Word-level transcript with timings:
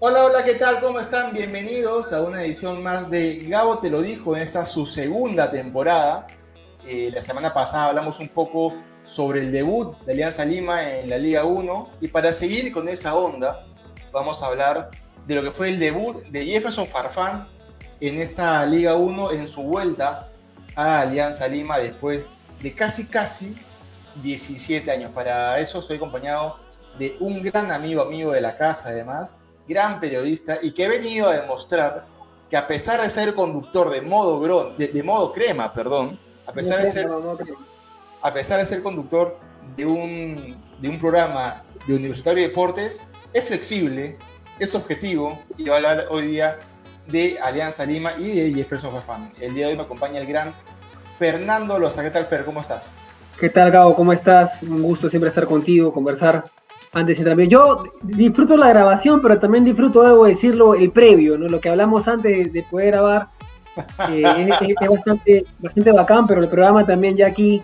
Hola, 0.00 0.24
hola, 0.24 0.44
¿qué 0.44 0.54
tal? 0.54 0.80
¿Cómo 0.80 0.98
están? 0.98 1.32
Bienvenidos 1.32 2.12
a 2.12 2.20
una 2.20 2.42
edición 2.42 2.82
más 2.82 3.08
de 3.08 3.36
Gabo 3.46 3.78
Te 3.78 3.88
lo 3.88 4.02
dijo 4.02 4.36
en 4.36 4.42
esta 4.42 4.66
su 4.66 4.86
segunda 4.86 5.50
temporada. 5.52 6.26
Eh, 6.84 7.10
la 7.14 7.22
semana 7.22 7.54
pasada 7.54 7.86
hablamos 7.86 8.18
un 8.18 8.28
poco 8.28 8.74
sobre 9.04 9.38
el 9.38 9.52
debut 9.52 9.96
de 10.00 10.12
Alianza 10.12 10.44
Lima 10.44 10.90
en 10.90 11.08
la 11.08 11.16
Liga 11.16 11.44
1 11.44 11.90
y 12.00 12.08
para 12.08 12.32
seguir 12.32 12.72
con 12.72 12.88
esa 12.88 13.14
onda 13.14 13.64
vamos 14.10 14.42
a 14.42 14.46
hablar 14.46 14.90
de 15.26 15.34
lo 15.36 15.44
que 15.44 15.52
fue 15.52 15.68
el 15.68 15.78
debut 15.78 16.24
de 16.24 16.44
Jefferson 16.44 16.88
Farfán 16.88 17.46
en 18.00 18.20
esta 18.20 18.66
Liga 18.66 18.96
1 18.96 19.30
en 19.30 19.46
su 19.46 19.62
vuelta 19.62 20.28
a 20.74 21.00
Alianza 21.00 21.46
Lima 21.46 21.78
después 21.78 22.28
de 22.60 22.74
casi 22.74 23.06
casi 23.06 23.56
17 24.24 24.90
años. 24.90 25.12
Para 25.12 25.60
eso 25.60 25.80
soy 25.80 25.98
acompañado 25.98 26.58
de 26.98 27.16
un 27.20 27.42
gran 27.44 27.70
amigo, 27.70 28.02
amigo 28.02 28.32
de 28.32 28.40
la 28.40 28.56
casa 28.56 28.88
además, 28.88 29.34
gran 29.66 30.00
periodista 30.00 30.58
y 30.60 30.72
que 30.72 30.84
ha 30.84 30.88
venido 30.88 31.28
a 31.28 31.34
demostrar 31.34 32.06
que 32.50 32.56
a 32.56 32.66
pesar 32.66 33.00
de 33.00 33.10
ser 33.10 33.34
conductor 33.34 33.90
de 33.90 34.00
modo, 34.00 34.74
de, 34.76 35.02
modo 35.02 35.32
crema, 35.32 35.72
perdón, 35.72 36.18
a 36.46 36.52
pesar 36.52 36.80
de 36.80 36.86
ser, 36.86 37.08
a 38.22 38.32
pesar 38.32 38.60
de 38.60 38.66
ser 38.66 38.82
conductor 38.82 39.38
de 39.76 39.86
un, 39.86 40.56
de 40.78 40.88
un 40.88 40.98
programa 40.98 41.62
de 41.86 41.94
Universitario 41.94 42.42
de 42.42 42.48
Deportes, 42.48 43.00
es 43.32 43.44
flexible, 43.44 44.16
es 44.58 44.74
objetivo 44.74 45.38
y 45.56 45.64
va 45.64 45.74
a 45.74 45.76
hablar 45.78 46.06
hoy 46.10 46.28
día 46.28 46.58
de 47.06 47.38
Alianza 47.42 47.84
Lima 47.84 48.12
y 48.18 48.40
de 48.40 48.54
Jefferson 48.54 48.92
Fafán. 48.92 49.32
El 49.40 49.54
día 49.54 49.66
de 49.66 49.72
hoy 49.72 49.78
me 49.78 49.84
acompaña 49.84 50.20
el 50.20 50.26
gran 50.26 50.54
Fernando 51.18 51.78
Loza. 51.78 52.02
¿Qué 52.02 52.10
tal, 52.10 52.26
Fer? 52.26 52.44
¿Cómo 52.44 52.60
estás? 52.60 52.92
¿Qué 53.38 53.50
tal, 53.50 53.70
Gabo? 53.70 53.94
¿Cómo 53.94 54.12
estás? 54.12 54.62
Un 54.62 54.82
gusto 54.82 55.10
siempre 55.10 55.28
estar 55.28 55.44
contigo, 55.44 55.92
conversar 55.92 56.44
antes 56.94 57.18
de 57.18 57.24
también. 57.24 57.50
Yo 57.50 57.84
disfruto 58.02 58.56
la 58.56 58.68
grabación, 58.68 59.20
pero 59.20 59.38
también 59.38 59.64
disfruto, 59.64 60.02
debo 60.02 60.24
decirlo, 60.24 60.74
el 60.74 60.90
previo, 60.90 61.36
¿no? 61.36 61.46
Lo 61.48 61.60
que 61.60 61.68
hablamos 61.68 62.08
antes 62.08 62.52
de 62.52 62.62
poder 62.62 62.92
grabar 62.92 63.28
eh, 64.10 64.48
es, 64.48 64.88
bastante, 64.88 65.44
bastante 65.58 65.92
bacán, 65.92 66.26
pero 66.26 66.40
el 66.40 66.48
programa 66.48 66.86
también 66.86 67.16
ya 67.16 67.26
aquí 67.26 67.62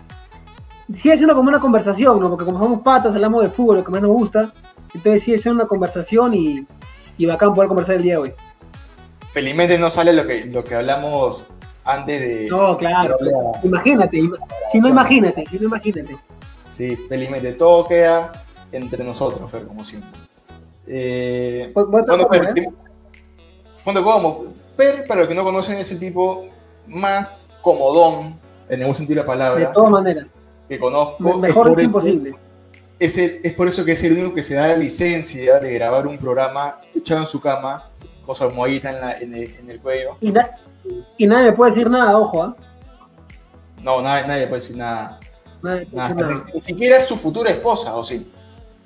sí 0.95 1.09
es 1.09 1.21
una 1.21 1.33
como 1.33 1.49
una 1.49 1.59
conversación, 1.59 2.19
¿no? 2.19 2.29
Porque 2.29 2.45
como 2.45 2.59
somos 2.59 2.81
patas, 2.81 3.15
hablamos 3.15 3.43
de 3.43 3.49
fútbol, 3.49 3.77
lo 3.77 3.83
que 3.83 3.91
más 3.91 4.01
nos 4.01 4.11
gusta, 4.11 4.51
entonces 4.93 5.23
sí 5.23 5.33
es 5.33 5.45
una 5.45 5.65
conversación 5.65 6.33
y, 6.33 6.65
y 7.17 7.25
bacán 7.25 7.53
poder 7.53 7.69
conversar 7.69 7.95
el 7.95 8.03
día 8.03 8.13
de 8.13 8.17
hoy. 8.19 8.33
Felizmente 9.31 9.77
no 9.77 9.89
sale 9.89 10.11
lo 10.11 10.27
que, 10.27 10.45
lo 10.45 10.61
que 10.63 10.75
hablamos 10.75 11.47
antes 11.85 12.19
de... 12.19 12.47
No, 12.49 12.77
claro, 12.77 13.17
imagínate, 13.63 14.21
si 14.71 14.79
no 14.79 14.89
imagínate, 14.89 15.45
si 15.49 15.57
no 15.57 15.67
imagínate. 15.67 16.17
Sí, 16.69 16.97
felizmente 17.07 17.53
todo 17.53 17.87
queda 17.87 18.31
entre 18.71 19.03
nosotros, 19.03 19.49
Fer, 19.49 19.63
como 19.65 19.83
siempre. 19.83 20.09
Eh, 20.87 21.71
bueno, 21.73 22.27
Fer, 22.29 22.53
¿eh? 22.55 22.65
¿cómo? 23.83 24.45
Fer, 24.75 25.05
para 25.07 25.21
los 25.21 25.29
que 25.29 25.35
no 25.35 25.43
conocen, 25.43 25.77
es 25.77 25.91
el 25.91 25.99
tipo 25.99 26.43
más 26.87 27.51
comodón, 27.61 28.35
en 28.69 28.81
algún 28.81 28.95
sentido 28.95 29.21
de 29.21 29.21
la 29.21 29.27
palabra. 29.27 29.67
De 29.67 29.73
todas 29.73 29.91
maneras. 29.91 30.27
Que 30.67 30.79
conozco. 30.79 31.37
Mejor 31.37 31.79
es 31.79 31.85
imposible. 31.85 32.35
Es, 32.99 33.17
es 33.17 33.53
por 33.53 33.67
eso 33.67 33.83
que 33.83 33.93
es 33.93 34.03
el 34.03 34.13
único 34.13 34.33
que 34.33 34.43
se 34.43 34.53
da 34.53 34.67
la 34.67 34.77
licencia 34.77 35.59
de 35.59 35.73
grabar 35.73 36.05
un 36.05 36.17
programa 36.17 36.79
echado 36.93 37.21
en 37.21 37.27
su 37.27 37.41
cama, 37.41 37.89
con 38.23 38.35
su 38.35 38.43
almohadita 38.43 39.17
en, 39.19 39.33
el, 39.33 39.79
cuello. 39.81 40.17
Y, 40.21 40.31
y, 41.17 41.27
nadie 41.27 41.49
me 41.49 41.53
puede 41.53 41.71
decir 41.71 41.89
nada, 41.89 42.17
ojo, 42.17 42.43
¿ah? 42.43 42.55
No, 43.81 44.01
nadie, 44.01 44.27
nadie 44.27 44.47
puede 44.47 44.61
decir 44.61 44.77
nada. 44.77 45.19
Nadie 45.63 45.87
nada. 45.91 46.13
Ni, 46.13 46.53
ni, 46.53 46.61
siquiera 46.61 46.97
es 46.97 47.07
su 47.07 47.15
futura 47.15 47.49
esposa, 47.49 47.95
¿o 47.95 48.03
sí? 48.03 48.31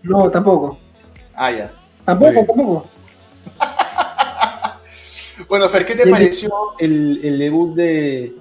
No, 0.06 0.30
tampoco. 0.30 0.78
Ah, 1.34 1.52
ya. 1.52 1.72
Tampoco, 2.06 2.46
tampoco. 2.46 2.86
bueno, 5.50 5.68
Fer, 5.70 5.86
¿qué 5.86 5.96
te 5.96 6.10
pareció 6.10 6.52
el, 6.78 7.38
debut 7.40 7.76
de, 7.76 8.36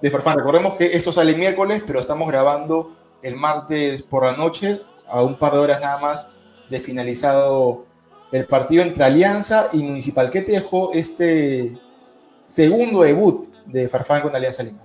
de 0.00 0.10
Farfán? 0.10 0.36
Recordemos 0.36 0.74
que 0.74 0.94
esto 0.96 1.12
sale 1.12 1.34
miércoles, 1.34 1.82
pero 1.86 2.00
estamos 2.00 2.28
grabando 2.28 2.92
el 3.22 3.36
martes 3.36 4.02
por 4.02 4.24
la 4.24 4.36
noche, 4.36 4.80
a 5.08 5.22
un 5.22 5.38
par 5.38 5.52
de 5.52 5.58
horas 5.58 5.80
nada 5.80 5.98
más 5.98 6.28
de 6.68 6.80
finalizado 6.80 7.86
el 8.32 8.44
partido 8.44 8.82
entre 8.82 9.04
Alianza 9.04 9.68
y 9.72 9.82
Municipal. 9.82 10.30
¿Qué 10.30 10.42
te 10.42 10.52
dejó 10.52 10.92
este 10.92 11.72
segundo 12.46 13.02
debut 13.02 13.48
de 13.64 13.88
Farfán 13.88 14.22
con 14.22 14.34
Alianza 14.34 14.62
Lima? 14.62 14.82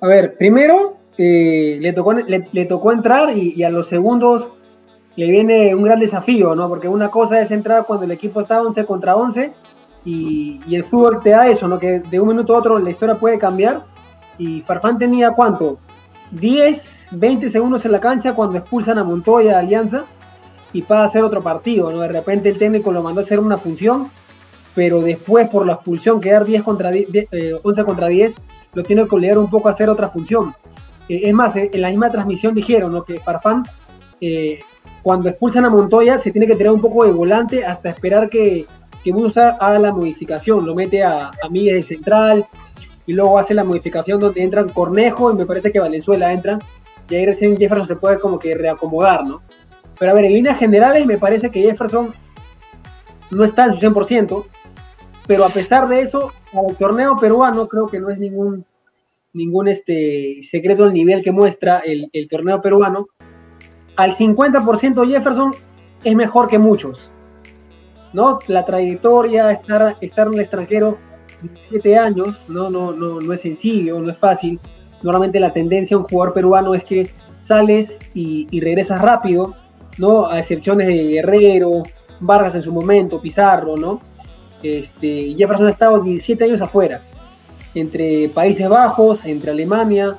A 0.00 0.06
ver, 0.06 0.36
primero 0.36 0.98
eh, 1.16 1.78
le, 1.80 1.92
tocó, 1.92 2.12
le, 2.12 2.64
tocó 2.66 2.92
entrar 2.92 3.36
y, 3.36 3.62
a 3.62 3.70
los 3.70 3.88
segundos 3.88 4.50
le 5.16 5.30
viene 5.30 5.74
un 5.74 5.84
gran 5.84 6.00
desafío, 6.00 6.54
¿no? 6.54 6.68
Porque 6.68 6.88
una 6.88 7.08
cosa 7.08 7.40
es 7.40 7.50
entrar 7.50 7.84
cuando 7.84 8.04
el 8.04 8.10
equipo 8.10 8.40
está 8.40 8.60
11 8.60 8.84
contra 8.84 9.16
11 9.16 9.52
y, 10.04 10.60
el 10.74 10.84
fútbol 10.84 11.20
te 11.22 11.30
da 11.30 11.48
eso, 11.48 11.68
¿no? 11.68 11.78
Que 11.78 12.00
de 12.00 12.20
un 12.20 12.28
minuto 12.28 12.54
a 12.54 12.58
otro 12.58 12.78
la 12.78 12.90
historia 12.90 13.14
puede 13.14 13.38
cambiar. 13.38 13.82
Y 14.38 14.62
Farfán 14.62 14.98
tenía 14.98 15.30
cuánto? 15.30 15.78
10, 16.32 16.82
20 17.12 17.50
segundos 17.52 17.84
en 17.84 17.92
la 17.92 18.00
cancha 18.00 18.34
cuando 18.34 18.58
expulsan 18.58 18.98
a 18.98 19.04
Montoya, 19.04 19.58
Alianza, 19.58 20.04
y 20.72 20.82
para 20.82 21.04
hacer 21.04 21.22
otro 21.22 21.40
partido, 21.42 21.90
¿no? 21.92 22.00
De 22.00 22.08
repente 22.08 22.48
el 22.48 22.58
técnico 22.58 22.90
lo 22.90 23.02
mandó 23.02 23.20
a 23.20 23.24
hacer 23.24 23.38
una 23.38 23.56
función, 23.56 24.10
pero 24.74 25.00
después 25.00 25.48
por 25.48 25.64
la 25.64 25.74
expulsión, 25.74 26.20
quedar 26.20 26.44
10 26.44 26.62
contra 26.64 26.90
10, 26.90 27.28
11 27.62 27.80
eh, 27.80 27.84
contra 27.84 28.08
10, 28.08 28.34
lo 28.74 28.82
tiene 28.82 29.06
que 29.06 29.14
obligar 29.14 29.38
un 29.38 29.48
poco 29.48 29.68
a 29.68 29.72
hacer 29.72 29.88
otra 29.88 30.08
función. 30.08 30.54
Eh, 31.08 31.22
es 31.24 31.32
más, 31.32 31.54
eh, 31.54 31.70
en 31.72 31.80
la 31.80 31.90
misma 31.90 32.10
transmisión 32.10 32.54
dijeron 32.54 32.92
¿no? 32.92 33.04
que 33.04 33.20
Farfán 33.20 33.62
cuando 35.04 35.28
expulsan 35.28 35.66
a 35.66 35.70
Montoya 35.70 36.18
se 36.18 36.32
tiene 36.32 36.46
que 36.46 36.56
tirar 36.56 36.72
un 36.72 36.80
poco 36.80 37.04
de 37.04 37.12
volante 37.12 37.62
hasta 37.62 37.90
esperar 37.90 38.30
que, 38.30 38.66
que 39.04 39.12
Musa 39.12 39.50
haga 39.60 39.78
la 39.78 39.92
modificación, 39.92 40.64
lo 40.64 40.74
mete 40.74 41.04
a, 41.04 41.26
a 41.26 41.48
de 41.50 41.82
central 41.82 42.46
y 43.06 43.12
luego 43.12 43.38
hace 43.38 43.52
la 43.52 43.64
modificación 43.64 44.18
donde 44.18 44.42
entran 44.42 44.70
Cornejo 44.70 45.30
y 45.30 45.34
me 45.36 45.44
parece 45.44 45.70
que 45.70 45.78
Valenzuela 45.78 46.32
entra. 46.32 46.58
Y 47.10 47.16
ahí 47.16 47.26
recién 47.26 47.54
Jefferson 47.54 47.86
se 47.86 47.96
puede 47.96 48.18
como 48.18 48.38
que 48.38 48.54
reacomodar, 48.54 49.26
¿no? 49.26 49.42
Pero 49.98 50.10
a 50.10 50.14
ver, 50.14 50.24
en 50.24 50.32
líneas 50.32 50.58
generales 50.58 51.04
me 51.04 51.18
parece 51.18 51.50
que 51.50 51.60
Jefferson 51.60 52.14
no 53.30 53.44
está 53.44 53.66
en 53.66 53.74
su 53.74 53.80
100%, 53.80 54.46
pero 55.26 55.44
a 55.44 55.50
pesar 55.50 55.86
de 55.86 56.00
eso, 56.00 56.32
al 56.54 56.74
torneo 56.76 57.18
peruano 57.18 57.68
creo 57.68 57.88
que 57.88 58.00
no 58.00 58.08
es 58.08 58.18
ningún, 58.18 58.64
ningún 59.34 59.68
este, 59.68 60.40
secreto 60.44 60.86
el 60.86 60.94
nivel 60.94 61.22
que 61.22 61.30
muestra 61.30 61.80
el, 61.80 62.08
el 62.14 62.26
torneo 62.26 62.62
peruano, 62.62 63.08
al 63.96 64.16
50% 64.16 65.08
Jefferson 65.08 65.54
es 66.02 66.14
mejor 66.14 66.48
que 66.48 66.58
muchos. 66.58 66.98
¿no? 68.14 68.38
La 68.46 68.64
trayectoria, 68.64 69.50
estar, 69.50 69.96
estar 70.00 70.28
en 70.28 70.34
el 70.34 70.40
extranjero 70.40 70.96
7 71.68 71.98
años, 71.98 72.38
¿no? 72.48 72.70
No, 72.70 72.92
no, 72.92 73.20
no 73.20 73.32
es 73.32 73.42
sencillo, 73.42 73.98
no 73.98 74.10
es 74.10 74.16
fácil. 74.16 74.58
Normalmente 75.02 75.40
la 75.40 75.52
tendencia 75.52 75.96
de 75.96 76.02
un 76.04 76.08
jugador 76.08 76.32
peruano 76.32 76.74
es 76.74 76.84
que 76.84 77.10
sales 77.42 77.98
y, 78.14 78.60
regresas 78.60 79.02
rápido, 79.02 79.54
¿no? 79.98 80.26
A 80.28 80.38
excepciones 80.38 80.86
de 80.86 81.08
Guerrero, 81.08 81.82
Vargas 82.20 82.54
en 82.54 82.62
su 82.62 82.72
momento, 82.72 83.20
Pizarro, 83.20 83.76
¿no? 83.76 84.00
Este, 84.62 85.34
Jefferson 85.34 85.66
ha 85.66 85.70
estado 85.70 86.00
17 86.00 86.44
años 86.44 86.62
afuera, 86.62 87.02
entre 87.74 88.28
Países 88.28 88.68
Bajos, 88.68 89.26
entre 89.26 89.50
Alemania, 89.50 90.16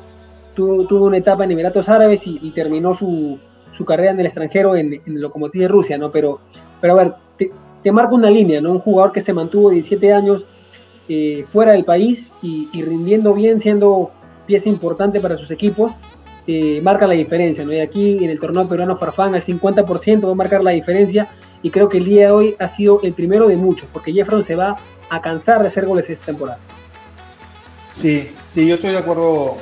tuvo 0.53 1.05
una 1.05 1.17
etapa 1.17 1.45
en 1.45 1.51
Emiratos 1.51 1.89
Árabes 1.89 2.21
y 2.23 2.51
terminó 2.51 2.93
su, 2.93 3.39
su 3.75 3.85
carrera 3.85 4.11
en 4.11 4.19
el 4.19 4.25
extranjero 4.27 4.75
en, 4.75 5.01
en 5.05 5.21
Lokomotiv 5.21 5.61
de 5.61 5.67
Rusia, 5.67 5.97
¿no? 5.97 6.11
Pero, 6.11 6.39
pero 6.81 6.93
a 6.93 7.03
ver, 7.03 7.13
te, 7.37 7.51
te, 7.83 7.91
marca 7.91 8.13
una 8.13 8.29
línea, 8.29 8.61
¿no? 8.61 8.71
Un 8.71 8.79
jugador 8.79 9.11
que 9.11 9.21
se 9.21 9.33
mantuvo 9.33 9.69
17 9.69 10.13
años 10.13 10.45
eh, 11.07 11.45
fuera 11.51 11.73
del 11.73 11.83
país 11.83 12.31
y, 12.41 12.67
rindiendo 12.81 13.33
bien, 13.35 13.59
siendo 13.59 14.11
pieza 14.47 14.69
importante 14.69 15.19
para 15.19 15.37
sus 15.37 15.51
equipos, 15.51 15.91
eh, 16.47 16.79
marca 16.81 17.05
la 17.05 17.13
diferencia, 17.13 17.63
¿no? 17.63 17.73
Y 17.73 17.79
aquí 17.79 18.23
en 18.23 18.29
el 18.29 18.39
torneo 18.39 18.67
peruano 18.67 18.97
Farfán 18.97 19.35
al 19.35 19.43
50% 19.43 20.25
va 20.25 20.31
a 20.31 20.35
marcar 20.35 20.63
la 20.63 20.71
diferencia 20.71 21.29
y 21.61 21.69
creo 21.69 21.89
que 21.89 21.97
el 21.97 22.05
día 22.05 22.27
de 22.27 22.31
hoy 22.31 22.55
ha 22.57 22.69
sido 22.69 23.01
el 23.03 23.13
primero 23.13 23.47
de 23.47 23.55
muchos, 23.55 23.87
porque 23.93 24.13
Jefferson 24.13 24.45
se 24.45 24.55
va 24.55 24.77
a 25.09 25.21
cansar 25.21 25.61
de 25.61 25.67
hacer 25.67 25.85
goles 25.85 26.09
esta 26.09 26.25
temporada. 26.25 26.59
Sí, 27.91 28.31
sí, 28.49 28.67
yo 28.67 28.75
estoy 28.75 28.91
de 28.91 28.97
acuerdo 28.97 29.57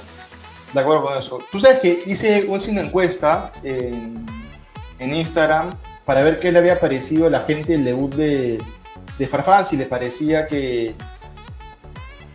de 0.73 0.79
acuerdo 0.79 1.03
con 1.03 1.17
eso. 1.17 1.39
Tú 1.51 1.59
sabes 1.59 1.79
que 1.79 2.03
hice 2.05 2.47
una 2.47 2.81
encuesta 2.81 3.51
en, 3.63 4.25
Instagram 4.99 5.71
para 6.05 6.23
ver 6.23 6.39
qué 6.39 6.51
le 6.51 6.59
había 6.59 6.79
parecido 6.79 7.27
a 7.27 7.29
la 7.29 7.41
gente 7.41 7.73
el 7.73 7.83
debut 7.83 8.15
de, 8.15 8.63
de 9.17 9.27
Farfán, 9.27 9.65
si 9.65 9.75
le 9.75 9.85
parecía 9.85 10.47
que, 10.47 10.95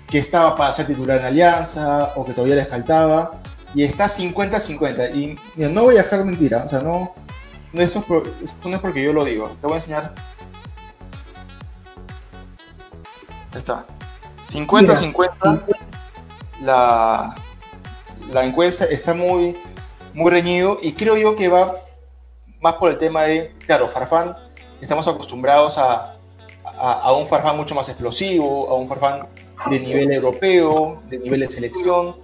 que 0.07 0.19
estaba 0.19 0.55
para 0.55 0.73
ser 0.73 0.87
titular 0.87 1.19
en 1.19 1.25
Alianza 1.25 2.13
o 2.15 2.27
que 2.27 2.35
todavía 2.35 2.57
le 2.57 2.67
faltaba. 2.67 3.33
Y 3.75 3.85
está 3.85 4.07
50-50. 4.07 5.15
Y 5.15 5.39
no 5.63 5.85
voy 5.85 5.97
a 5.97 6.03
dejar 6.03 6.25
mentira, 6.25 6.63
o 6.65 6.69
sea, 6.69 6.81
no, 6.81 7.15
no 7.73 7.83
esto, 7.83 8.05
no 8.65 8.75
es 8.75 8.81
porque 8.81 9.03
yo 9.03 9.13
lo 9.13 9.25
digo. 9.25 9.49
Te 9.61 9.67
voy 9.67 9.75
a 9.75 9.77
enseñar. 9.77 10.15
Ahí 13.53 13.59
está. 13.59 13.87
50-50 14.51 15.65
la, 16.63 17.35
la 18.33 18.45
encuesta 18.45 18.85
está 18.85 19.15
muy, 19.15 19.57
muy 20.15 20.31
reñido 20.31 20.79
y 20.83 20.93
creo 20.93 21.17
yo 21.17 21.37
que 21.37 21.49
va 21.49 21.77
más 22.61 22.75
por 22.75 22.91
el 22.91 22.99
tema 22.99 23.23
de, 23.23 23.53
claro, 23.67 23.89
Farfán 23.89 24.35
estamos 24.81 25.07
acostumbrados 25.09 25.79
a, 25.79 26.17
a, 26.65 27.13
un 27.13 27.27
Farfán 27.27 27.57
mucho 27.57 27.75
más 27.75 27.89
explosivo, 27.89 28.69
a 28.69 28.75
un 28.75 28.87
Farfán 28.87 29.27
de 29.71 29.81
nivel 29.81 30.13
europeo, 30.13 31.03
de 31.09 31.19
nivel 31.19 31.41
de 31.41 31.51
selección, 31.51 32.17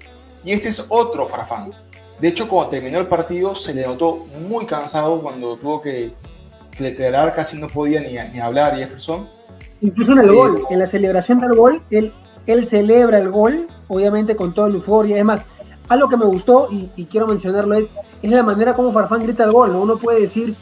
y 0.44 0.52
este 0.52 0.68
es 0.68 0.84
otro 0.88 1.26
Farfán. 1.26 1.72
De 2.20 2.28
hecho, 2.28 2.48
cuando 2.48 2.70
terminó 2.70 2.98
el 3.00 3.06
partido 3.06 3.54
se 3.54 3.74
le 3.74 3.86
notó 3.86 4.26
muy 4.48 4.66
cansado 4.66 5.20
cuando 5.20 5.56
tuvo 5.56 5.80
que 5.82 6.12
declarar, 6.78 7.34
casi 7.34 7.58
no 7.58 7.68
podía 7.68 8.00
ni, 8.00 8.14
ni 8.32 8.40
hablar 8.40 8.76
Jefferson. 8.76 9.28
Incluso 9.80 10.12
en 10.12 10.18
el 10.18 10.30
eh, 10.30 10.34
gol, 10.34 10.66
en 10.70 10.78
la 10.78 10.86
celebración 10.86 11.40
del 11.40 11.54
gol, 11.54 11.82
él, 11.90 12.12
él 12.46 12.68
celebra 12.68 13.18
el 13.18 13.30
gol, 13.30 13.66
obviamente 13.88 14.36
con 14.36 14.54
toda 14.54 14.68
la 14.68 14.76
euforia. 14.76 15.18
Es 15.18 15.24
más, 15.24 15.42
algo 15.88 16.08
que 16.08 16.16
me 16.16 16.24
gustó 16.24 16.68
y, 16.70 17.04
quiero 17.06 17.26
mencionarlo 17.26 17.74
es, 17.74 17.88
es 18.22 18.30
la 18.30 18.42
manera 18.42 18.74
como 18.74 18.92
Farfán 18.92 19.22
grita 19.22 19.44
el 19.44 19.52
gol. 19.52 19.72
¿no? 19.72 19.82
Uno 19.82 19.96
puede 19.96 20.22
decir, 20.22 20.54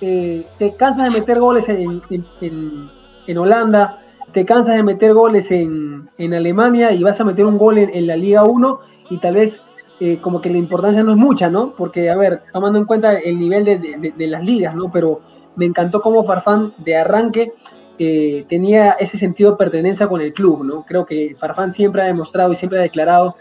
eh, 0.00 0.44
te 0.58 0.74
cansas 0.74 1.12
de 1.12 1.20
meter 1.20 1.38
goles 1.38 1.68
en, 1.68 2.02
en, 2.40 3.38
Holanda, 3.38 4.00
te 4.32 4.44
cansas 4.44 4.76
de 4.76 4.82
meter 4.82 5.14
goles 5.14 5.50
en, 5.50 6.08
Alemania 6.18 6.92
y 6.92 7.02
vas 7.02 7.20
a 7.20 7.24
meter 7.24 7.46
un 7.46 7.58
gol 7.58 7.78
en, 7.78 8.06
la 8.06 8.16
Liga 8.16 8.44
1 8.44 8.80
y 9.10 9.18
tal 9.18 9.34
vez 9.34 9.62
eh, 10.00 10.18
como 10.20 10.40
que 10.40 10.50
la 10.50 10.58
importancia 10.58 11.02
no 11.02 11.12
es 11.12 11.18
mucha, 11.18 11.48
¿no? 11.48 11.72
Porque, 11.76 12.10
a 12.10 12.16
ver, 12.16 12.42
tomando 12.52 12.78
en 12.78 12.84
cuenta 12.84 13.18
el 13.18 13.38
nivel 13.38 13.64
de, 13.64 14.12
de 14.14 14.26
las 14.26 14.42
ligas, 14.44 14.74
¿no? 14.74 14.90
Pero 14.90 15.20
me 15.54 15.64
encantó 15.64 16.02
como 16.02 16.24
Farfán 16.24 16.74
de 16.78 16.96
arranque 16.96 17.52
eh, 17.98 18.44
tenía 18.50 18.90
ese 19.00 19.18
sentido 19.18 19.52
de 19.52 19.56
pertenencia 19.56 20.06
con 20.06 20.20
el 20.20 20.34
club, 20.34 20.64
¿no? 20.64 20.84
Creo 20.84 21.06
que 21.06 21.34
Farfán 21.38 21.72
siempre 21.72 22.02
ha 22.02 22.06
demostrado 22.06 22.52
y 22.52 22.56
siempre 22.56 22.78
ha 22.78 22.82
declarado 22.82 23.36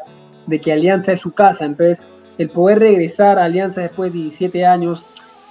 de 0.48 0.60
que 0.60 0.72
Alianza 0.72 1.12
es 1.12 1.20
su 1.20 1.32
casa, 1.32 1.66
entonces 1.66 2.02
el 2.38 2.50
poder 2.50 2.80
regresar 2.80 3.40
a 3.40 3.46
Alianza 3.46 3.82
después 3.82 4.12
de 4.12 4.20
17 4.20 4.66
años, 4.66 5.04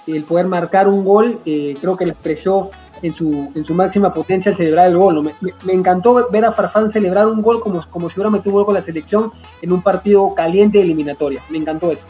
el 0.07 0.23
poder 0.23 0.45
marcar 0.47 0.87
un 0.87 1.03
gol, 1.03 1.39
eh, 1.45 1.75
creo 1.79 1.97
que 1.97 2.05
lo 2.05 2.11
expresó 2.11 2.69
en 3.01 3.13
su, 3.13 3.51
en 3.55 3.65
su 3.65 3.73
máxima 3.73 4.13
potencia 4.13 4.51
al 4.51 4.57
celebrar 4.57 4.87
el 4.87 4.97
gol. 4.97 5.33
Me, 5.63 5.73
encantó 5.73 6.29
ver 6.29 6.45
a 6.45 6.51
Farfán 6.51 6.91
celebrar 6.91 7.27
un 7.27 7.41
gol 7.41 7.59
como, 7.59 7.83
como 7.89 8.09
si 8.09 8.15
hubiera 8.15 8.29
metido 8.29 8.51
un 8.51 8.57
gol 8.57 8.65
con 8.65 8.75
la 8.75 8.81
selección 8.81 9.31
en 9.61 9.71
un 9.71 9.81
partido 9.81 10.33
caliente 10.35 10.77
de 10.77 10.83
eliminatoria. 10.83 11.41
Me 11.49 11.57
encantó 11.57 11.91
eso. 11.91 12.03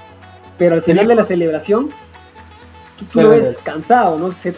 Pero 0.58 0.76
al 0.76 0.84
final 0.84 1.08
de 1.08 1.16
la 1.16 1.26
celebración, 1.26 1.90
tú, 3.12 3.22
lo 3.22 3.30
ves 3.30 3.58
cansado, 3.64 4.18
¿no? 4.18 4.32
Se, 4.32 4.54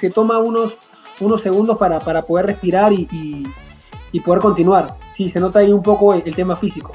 se 0.00 0.10
toma 0.10 0.38
unos 0.38 0.76
unos 1.20 1.42
segundos 1.42 1.78
para, 1.78 2.22
poder 2.22 2.46
respirar 2.46 2.92
y, 2.92 3.42
poder 4.24 4.40
continuar. 4.40 4.96
Sí, 5.16 5.28
se 5.28 5.40
nota 5.40 5.60
ahí 5.60 5.72
un 5.72 5.82
poco 5.82 6.14
el, 6.14 6.34
tema 6.34 6.56
físico. 6.56 6.92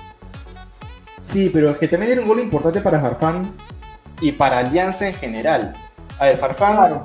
Sí, 1.19 1.49
pero 1.49 1.69
es 1.69 1.77
que 1.77 1.87
también 1.87 2.13
era 2.13 2.21
un 2.21 2.27
gol 2.27 2.39
importante 2.39 2.79
para 2.81 2.99
Farfán 2.99 3.53
y 4.21 4.31
para 4.31 4.59
Alianza 4.59 5.07
en 5.09 5.13
general. 5.13 5.75
A 6.17 6.25
ver, 6.25 6.37
Farfán 6.37 7.03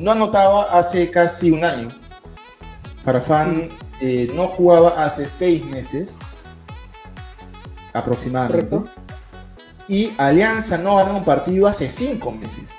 no 0.00 0.12
anotaba 0.12 0.64
hace 0.64 1.10
casi 1.10 1.50
un 1.50 1.64
año. 1.64 1.88
Farfán 3.04 3.68
eh, 4.00 4.30
no 4.34 4.48
jugaba 4.48 5.04
hace 5.04 5.26
seis 5.26 5.64
meses 5.64 6.18
aproximadamente. 7.92 8.80
Y 9.86 10.12
Alianza 10.18 10.76
no 10.76 10.96
ganó 10.96 11.16
un 11.18 11.24
partido 11.24 11.68
hace 11.68 11.88
cinco 11.88 12.32
meses. 12.32 12.70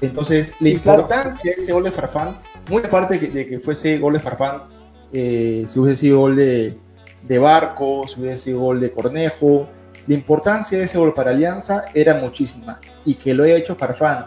Entonces, 0.00 0.54
la 0.60 0.70
importancia 0.70 1.52
de 1.54 1.62
ese 1.62 1.72
gol 1.72 1.84
de 1.84 1.90
Farfán, 1.90 2.38
muy 2.70 2.82
aparte 2.82 3.18
de 3.18 3.46
que 3.46 3.60
fuese 3.60 3.98
gol 3.98 4.14
de 4.14 4.20
Farfán, 4.20 4.62
eh, 5.12 5.64
si 5.68 5.78
hubiese 5.78 6.00
sido 6.00 6.20
gol 6.20 6.36
de, 6.36 6.78
Barco, 7.38 8.06
si 8.06 8.20
hubiese 8.20 8.38
sido 8.38 8.60
gol 8.60 8.80
de 8.80 8.90
Cornejo, 8.90 9.68
la 10.06 10.14
importancia 10.14 10.78
de 10.78 10.84
ese 10.84 10.98
gol 10.98 11.14
para 11.14 11.30
Alianza 11.30 11.84
era 11.94 12.14
muchísima. 12.14 12.80
Y 13.04 13.14
que 13.14 13.34
lo 13.34 13.44
haya 13.44 13.56
hecho 13.56 13.74
Farfán, 13.74 14.26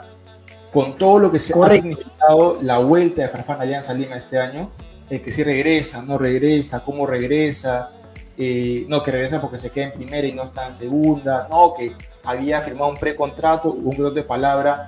con 0.71 0.97
todo 0.97 1.19
lo 1.19 1.31
que 1.31 1.39
se 1.39 1.53
ha 1.53 1.69
significado 1.69 2.59
la 2.62 2.77
vuelta 2.80 3.21
de 3.21 3.30
Farfán 3.30 3.59
a 3.59 3.63
Alianza 3.63 3.94
Lima 3.94 4.15
este 4.15 4.38
año, 4.38 4.71
el 5.09 5.21
que 5.21 5.31
si 5.31 5.44
regresa, 5.44 6.01
no 6.01 6.18
regresa, 6.18 6.83
cómo 6.83 7.06
regresa, 7.06 7.92
eh, 8.38 8.86
no, 8.88 9.03
que 9.03 9.12
regresa 9.12 9.39
porque 9.39 9.57
se 9.57 9.69
queda 9.69 9.86
en 9.86 9.94
primera 9.94 10.27
y 10.27 10.33
no 10.33 10.44
está 10.44 10.65
en 10.65 10.74
segunda, 10.74 11.47
no, 11.50 11.74
que 11.77 11.94
había 12.24 12.62
firmado 12.62 12.89
un 12.89 12.97
precontrato, 12.97 13.71
un 13.71 13.83
contrato 13.83 14.12
de 14.12 14.24
palabra 14.24 14.86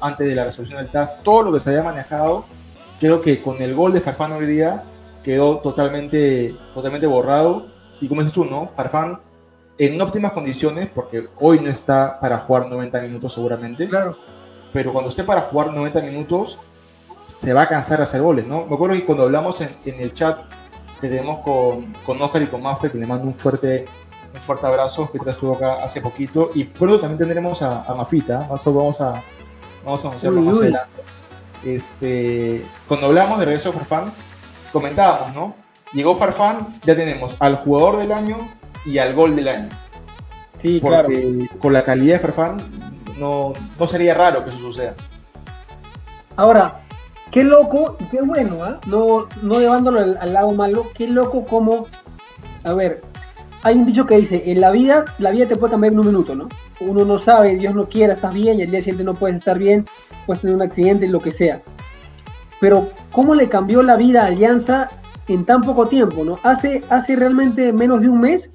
antes 0.00 0.26
de 0.26 0.34
la 0.34 0.44
resolución 0.44 0.78
del 0.78 0.90
TAS, 0.90 1.22
todo 1.22 1.42
lo 1.42 1.52
que 1.52 1.60
se 1.60 1.70
había 1.70 1.82
manejado, 1.82 2.44
creo 2.98 3.20
que 3.20 3.42
con 3.42 3.60
el 3.60 3.74
gol 3.74 3.92
de 3.92 4.00
Farfán 4.00 4.32
hoy 4.32 4.46
día 4.46 4.84
quedó 5.26 5.58
totalmente, 5.58 6.54
totalmente 6.72 7.08
borrado. 7.08 7.66
Y 8.00 8.06
como 8.06 8.20
dices 8.20 8.32
tú, 8.32 8.44
¿no? 8.44 8.68
Farfán 8.68 9.18
en 9.76 10.00
óptimas 10.00 10.32
condiciones, 10.32 10.86
porque 10.86 11.24
hoy 11.40 11.58
no 11.58 11.68
está 11.68 12.20
para 12.20 12.38
jugar 12.38 12.68
90 12.68 13.00
minutos 13.00 13.34
seguramente. 13.34 13.88
Claro. 13.88 14.16
Pero 14.72 14.92
cuando 14.92 15.10
esté 15.10 15.24
para 15.24 15.42
jugar 15.42 15.74
90 15.74 16.00
minutos, 16.02 16.60
se 17.26 17.52
va 17.52 17.62
a 17.62 17.68
cansar 17.68 17.98
de 17.98 18.04
hacer 18.04 18.22
goles, 18.22 18.46
¿no? 18.46 18.66
Me 18.66 18.76
acuerdo 18.76 18.94
que 18.94 19.04
cuando 19.04 19.24
hablamos 19.24 19.60
en, 19.60 19.74
el 19.84 20.14
chat 20.14 20.38
que 21.00 21.08
tenemos 21.08 21.40
con, 21.40 21.92
con 22.04 22.22
Oscar 22.22 22.42
y 22.42 22.46
con 22.46 22.62
Mafre, 22.62 22.92
que 22.92 22.98
le 22.98 23.06
mando 23.06 23.26
un 23.26 23.34
fuerte, 23.34 23.84
un 24.32 24.40
fuerte 24.40 24.64
abrazo, 24.64 25.10
que 25.10 25.18
estuvo 25.28 25.56
acá 25.56 25.82
hace 25.82 26.00
poquito. 26.00 26.50
Y 26.54 26.62
pronto 26.64 27.00
también 27.00 27.18
tendremos 27.18 27.62
a, 27.62 27.82
a 27.82 27.94
Mafita, 27.96 28.46
vamos 28.48 29.00
a, 29.00 29.24
vamos 29.84 30.04
a 30.04 30.08
anunciarlo 30.08 30.40
más 30.40 30.58
adelante. 30.60 31.02
Este, 31.64 32.64
cuando 32.86 33.06
hablamos 33.06 33.40
de 33.40 33.46
regreso 33.46 33.72
de 33.72 33.78
Farfán, 33.78 34.12
comentábamos, 34.76 35.34
¿no? 35.34 35.54
Llegó 35.94 36.14
Farfán, 36.14 36.68
ya 36.84 36.94
tenemos 36.94 37.34
al 37.38 37.56
jugador 37.56 37.96
del 37.96 38.12
año 38.12 38.36
y 38.84 38.98
al 38.98 39.14
gol 39.14 39.34
del 39.34 39.48
año. 39.48 39.68
Sí, 40.62 40.80
claro. 40.80 41.08
con 41.58 41.72
la 41.72 41.82
calidad 41.82 42.14
de 42.14 42.20
Farfán 42.20 42.56
no, 43.18 43.52
no 43.78 43.86
sería 43.86 44.12
raro 44.12 44.44
que 44.44 44.50
eso 44.50 44.58
suceda. 44.58 44.94
Ahora, 46.36 46.80
qué 47.30 47.42
loco 47.42 47.96
y 48.00 48.04
qué 48.04 48.20
bueno, 48.20 48.62
¿ah? 48.62 48.78
No, 48.86 49.26
no 49.40 49.60
llevándolo 49.60 50.00
al, 50.00 50.32
lado 50.34 50.50
malo, 50.52 50.88
qué 50.94 51.06
loco 51.06 51.46
como, 51.46 51.86
a 52.64 52.74
ver, 52.74 53.00
hay 53.62 53.76
un 53.76 53.86
dicho 53.86 54.04
que 54.04 54.18
dice, 54.18 54.42
en 54.44 54.60
la 54.60 54.70
vida, 54.70 55.06
la 55.18 55.30
vida 55.30 55.46
te 55.46 55.56
puede 55.56 55.70
cambiar 55.70 55.94
en 55.94 56.00
un 56.00 56.06
minuto, 56.06 56.34
¿no? 56.34 56.48
uno 56.80 57.06
no 57.06 57.18
sabe, 57.22 57.56
Dios 57.56 57.74
no 57.74 57.86
quiera, 57.86 58.12
estás 58.12 58.34
bien 58.34 58.58
y 58.58 58.62
el 58.62 58.70
día 58.70 58.80
siguiente 58.80 59.04
no 59.04 59.14
puedes 59.14 59.38
estar 59.38 59.58
bien, 59.58 59.86
puedes 60.26 60.42
tener 60.42 60.56
un 60.56 60.62
accidente, 60.62 61.08
lo 61.08 61.20
que 61.20 61.30
sea. 61.30 61.62
Pero 62.60 62.88
¿cómo 63.12 63.34
le 63.34 63.48
cambió 63.48 63.82
la 63.82 63.96
vida 63.96 64.22
a 64.22 64.26
Alianza 64.26 64.88
en 65.28 65.44
tan 65.44 65.62
poco 65.62 65.86
tiempo? 65.86 66.24
¿no? 66.24 66.38
Hace, 66.42 66.82
hace 66.88 67.16
realmente 67.16 67.72
menos 67.72 68.00
de 68.02 68.08
un 68.08 68.20
mes, 68.20 68.48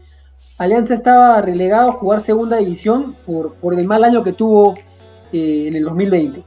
Alianza 0.57 0.93
estaba 0.93 1.41
relegado 1.41 1.89
a 1.89 1.93
jugar 1.93 2.23
segunda 2.23 2.57
división 2.57 3.15
por, 3.25 3.55
por 3.55 3.77
el 3.77 3.85
mal 3.85 4.03
año 4.03 4.23
que 4.23 4.33
tuvo 4.33 4.75
eh, 5.33 5.65
en 5.67 5.75
el 5.75 5.83
2020. 5.85 6.43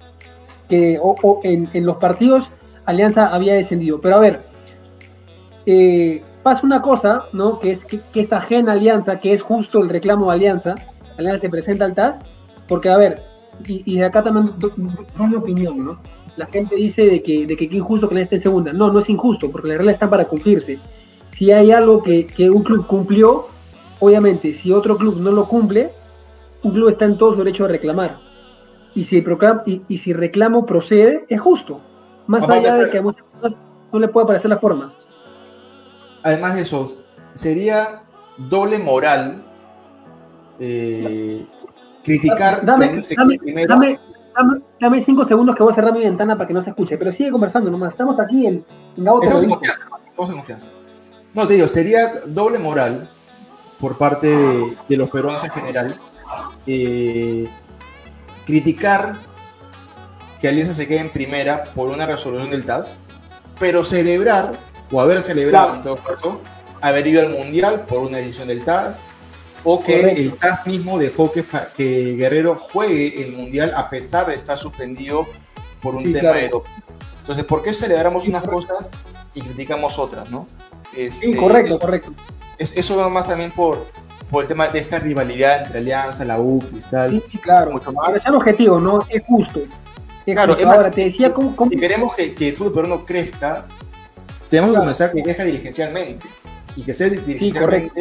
Que 0.68 0.99
o, 1.02 1.40
en, 1.42 1.68
los 1.84 1.96
partidos 1.99 2.49
Alianza 2.87 3.26
había 3.26 3.54
descendido. 3.54 4.00
Pero 4.00 4.16
a 4.16 4.20
ver, 4.20 4.42
eh, 5.66 6.23
pasa 6.42 6.64
una 6.64 6.80
cosa, 6.80 7.25
¿no? 7.32 7.58
Que 7.58 7.73
es, 7.73 7.84
que, 7.84 8.00
que 8.12 8.20
es 8.20 8.32
ajena 8.32 8.73
a 8.73 8.75
Alianza, 8.75 9.18
que 9.18 9.32
es 9.32 9.42
justo 9.42 9.80
el 9.82 9.88
reclamo 9.88 10.26
de 10.26 10.34
Alianza, 10.34 10.75
Alianza 11.18 11.40
se 11.40 11.49
presenta 11.49 11.84
al 11.84 11.94
TAS, 11.94 12.18
porque 12.68 12.88
a 12.88 12.96
ver, 12.96 13.20
y, 13.66 13.99
de 13.99 14.04
acá 14.04 14.23
también 14.23 14.50
es 14.61 15.28
mi 15.28 15.34
opinión, 15.34 15.84
¿no? 15.84 15.99
La 16.36 16.46
gente 16.46 16.74
dice 16.76 17.06
de 17.06 17.22
que, 17.22 17.46
de 17.46 17.56
que 17.56 17.66
es 17.66 17.72
injusto 17.72 18.08
que 18.08 18.14
la 18.14 18.22
esté 18.22 18.36
en 18.36 18.42
segunda. 18.42 18.72
No, 18.72 18.92
no 18.92 19.00
es 19.00 19.08
injusto, 19.08 19.50
porque 19.50 19.68
las 19.68 19.78
reglas 19.78 19.94
están 19.94 20.10
para 20.10 20.26
cumplirse. 20.26 20.78
Si 21.32 21.50
hay 21.50 21.72
algo 21.72 22.02
que, 22.02 22.26
un 22.50 22.62
club 22.62 22.86
cumplió, 22.86 23.48
obviamente, 24.00 24.54
si 24.54 24.72
otro 24.72 24.96
club 24.96 25.20
no 25.20 25.30
lo 25.30 25.46
cumple, 25.46 25.90
un 26.62 26.72
club 26.72 26.88
está 26.88 27.04
en 27.04 27.18
todo 27.18 27.32
su 27.32 27.38
derecho 27.38 27.64
a 27.64 27.68
reclamar. 27.68 28.18
Y 28.94 29.04
si, 29.04 29.24
y 29.88 29.98
si 29.98 30.12
reclamo 30.12 30.66
procede, 30.66 31.24
es 31.28 31.40
justo. 31.40 31.80
Más 32.26 32.48
allá 32.48 32.76
de 32.78 32.90
que 32.90 32.98
a 32.98 33.02
muchas 33.02 33.24
personas 33.24 33.58
no 33.92 33.98
le 33.98 34.08
pueda 34.08 34.26
parecer 34.26 34.48
la 34.50 34.58
forma. 34.58 34.94
Además 36.22 36.54
de 36.54 36.62
eso, 36.62 36.86
sería 37.32 38.04
doble 38.38 38.78
moral 38.78 39.44
eh, 40.58 41.44
criticar. 42.02 42.64
Dame, 42.64 43.02
dame, 43.66 43.98
cinco 45.04 45.24
segundos 45.24 45.56
que 45.56 45.62
voy 45.62 45.72
a 45.72 45.74
cerrar 45.74 45.92
mi 45.92 46.00
ventana 46.00 46.36
para 46.36 46.48
que 46.48 46.54
no 46.54 46.62
se 46.62 46.70
escuche, 46.70 46.98
pero 46.98 47.12
sigue 47.12 47.30
conversando 47.30 47.70
nomás. 47.70 47.92
Estamos 47.92 48.18
aquí 48.18 48.46
en, 48.46 48.64
en 48.96 49.06
Estamos 49.06 49.42
en 49.42 49.50
confianza, 49.50 49.80
estamos 50.08 50.30
en 50.30 50.36
confianza. 50.36 50.70
No, 51.34 51.46
te 51.46 51.54
digo, 51.54 51.66
sería 51.66 52.20
doble 52.26 52.58
moral 52.58 53.08
por 53.80 53.98
parte 53.98 54.28
de, 54.88 54.96
los 54.96 55.10
peruanos 55.10 55.42
en 55.44 55.50
general 55.50 55.98
eh, 56.66 57.48
criticar 58.46 59.16
que 60.40 60.48
Alianza 60.48 60.74
se 60.74 60.86
quede 60.86 61.00
en 61.00 61.10
primera 61.10 61.64
por 61.64 61.88
una 61.90 62.06
resolución 62.06 62.50
del 62.50 62.64
TAS, 62.64 62.96
pero 63.58 63.82
celebrar, 63.84 64.52
o 64.90 65.00
haber 65.00 65.22
celebrado 65.22 65.74
en 65.74 65.82
todo 65.82 65.96
caso, 65.96 66.40
haber 66.80 67.06
ido 67.06 67.22
al 67.22 67.30
Mundial 67.30 67.84
por 67.86 68.00
una 68.00 68.18
decisión 68.18 68.48
del 68.48 68.64
TAS, 68.64 69.00
o 69.64 69.83
que 69.83 70.00
el 70.00 70.35
TAS 70.35 70.66
mismo 70.66 70.99
dejó 70.99 71.33
que, 71.33 71.44
que, 71.76 72.14
Guerrero 72.16 72.56
juegue 72.56 73.23
el 73.23 73.33
Mundial 73.33 73.73
a 73.75 73.88
pesar 73.88 74.26
de 74.26 74.35
estar 74.35 74.59
suspendido 74.59 75.26
por 75.83 75.94
un 75.97 76.12
tema 76.12 76.33
de 76.33 76.50
doping. 76.50 76.71
Entonces, 77.21 77.44
¿por 77.44 77.62
qué 77.62 77.73
celebramos 77.73 78.28
unas 78.28 78.42
cosas 78.42 78.90
y 79.35 79.40
criticamos 79.40 79.99
otras, 79.99 80.30
no? 80.30 80.47
Este, 80.94 81.33
sí, 81.33 81.37
correcto, 81.37 81.78
correcto. 81.78 82.12
eso 82.59 82.97
va 82.97 83.09
más 83.09 83.26
también 83.26 83.50
por, 83.50 83.87
por 84.30 84.42
el 84.42 84.49
tema 84.49 84.68
de 84.68 84.78
esta 84.78 84.99
rivalidad 84.99 85.62
entre 85.64 85.78
Alianza, 85.78 86.25
la 86.25 86.38
U, 86.38 86.59
Cristal. 86.59 87.23
Sí, 87.33 87.38
claro. 87.38 87.73
Mucho 87.73 87.92
más. 87.92 88.11
Pero 88.23 88.37
objetivo, 88.37 88.78
¿no? 88.78 89.00
Es 89.09 89.23
justo. 89.26 89.61
Claro, 90.26 90.56
ahora 90.64 90.90
te 90.90 91.04
decía 91.04 91.33
cómo, 91.33 91.54
Si 91.68 91.76
queremos 91.76 92.14
que, 92.14 92.35
que, 92.35 92.49
el 92.49 92.56
fútbol 92.56 92.73
peruano 92.73 93.04
crezca, 93.04 93.66
tenemos 94.49 94.73
que 94.73 94.78
comenzar 94.78 95.12
que 95.12 95.23
crezca 95.23 95.44
dirigencialmente. 95.44 96.26
Y 96.76 96.82
que 96.82 96.92
sea 96.92 97.08
sí, 97.08 97.52
correcto, 97.52 98.00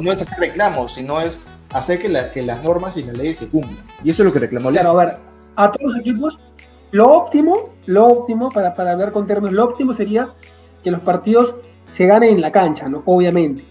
no 0.00 0.12
es 0.12 0.22
hacer 0.22 0.38
reclamos, 0.38 0.94
sino 0.94 1.20
es 1.20 1.40
hacer 1.72 1.98
que, 1.98 2.08
la, 2.08 2.30
que 2.30 2.42
las 2.42 2.62
normas 2.62 2.96
y 2.96 3.02
las 3.02 3.16
leyes 3.16 3.36
se 3.38 3.48
cumplan. 3.48 3.84
Y 4.02 4.10
eso 4.10 4.22
es 4.22 4.26
lo 4.26 4.32
que 4.32 4.38
reclamó 4.38 4.70
Claro, 4.70 4.98
a 4.98 5.04
ver, 5.04 5.14
a 5.56 5.70
todos 5.70 5.92
los 5.92 6.00
equipos, 6.00 6.38
lo 6.90 7.10
óptimo, 7.10 7.70
lo 7.86 8.06
óptimo, 8.06 8.50
para, 8.50 8.74
para 8.74 8.92
hablar 8.92 9.12
con 9.12 9.26
términos, 9.26 9.52
lo 9.52 9.64
óptimo 9.64 9.92
sería 9.92 10.30
que 10.82 10.90
los 10.90 11.00
partidos 11.00 11.54
se 11.94 12.06
ganen 12.06 12.34
en 12.34 12.40
la 12.40 12.52
cancha, 12.52 12.88
¿no? 12.88 13.02
Obviamente, 13.04 13.64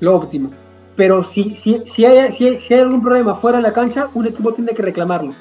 lo 0.00 0.16
óptimo. 0.16 0.50
Pero 0.96 1.22
si, 1.24 1.54
si, 1.54 1.82
si, 1.86 2.04
hay, 2.04 2.32
si, 2.32 2.74
hay, 2.74 2.80
algún 2.80 3.02
problema 3.02 3.36
fuera 3.36 3.58
de 3.58 3.62
la 3.62 3.72
cancha, 3.72 4.08
un 4.14 4.26
equipo 4.26 4.52
tiene 4.52 4.72
que 4.72 4.82
reclamarlo. 4.82 5.32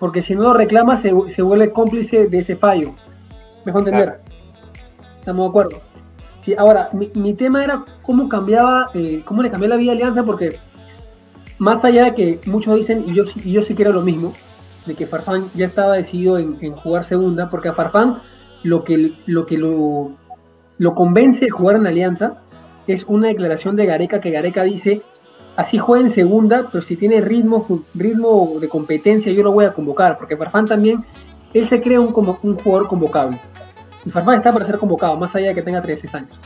Porque 0.00 0.22
si 0.22 0.34
no 0.34 0.42
lo 0.42 0.54
reclama, 0.54 1.00
se, 1.00 1.12
se 1.30 1.42
vuelve 1.42 1.70
cómplice 1.70 2.26
de 2.26 2.38
ese 2.38 2.56
fallo. 2.56 2.94
¿Mejor 3.64 3.82
entender? 3.82 4.16
Estamos 5.20 5.46
de 5.46 5.48
acuerdo. 5.48 5.93
Sí, 6.44 6.54
ahora, 6.58 6.90
mi, 6.92 7.10
mi, 7.14 7.32
tema 7.34 7.64
era 7.64 7.84
cómo 8.02 8.28
cambiaba, 8.28 8.90
eh, 8.92 9.22
cómo 9.24 9.42
le 9.42 9.50
cambió 9.50 9.68
la 9.68 9.76
vida 9.76 9.92
a 9.92 9.94
Alianza, 9.94 10.24
porque 10.24 10.58
más 11.58 11.84
allá 11.84 12.04
de 12.04 12.14
que 12.14 12.40
muchos 12.46 12.76
dicen, 12.76 13.04
y 13.06 13.14
yo, 13.14 13.24
y 13.42 13.52
yo 13.52 13.62
sí 13.62 13.74
quiero 13.74 13.92
lo 13.92 14.02
mismo, 14.02 14.34
de 14.84 14.94
que 14.94 15.06
Farfán 15.06 15.46
ya 15.54 15.64
estaba 15.64 15.94
decidido 15.94 16.38
en, 16.38 16.76
jugar 16.76 17.06
segunda, 17.06 17.48
porque 17.48 17.68
a 17.68 17.72
Farfán 17.72 18.20
lo 18.62 18.84
que 18.84 19.14
lo, 19.24 19.46
que 19.46 19.56
lo, 19.56 20.12
lo 20.76 20.94
convence 20.94 21.46
de 21.46 21.50
jugar 21.50 21.76
en 21.76 21.86
Alianza 21.86 22.42
es 22.86 23.04
una 23.04 23.28
declaración 23.28 23.76
de 23.76 23.86
Gareca 23.86 24.20
que 24.20 24.30
Gareca 24.30 24.64
dice, 24.64 25.00
así 25.56 25.78
juega 25.78 26.04
en 26.04 26.12
segunda, 26.12 26.68
pero 26.70 26.84
si 26.84 26.96
tiene 26.96 27.22
ritmo, 27.22 27.66
ritmo 27.94 28.58
de 28.60 28.68
competencia 28.68 29.32
yo 29.32 29.42
lo 29.42 29.52
voy 29.52 29.64
a 29.64 29.72
convocar, 29.72 30.18
porque 30.18 30.36
Farfán 30.36 30.66
también, 30.66 31.02
él 31.54 31.68
se 31.68 31.80
cree 31.80 31.98
un, 31.98 32.12
como, 32.12 32.38
un 32.42 32.58
jugador 32.58 32.88
convocable. 32.88 33.40
Y 34.04 34.10
Farfán 34.10 34.36
está 34.36 34.52
para 34.52 34.66
ser 34.66 34.78
convocado, 34.78 35.16
más 35.16 35.34
allá 35.34 35.48
de 35.48 35.54
que 35.54 35.62
tenga 35.62 35.82
13 35.82 36.16
años. 36.16 36.38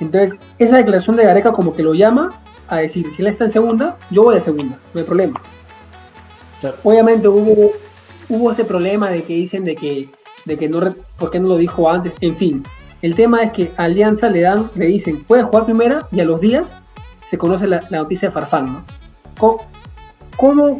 Entonces, 0.00 0.38
esa 0.58 0.76
declaración 0.76 1.16
de 1.16 1.24
Gareca 1.24 1.52
como 1.52 1.74
que 1.74 1.82
lo 1.82 1.94
llama 1.94 2.32
a 2.68 2.78
decir, 2.78 3.06
si 3.14 3.22
él 3.22 3.28
está 3.28 3.44
en 3.44 3.52
segunda, 3.52 3.96
yo 4.10 4.24
voy 4.24 4.36
a 4.36 4.40
segunda, 4.40 4.78
no 4.92 5.00
hay 5.00 5.06
problema. 5.06 5.40
Obviamente 6.82 7.28
hubo, 7.28 7.72
hubo 8.28 8.52
ese 8.52 8.64
problema 8.64 9.10
de 9.10 9.22
que 9.22 9.34
dicen 9.34 9.64
de 9.64 9.76
que, 9.76 10.08
de 10.44 10.56
que 10.56 10.68
no, 10.68 10.94
¿por 11.18 11.30
qué 11.30 11.40
no 11.40 11.48
lo 11.48 11.56
dijo 11.56 11.90
antes? 11.90 12.12
En 12.20 12.36
fin, 12.36 12.62
el 13.02 13.16
tema 13.16 13.42
es 13.42 13.52
que 13.52 13.72
a 13.76 13.84
Alianza 13.84 14.28
le 14.28 14.42
dan, 14.42 14.70
le 14.74 14.86
dicen, 14.86 15.24
puedes 15.24 15.44
jugar 15.44 15.64
primera 15.64 16.06
y 16.12 16.20
a 16.20 16.24
los 16.24 16.40
días 16.40 16.68
se 17.30 17.38
conoce 17.38 17.66
la, 17.66 17.80
noticia 17.90 18.28
de 18.28 18.32
Farfán, 18.34 18.72
¿no? 18.72 18.84
¿Cómo, 20.36 20.78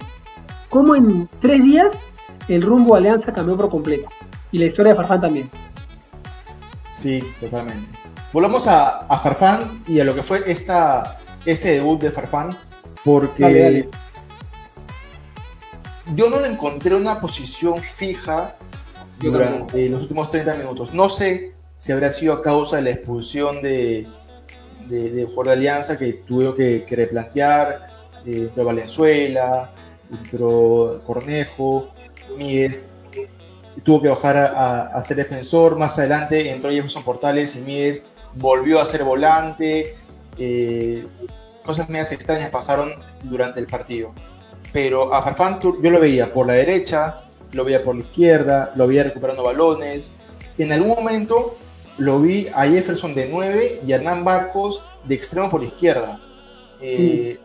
¿Cómo, 0.68 0.94
en 0.94 1.28
tres 1.40 1.62
días 1.62 1.92
el 2.48 2.62
rumbo 2.62 2.94
de 2.94 3.00
Alianza 3.00 3.32
cambió 3.32 3.56
por 3.56 3.70
completo? 3.70 4.08
Y 4.50 4.58
la 4.58 4.66
historia 4.66 4.92
de 4.92 4.96
Farfán 4.96 5.20
también. 5.20 5.50
Sí, 7.02 7.20
totalmente. 7.40 7.90
Volvamos 8.32 8.68
a, 8.68 8.98
a 9.06 9.18
Farfán 9.18 9.82
y 9.88 9.98
a 9.98 10.04
lo 10.04 10.14
que 10.14 10.22
fue 10.22 10.42
esta, 10.46 11.18
este 11.44 11.72
debut 11.72 12.00
de 12.00 12.12
Farfán, 12.12 12.56
porque 13.04 13.88
yo 16.14 16.30
no 16.30 16.38
le 16.40 16.46
encontré 16.46 16.94
una 16.94 17.20
posición 17.20 17.78
fija 17.78 18.56
durante 19.18 19.88
los 19.88 20.02
últimos 20.02 20.30
30 20.30 20.54
minutos. 20.54 20.94
No 20.94 21.08
sé 21.08 21.54
si 21.76 21.90
habrá 21.90 22.10
sido 22.12 22.34
a 22.34 22.42
causa 22.42 22.76
de 22.76 22.82
la 22.82 22.90
expulsión 22.90 23.62
de, 23.62 24.06
de, 24.88 25.10
de 25.10 25.26
Ford 25.26 25.48
Alianza 25.48 25.98
que 25.98 26.12
tuvieron 26.12 26.54
que, 26.54 26.86
replantear, 26.88 27.88
eh, 28.24 28.44
entró 28.48 28.64
Valenzuela, 28.64 29.72
entró 30.08 31.02
Cornejo, 31.04 31.88
Míguez, 32.38 32.86
tuvo 33.84 34.02
que 34.02 34.08
bajar 34.08 34.36
a, 34.36 35.02
ser 35.02 35.16
defensor, 35.16 35.78
más 35.78 35.98
adelante 35.98 36.50
entró 36.50 36.70
Jefferson 36.70 37.02
Portales 37.02 37.56
y 37.56 37.60
Míguez 37.60 38.02
volvió 38.34 38.80
a 38.80 38.84
ser 38.84 39.04
volante, 39.04 39.96
eh, 40.38 41.06
cosas 41.64 41.88
medias 41.88 42.12
extrañas 42.12 42.50
pasaron 42.50 42.92
durante 43.22 43.60
el 43.60 43.66
partido. 43.66 44.12
Pero 44.72 45.14
a 45.14 45.22
Farfán 45.22 45.60
yo 45.60 45.90
lo 45.90 46.00
veía 46.00 46.32
por 46.32 46.46
la 46.46 46.54
derecha, 46.54 47.24
lo 47.52 47.64
veía 47.64 47.82
por 47.82 47.94
la 47.94 48.02
izquierda, 48.02 48.72
lo 48.74 48.86
veía 48.86 49.04
recuperando 49.04 49.42
balones. 49.42 50.10
En 50.56 50.72
algún 50.72 50.90
momento 50.90 51.56
lo 51.98 52.20
vi 52.20 52.46
a 52.54 52.66
Jefferson 52.66 53.14
de 53.14 53.28
9 53.30 53.80
y 53.86 53.92
a 53.92 53.96
Hernán 53.96 54.24
Barcos 54.24 54.82
de 55.04 55.14
extremo 55.14 55.50
por 55.50 55.62
izquierda. 55.62 56.20
Eh, 56.80 57.38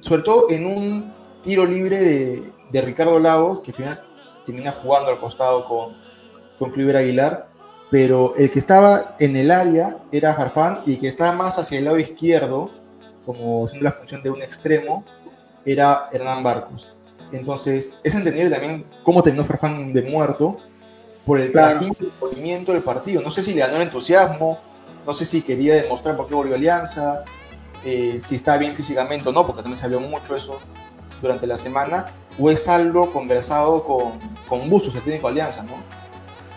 sobre 0.00 0.22
todo 0.22 0.50
en 0.50 0.66
un 0.66 1.12
tiro 1.42 1.66
libre 1.66 2.42
de, 2.70 2.80
Ricardo 2.82 3.18
Lagos, 3.18 3.60
que 3.60 3.72
final 3.72 4.05
termina 4.46 4.72
jugando 4.72 5.10
al 5.10 5.18
costado 5.18 5.66
con, 5.66 5.96
con 6.58 6.70
Cliver 6.70 6.96
Aguilar, 6.96 7.48
pero 7.90 8.34
el 8.36 8.50
que 8.50 8.58
estaba 8.58 9.16
en 9.18 9.36
el 9.36 9.50
área 9.50 9.98
era 10.10 10.34
Farfán 10.34 10.80
y 10.86 10.94
el 10.94 11.00
que 11.00 11.08
estaba 11.08 11.32
más 11.32 11.58
hacia 11.58 11.78
el 11.78 11.84
lado 11.84 11.98
izquierdo, 11.98 12.70
como 13.26 13.66
haciendo 13.66 13.84
la 13.84 13.92
función 13.92 14.22
de 14.22 14.30
un 14.30 14.40
extremo, 14.40 15.04
era 15.64 16.08
Hernán 16.12 16.42
Barcos. 16.42 16.96
Entonces, 17.32 17.98
es 18.02 18.14
entendible 18.14 18.50
también 18.50 18.86
cómo 19.02 19.22
terminó 19.22 19.44
Farfán 19.44 19.92
de 19.92 20.02
muerto, 20.02 20.56
por 21.26 21.40
el 21.40 21.52
movimiento 22.20 22.72
del 22.72 22.82
partido. 22.82 23.20
No 23.20 23.32
sé 23.32 23.42
si 23.42 23.52
le 23.52 23.60
ganó 23.60 23.76
el 23.76 23.82
entusiasmo, 23.82 24.60
no 25.04 25.12
sé 25.12 25.24
si 25.24 25.42
quería 25.42 25.74
demostrar 25.74 26.16
por 26.16 26.28
qué 26.28 26.34
volvió 26.34 26.54
Alianza, 26.54 27.24
eh, 27.84 28.18
si 28.20 28.36
está 28.36 28.56
bien 28.56 28.74
físicamente 28.74 29.28
o 29.28 29.32
no, 29.32 29.44
porque 29.44 29.62
también 29.62 29.76
salió 29.78 29.98
mucho 29.98 30.36
eso 30.36 30.60
durante 31.20 31.46
la 31.46 31.56
semana, 31.56 32.06
o 32.38 32.50
es 32.50 32.68
algo 32.68 33.12
conversado 33.12 33.84
con, 33.84 34.12
con 34.48 34.68
Bustos, 34.68 34.94
el 34.94 35.02
técnico 35.02 35.28
Alianza, 35.28 35.62
¿no? 35.62 35.74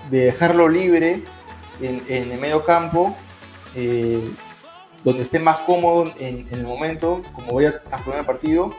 De 0.09 0.25
dejarlo 0.25 0.67
libre 0.67 1.23
en, 1.81 2.31
el 2.31 2.39
medio 2.39 2.63
campo, 2.63 3.15
eh, 3.75 4.21
donde 5.03 5.23
esté 5.23 5.39
más 5.39 5.59
cómodo 5.59 6.11
en, 6.19 6.47
el 6.51 6.65
momento, 6.65 7.21
como 7.33 7.51
voy 7.51 7.65
a 7.65 7.75
transformar 7.77 8.21
el 8.21 8.25
partido, 8.25 8.71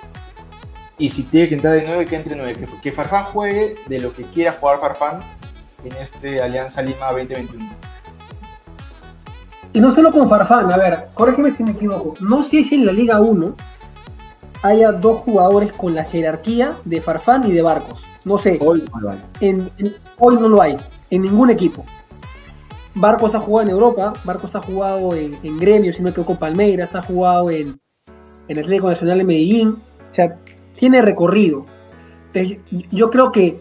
y 0.99 1.09
si 1.09 1.23
tiene 1.23 1.49
que 1.49 1.55
entrar 1.55 1.75
de 1.75 1.85
nueve, 1.87 2.05
que 2.05 2.17
entre 2.17 2.37
nueve, 2.37 2.55
que, 2.55 2.67
que 2.81 2.93
Farfán 2.93 3.25
juegue 3.25 3.77
de 3.87 3.99
lo 4.01 4.13
que 4.13 4.25
quiera 4.25 4.53
jugar 4.53 4.81
Farfán, 4.81 5.23
en 5.85 5.93
este 5.97 6.43
Alianza 6.43 6.83
Lima 6.83 7.07
2021. 7.07 7.71
Y 9.73 9.81
no 9.81 9.95
solo 9.95 10.11
con 10.11 10.29
Farfán, 10.29 10.73
a 10.73 10.77
ver, 10.77 11.07
corrígeme 11.15 11.57
si 11.57 11.63
me 11.63 11.71
equivoco. 11.71 12.15
No 12.21 12.49
sé 12.49 12.65
si 12.65 12.75
en 12.75 12.87
la 12.87 12.93
Liga 12.93 13.21
1 13.21 13.55
haya 14.63 14.93
dos 14.93 15.21
jugadores 15.21 15.73
con 15.73 15.95
la 15.95 16.05
jerarquía 16.05 16.77
de 16.85 17.01
Farfán 17.01 17.49
y 17.49 17.53
de 17.53 17.63
Barcos. 17.63 18.01
No 18.25 18.39
sé. 18.39 18.59
Hoy 18.61 18.85
no 18.93 19.01
lo 19.01 19.11
hay. 19.11 19.19
hoy 20.19 20.37
no 20.37 20.49
lo 20.49 20.63
hay. 20.63 20.77
En 21.11 21.23
ningún 21.23 21.51
equipo. 21.51 21.85
Barcos 22.95 23.35
ha 23.35 23.41
jugado 23.41 23.69
en 23.69 23.73
Europa, 23.73 24.13
Barcos 24.25 24.55
ha 24.55 24.63
jugado 24.63 25.15
en, 25.15 25.57
Gremio, 25.59 25.93
si 25.93 26.03
no 26.03 26.09
equivoco, 26.09 26.35
Palmeiras, 26.35 26.93
ha 26.95 27.03
jugado 27.03 27.51
en, 27.51 27.79
en 28.49 28.59
Atlético 28.59 28.89
Nacional 28.89 29.19
de 29.19 29.25
Medellín. 29.25 29.79
O 30.11 30.15
sea, 30.15 30.37
tiene 30.77 31.01
recorrido. 31.01 31.67
yo 32.91 33.11
creo 33.11 33.31
que 33.31 33.61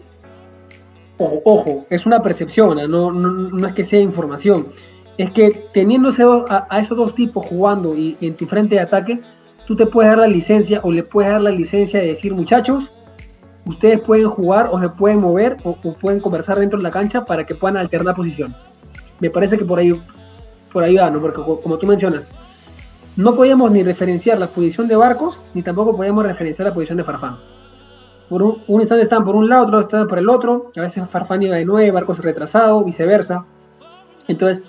ojo, 1.18 1.86
es 1.90 2.06
una 2.06 2.22
percepción, 2.22 2.78
no, 2.90 3.12
no, 3.12 3.66
es 3.66 3.74
que 3.74 3.84
sea 3.84 4.00
información. 4.00 4.68
Es 5.18 5.32
que 5.32 5.50
teniendo 5.74 6.10
a, 6.48 6.80
esos 6.80 6.96
dos 6.96 7.14
tipos 7.14 7.46
jugando 7.46 7.94
y, 7.94 8.16
en 8.20 8.34
tu 8.34 8.46
frente 8.46 8.76
de 8.76 8.80
ataque, 8.80 9.20
tú 9.66 9.76
te 9.76 9.86
puedes 9.86 10.10
dar 10.10 10.18
la 10.18 10.26
licencia 10.26 10.80
o 10.82 10.90
le 10.90 11.02
puedes 11.02 11.30
dar 11.30 11.40
la 11.40 11.50
licencia 11.50 12.00
de 12.00 12.08
decir, 12.08 12.34
muchachos, 12.34 12.84
ustedes 13.64 14.00
pueden 14.00 14.28
jugar 14.28 14.68
o 14.72 14.80
se 14.80 14.88
pueden 14.88 15.20
mover 15.20 15.56
o, 15.64 15.74
pueden 15.74 16.20
conversar 16.20 16.58
dentro 16.58 16.78
de 16.78 16.82
la 16.82 16.90
cancha 16.90 17.24
para 17.24 17.44
que 17.44 17.54
puedan 17.54 17.76
alternar 17.76 18.14
posición. 18.14 18.54
Me 19.20 19.30
parece 19.30 19.58
que 19.58 19.64
por 19.64 19.78
ahí, 19.78 19.92
por 20.72 20.82
ahí 20.82 20.96
va, 20.96 21.10
¿no? 21.10 21.20
Porque 21.20 21.42
como 21.42 21.78
tú 21.78 21.86
mencionas, 21.86 22.24
no 23.16 23.34
podíamos 23.34 23.70
ni 23.70 23.82
referenciar 23.82 24.38
la 24.38 24.46
posición 24.46 24.88
de 24.88 24.96
Barcos, 24.96 25.36
ni 25.54 25.62
tampoco 25.62 25.96
podíamos 25.96 26.24
referenciar 26.24 26.68
la 26.68 26.74
posición 26.74 26.98
de 26.98 27.04
Farfán 27.04 27.38
por 28.30 28.44
un, 28.44 28.80
instante 28.80 29.02
están 29.02 29.24
por 29.24 29.34
un 29.34 29.48
lado, 29.48 29.64
otro 29.64 29.80
están 29.80 30.06
por 30.06 30.16
el 30.16 30.28
otro, 30.28 30.70
a 30.76 30.82
veces 30.82 31.02
Farfán 31.10 31.42
iba 31.42 31.56
de 31.56 31.64
nueve, 31.64 31.90
Barcos 31.90 32.20
retrasado, 32.20 32.84
viceversa. 32.84 33.44
Entonces, 34.28 34.62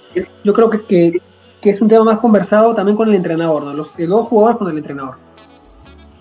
yo 0.44 0.52
creo 0.52 0.72
que, 0.72 1.22
es 1.70 1.82
un 1.82 1.88
tema 1.88 2.04
más 2.04 2.20
conversado 2.20 2.74
también 2.74 2.98
con 2.98 3.08
el 3.08 3.16
entrenador, 3.16 3.64
¿no? 3.64 3.74
los, 3.74 3.96
dos 3.98 4.28
jugadores 4.28 4.58
con 4.58 4.70
el 4.72 4.78
entrenador. 4.78 5.16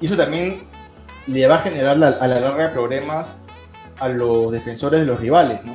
Y 0.00 0.06
eso 0.06 0.16
también 0.16 0.60
le 1.26 1.46
va 1.46 1.56
a 1.56 1.58
generar 1.58 1.92
a 1.92 2.26
la 2.26 2.40
larga 2.40 2.72
problemas 2.72 3.34
a 3.98 4.08
los 4.08 4.52
defensores 4.52 5.00
de 5.00 5.06
los 5.06 5.20
rivales, 5.20 5.64
¿no? 5.64 5.74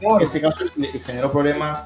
En 0.00 0.20
este 0.20 0.40
caso 0.40 0.64
le 0.76 0.88
generó 1.00 1.30
problemas 1.30 1.84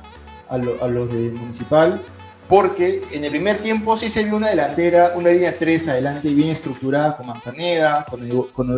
a, 0.49 0.55
a 0.55 0.89
los 0.89 1.13
de 1.13 1.31
Municipal 1.31 2.01
porque 2.49 3.03
en 3.11 3.25
el 3.25 3.31
primer 3.31 3.59
tiempo 3.59 3.97
sí 3.97 4.09
se 4.09 4.25
vio 4.25 4.37
una 4.37 4.51
delantera, 4.51 5.13
una 5.17 5.31
línea 5.31 5.57
3 5.59 5.89
adelante 5.89 6.29
bien 6.29 6.51
estructurada 6.51 7.17
con 7.17 7.27
Manzaneda, 7.27 8.07
con, 8.09 8.23
Edu, 8.25 8.49
con 8.53 8.69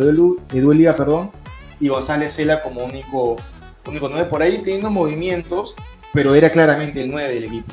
perdón, 0.97 1.31
y 1.79 1.87
González 1.87 2.33
Cela 2.33 2.63
como 2.63 2.83
único, 2.83 3.35
único 3.87 4.09
9 4.09 4.27
por 4.27 4.41
ahí 4.41 4.57
teniendo 4.59 4.89
movimientos, 4.89 5.75
pero 6.13 6.33
era 6.33 6.51
claramente 6.51 7.01
el 7.01 7.11
9 7.11 7.33
del 7.33 7.43
equipo. 7.43 7.71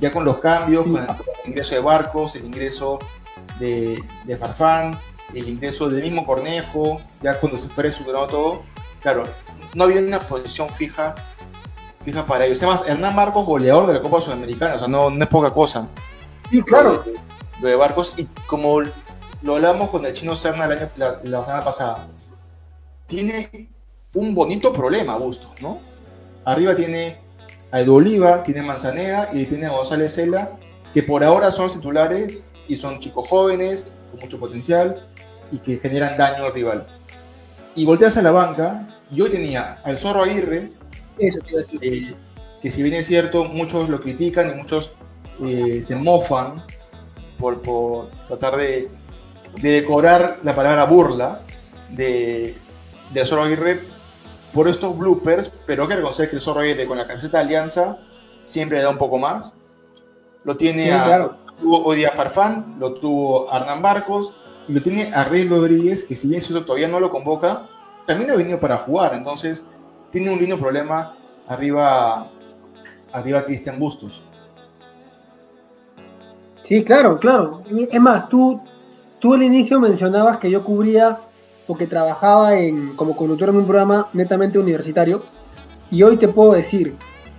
Ya 0.00 0.10
con 0.10 0.24
los 0.24 0.38
cambios, 0.38 0.84
con 0.84 0.96
el, 0.98 1.06
ingreso 1.46 1.74
de 1.74 1.80
Barcos, 1.80 2.34
el 2.36 2.44
ingreso 2.44 2.98
de, 3.58 4.02
de, 4.24 4.36
Farfán, 4.36 4.98
el 5.34 5.48
ingreso 5.48 5.88
del 5.88 6.02
mismo 6.02 6.26
Cornejo, 6.26 7.00
ya 7.22 7.38
cuando 7.40 7.58
se 7.58 7.68
fue 7.68 7.84
reestructurado 7.84 8.26
todo, 8.26 8.62
claro, 9.00 9.22
no 9.74 9.84
había 9.84 10.00
una 10.00 10.20
posición 10.20 10.68
fija, 10.68 11.14
fija 12.04 12.24
para 12.24 12.44
ellos. 12.44 12.62
Además, 12.62 12.84
Hernán 12.86 13.14
Marcos, 13.14 13.46
goleador 13.46 13.86
de 13.86 13.94
la 13.94 14.02
Copa 14.02 14.20
Sudamericana, 14.20 14.74
o 14.74 14.78
sea, 14.78 14.88
no, 14.88 15.10
no 15.10 15.24
es 15.24 15.30
poca 15.30 15.50
cosa. 15.50 15.88
Sí, 16.50 16.62
claro. 16.62 17.04
Lo 17.60 17.68
de, 17.68 17.76
Barcos, 17.76 18.12
y 18.16 18.24
como 18.46 18.80
lo 19.42 19.54
hablamos 19.54 19.88
con 19.90 20.04
el 20.04 20.12
chino 20.12 20.36
Serna 20.36 20.66
la, 20.66 21.20
la 21.22 21.44
semana 21.44 21.64
pasada, 21.64 22.06
tiene 23.06 23.70
un 24.14 24.34
bonito 24.34 24.72
problema, 24.72 25.16
Bustos, 25.16 25.50
¿no? 25.60 25.78
Arriba 26.44 26.74
tiene 26.74 27.18
a 27.70 27.80
Edu 27.80 27.96
Oliva, 27.96 28.42
tiene 28.42 28.62
Manzaneda 28.62 29.30
y 29.32 29.44
tiene 29.44 29.66
a 29.66 29.70
González 29.70 30.14
Cela, 30.14 30.52
que 30.94 31.02
por 31.02 31.22
ahora 31.24 31.50
son 31.50 31.70
titulares 31.70 32.44
y 32.68 32.76
son 32.76 33.00
chicos 33.00 33.28
jóvenes, 33.28 33.92
con 34.10 34.20
mucho 34.20 34.38
potencial 34.38 35.06
y 35.52 35.58
que 35.58 35.78
generan 35.78 36.16
daño 36.16 36.44
al 36.46 36.54
rival. 36.54 36.86
Y 37.74 37.84
volteas 37.84 38.16
a 38.16 38.22
la 38.22 38.32
banca, 38.32 38.86
yo 39.10 39.30
tenía 39.30 39.78
al 39.84 39.98
Zorro 39.98 40.22
Aguirre, 40.22 40.70
eh, 41.18 42.14
que 42.62 42.70
si 42.70 42.82
bien 42.82 42.94
es 42.94 43.06
cierto, 43.06 43.44
muchos 43.44 43.88
lo 43.88 44.00
critican 44.00 44.50
y 44.50 44.54
muchos 44.54 44.92
eh, 45.44 45.82
se 45.86 45.94
mofan 45.94 46.62
por, 47.38 47.60
por 47.60 48.08
tratar 48.28 48.56
de, 48.56 48.88
de, 49.60 49.70
decorar 49.70 50.38
la 50.42 50.54
palabra 50.54 50.84
burla 50.84 51.40
de, 51.90 52.56
de 53.12 53.26
Zorro 53.26 53.42
Aguirre 53.42 53.80
por 54.56 54.68
estos 54.68 54.96
bloopers, 54.98 55.52
pero 55.66 55.82
hay 55.82 55.88
que 55.90 55.96
reconocer 55.96 56.30
que 56.30 56.36
el 56.36 56.40
Zorro 56.40 56.60
Aguirre 56.60 56.86
con 56.86 56.96
la 56.96 57.06
camiseta 57.06 57.36
de 57.36 57.44
Alianza 57.44 57.98
siempre 58.40 58.78
le 58.78 58.84
da 58.84 58.88
un 58.88 58.96
poco 58.96 59.18
más. 59.18 59.54
Lo 60.44 60.56
tiene 60.56 60.90
a, 60.92 61.30
hoy 61.62 61.96
día 61.96 62.12
Farfán, 62.12 62.76
lo 62.78 62.94
tuvo 62.94 63.54
Hernán 63.54 63.82
Barcos, 63.82 64.34
y 64.66 64.72
lo 64.72 64.80
tiene 64.80 65.12
a 65.12 65.24
Rey 65.24 65.46
Rodríguez, 65.46 66.04
que 66.04 66.16
si 66.16 66.26
bien 66.26 66.38
eso 66.38 66.64
todavía 66.64 66.88
no 66.88 67.00
lo 67.00 67.10
convoca, 67.10 67.68
también 68.06 68.30
ha 68.30 68.34
venido 68.34 68.58
para 68.58 68.78
jugar, 68.78 69.12
entonces 69.12 69.62
tiene 70.10 70.32
un 70.32 70.38
lindo 70.38 70.58
problema 70.58 71.14
arriba, 71.46 72.30
arriba 73.12 73.44
Cristian 73.44 73.78
Bustos. 73.78 74.22
Sí, 76.64 76.82
claro, 76.82 77.18
claro. 77.18 77.62
Es 77.92 78.00
más, 78.00 78.26
tú, 78.30 78.58
tú 79.18 79.34
al 79.34 79.42
inicio 79.42 79.78
mencionabas 79.78 80.38
que 80.38 80.50
yo 80.50 80.64
cubría 80.64 81.18
porque 81.66 81.86
trabajaba 81.86 82.52
como 82.96 83.16
conductor 83.16 83.48
en 83.48 83.56
un 83.56 83.66
programa 83.66 84.08
netamente 84.12 84.58
universitario. 84.58 85.22
Y 85.90 86.02
hoy 86.02 86.16
te 86.16 86.28
puedo 86.28 86.52
decir 86.52 86.94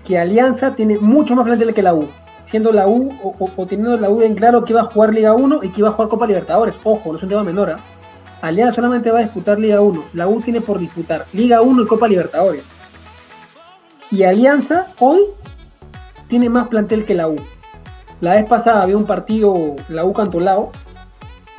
que 0.06 0.18
Alianza 0.18 0.76
tiene 0.76 0.98
mucho 0.98 1.36
más 1.36 1.46
plantel 1.46 1.74
que 1.74 1.84
la 1.84 1.94
U. 1.94 2.08
Siendo 2.50 2.72
la 2.72 2.88
U 2.88 3.12
o, 3.22 3.66
teniendo 3.66 3.98
la 3.98 4.10
U 4.10 4.22
en 4.22 4.36
claro 4.36 4.64
que 4.64 4.72
iba 4.72 4.82
a 4.82 4.86
jugar 4.86 5.14
Liga 5.14 5.34
1 5.34 5.64
y 5.64 5.70
que 5.70 5.82
iba 5.82 5.90
a 5.90 5.92
jugar 5.92 6.10
Copa 6.10 6.28
Libertadores. 6.28 6.76
Ojo, 6.84 7.12
no 7.12 7.18
es 7.18 7.24
un 7.24 7.30
tema 7.30 7.44
menor. 7.44 7.72
¿eh? 7.72 7.76
Alianza 8.42 8.76
solamente 8.76 9.12
va 9.12 9.20
a 9.20 9.24
disputar 9.24 9.60
Liga 9.60 9.82
1. 9.82 10.04
La 10.14 10.28
U 10.28 10.40
tiene 10.40 10.62
por 10.62 10.80
disputar 10.80 11.26
Liga 11.34 11.62
1 11.62 11.84
y 11.84 11.88
Copa 11.88 12.08
Libertadores. 12.08 12.64
Y 14.12 14.24
Alianza 14.24 14.88
hoy 15.00 15.20
tiene 16.30 16.50
más 16.50 16.70
plantel 16.70 17.04
que 17.04 17.16
la 17.16 17.28
U. 17.28 17.36
La 18.22 18.36
vez 18.36 18.48
pasada 18.48 18.82
había 18.82 18.98
un 18.98 19.06
partido, 19.06 19.76
la 19.90 20.06
U 20.06 20.14
Cantolao, 20.14 20.72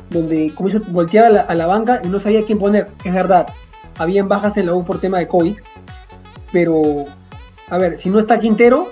donde 0.09 0.51
comenzó 0.55 0.79
a 0.79 0.91
voltear 0.91 1.45
a 1.47 1.55
la, 1.55 1.65
banca 1.67 2.01
y 2.03 2.07
no 2.07 2.19
sabía 2.19 2.45
quién 2.45 2.59
poner. 2.59 2.87
Es 3.03 3.13
verdad, 3.13 3.47
habían 3.97 4.27
bajas 4.27 4.57
en 4.57 4.65
la 4.65 4.73
U 4.73 4.85
por 4.85 4.99
tema 4.99 5.19
de 5.19 5.27
COVID, 5.27 5.55
pero 6.51 7.05
a 7.69 7.77
ver, 7.77 7.99
si 7.99 8.09
no 8.09 8.19
está 8.19 8.39
Quintero, 8.39 8.87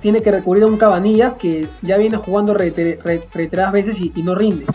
tiene 0.00 0.20
que 0.20 0.30
recurrir 0.30 0.64
a 0.64 0.66
un 0.66 0.78
Cabanilla 0.78 1.36
que 1.36 1.66
ya 1.82 1.96
viene 1.96 2.16
jugando 2.16 2.54
reiteradas 2.54 3.72
veces 3.72 3.96
y, 4.00 4.22
no 4.22 4.34
rinde. 4.34 4.66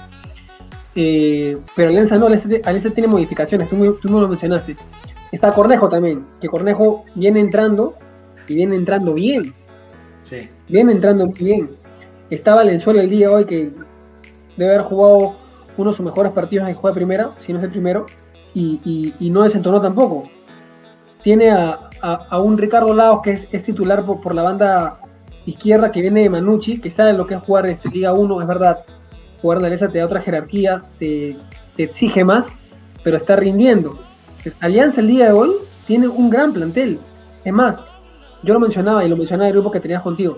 Eh, 0.95 1.57
pero 1.75 1.89
Alianza 1.89 2.17
no, 2.17 2.27
Alianza, 2.27 2.89
tiene 2.91 3.07
modificaciones, 3.07 3.69
tú, 3.69 3.97
tú 4.01 4.09
no 4.09 4.21
lo 4.21 4.27
mencionaste. 4.27 4.75
Está 5.31 5.51
Cornejo 5.51 5.89
también, 5.89 6.23
que 6.39 6.47
Cornejo 6.47 7.05
viene 7.15 7.39
entrando 7.39 7.95
y 8.47 8.55
viene 8.55 8.75
entrando 8.75 9.13
bien. 9.13 9.53
Sí. 10.21 10.49
Viene 10.69 10.91
entrando 10.91 11.27
bien. 11.27 11.71
Está 12.29 12.55
Valenzuela 12.55 13.01
el 13.01 13.09
día 13.09 13.27
de 13.29 13.33
hoy 13.33 13.45
que 13.45 13.71
debe 14.57 14.75
haber 14.75 14.85
jugado 14.85 15.35
uno 15.77 15.91
de 15.91 15.97
sus 15.97 16.05
mejores 16.05 16.31
partidos 16.31 16.67
en 16.67 16.75
juego 16.75 16.89
de 16.89 16.99
primera, 16.99 17.31
si 17.41 17.51
no 17.51 17.59
es 17.59 17.65
el 17.65 17.71
primero, 17.71 18.05
y, 18.53 19.29
no 19.31 19.43
desentonó 19.43 19.81
tampoco. 19.81 20.23
Tiene 21.23 21.51
a, 21.51 21.79
un 22.39 22.57
Ricardo 22.57 22.93
Laos 22.93 23.21
que 23.23 23.31
es, 23.51 23.63
titular 23.63 24.03
por, 24.05 24.35
la 24.35 24.43
banda 24.43 24.99
izquierda 25.45 25.91
que 25.91 26.01
viene 26.01 26.21
de 26.23 26.29
Manucci, 26.29 26.79
que 26.79 26.91
sabe 26.91 27.13
lo 27.13 27.25
que 27.25 27.35
es 27.35 27.41
jugar 27.41 27.65
en 27.65 27.79
Liga 27.91 28.13
1, 28.13 28.41
es 28.41 28.47
verdad. 28.47 28.79
Jugar 29.41 29.59
en 29.59 29.65
Alianza 29.65 29.87
te 29.87 29.99
da 29.99 30.05
otra 30.05 30.21
jerarquía, 30.21 30.83
te, 30.99 31.37
exige 31.77 32.23
más, 32.23 32.45
pero 33.03 33.17
está 33.17 33.35
rindiendo. 33.35 33.99
Alianza 34.59 35.01
el 35.01 35.07
día 35.07 35.27
de 35.27 35.31
hoy 35.31 35.51
tiene 35.87 36.07
un 36.07 36.29
gran 36.29 36.53
plantel. 36.53 36.99
Es 37.43 37.53
más, 37.53 37.79
yo 38.43 38.53
lo 38.53 38.59
mencionaba 38.59 39.03
y 39.03 39.09
lo 39.09 39.17
mencionaba 39.17 39.47
el 39.47 39.53
grupo 39.53 39.71
que 39.71 39.79
tenías 39.79 40.01
contigo 40.01 40.37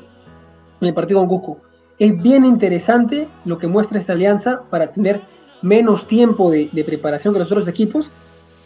en 0.82 0.88
el 0.88 0.94
partido 0.94 1.20
con 1.20 1.30
Cusco 1.30 1.65
es 2.00 2.22
bien 2.22 2.46
interesante 2.46 3.28
lo 3.46 3.58
que 3.58 3.68
muestra 3.68 4.00
esta 4.00 4.14
alianza 4.14 4.62
para 4.70 4.92
tener 4.92 5.22
menos 5.62 6.08
tiempo 6.08 6.52
de, 6.52 6.70
preparación 6.86 7.34
que 7.34 7.40
los 7.40 7.52
otros 7.52 7.68
equipos 7.68 8.10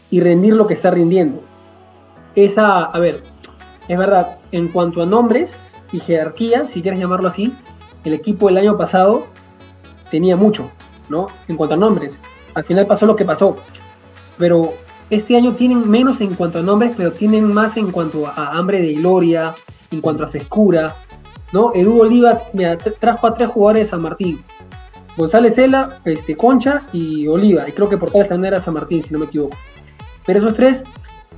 y 0.10 0.20
rendir 0.20 0.56
lo 0.56 0.68
que 0.68 0.74
está 0.74 0.92
rindiendo. 0.92 1.42
Esa, 2.36 2.86
a 2.86 3.00
ver, 3.00 3.22
es 3.88 3.98
verdad, 3.98 4.40
en 4.52 4.70
cuanto 4.70 5.02
a 5.02 5.06
nombres 5.06 5.50
y 5.92 6.00
jerarquía, 6.00 6.68
si 6.74 6.82
quieres 6.82 7.00
llamarlo 7.00 7.30
así, 7.30 7.54
el 8.04 8.14
equipo 8.14 8.48
del 8.48 8.58
año 8.58 8.78
pasado 8.78 9.26
tenía 10.10 10.36
mucho, 10.36 10.70
¿no? 11.10 11.28
En 11.48 11.58
cuanto 11.58 11.76
a 11.76 11.78
nombres. 11.78 12.14
Al 12.56 12.64
final 12.64 12.88
pasó 12.88 13.06
lo 13.06 13.16
que 13.16 13.26
pasó. 13.26 13.58
Pero 14.38 14.74
este 15.10 15.36
año 15.36 15.54
tienen 15.54 15.90
menos 15.90 16.22
en 16.22 16.34
cuanto 16.34 16.60
a 16.60 16.62
nombres, 16.62 16.94
pero 16.98 17.12
tienen 17.12 17.54
más 17.54 17.78
en 17.78 17.92
cuanto 17.92 18.28
a 18.28 18.58
hambre 18.58 18.82
de 18.82 18.94
gloria, 18.94 19.54
en 19.92 20.02
cuanto 20.02 20.24
a 20.24 20.28
frescura, 20.28 20.96
¿no? 21.52 21.72
Edu 21.74 22.02
Oliva 22.02 22.42
trajo 23.00 23.28
a 23.28 23.36
tres 23.36 23.50
jugadores 23.50 23.86
de 23.86 23.90
San 23.90 24.02
Martín. 24.02 24.44
González 25.18 25.56
Cela, 25.56 26.00
este, 26.06 26.38
Concha 26.38 26.84
y 26.94 27.28
Oliva. 27.28 27.68
Y 27.68 27.72
creo 27.74 27.90
que 27.90 27.98
por 27.98 28.12
tal 28.12 28.46
era 28.46 28.62
San 28.62 28.74
Martín, 28.74 29.04
si 29.04 29.12
no 29.12 29.20
me 29.20 29.26
equivoco. 29.26 29.58
Pero 30.26 30.40
esos 30.40 30.56
tres, 30.56 30.84